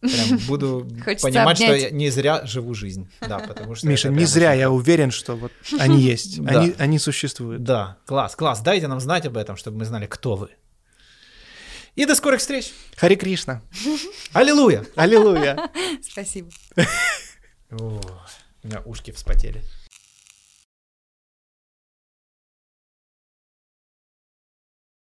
прям 0.00 0.38
буду 0.48 0.86
Хочется 1.04 1.28
понимать, 1.28 1.56
что 1.56 1.66
обнять. 1.66 1.82
я 1.82 1.90
не 1.90 2.10
зря 2.10 2.44
живу 2.44 2.74
жизнь. 2.74 3.08
Да, 3.26 3.38
потому 3.38 3.74
что 3.74 3.86
Миша, 3.86 4.10
не 4.10 4.26
зря 4.26 4.50
очень 4.50 4.60
я 4.60 4.70
уверен, 4.70 5.10
что 5.10 5.34
вот 5.34 5.52
они 5.78 6.00
есть, 6.00 6.42
Да. 6.44 6.60
они, 6.60 6.74
они 6.78 6.98
существуют. 6.98 7.62
Да, 7.62 7.96
класс, 8.06 8.36
класс. 8.36 8.60
Дайте 8.60 8.86
нам 8.88 9.00
знать 9.00 9.24
об 9.26 9.36
этом, 9.36 9.56
чтобы 9.56 9.78
мы 9.78 9.84
знали, 9.86 10.06
кто 10.06 10.36
вы. 10.36 10.48
И 11.94 12.06
до 12.06 12.14
скорых 12.14 12.40
встреч. 12.40 12.72
Хари 12.96 13.14
Кришна. 13.14 13.62
Аллилуйя. 14.32 14.84
Аллилуйя. 14.96 15.70
Спасибо. 16.02 16.50
О, 17.70 18.00
у 18.62 18.66
меня 18.66 18.80
ушки 18.84 19.12
вспотели. 19.12 19.62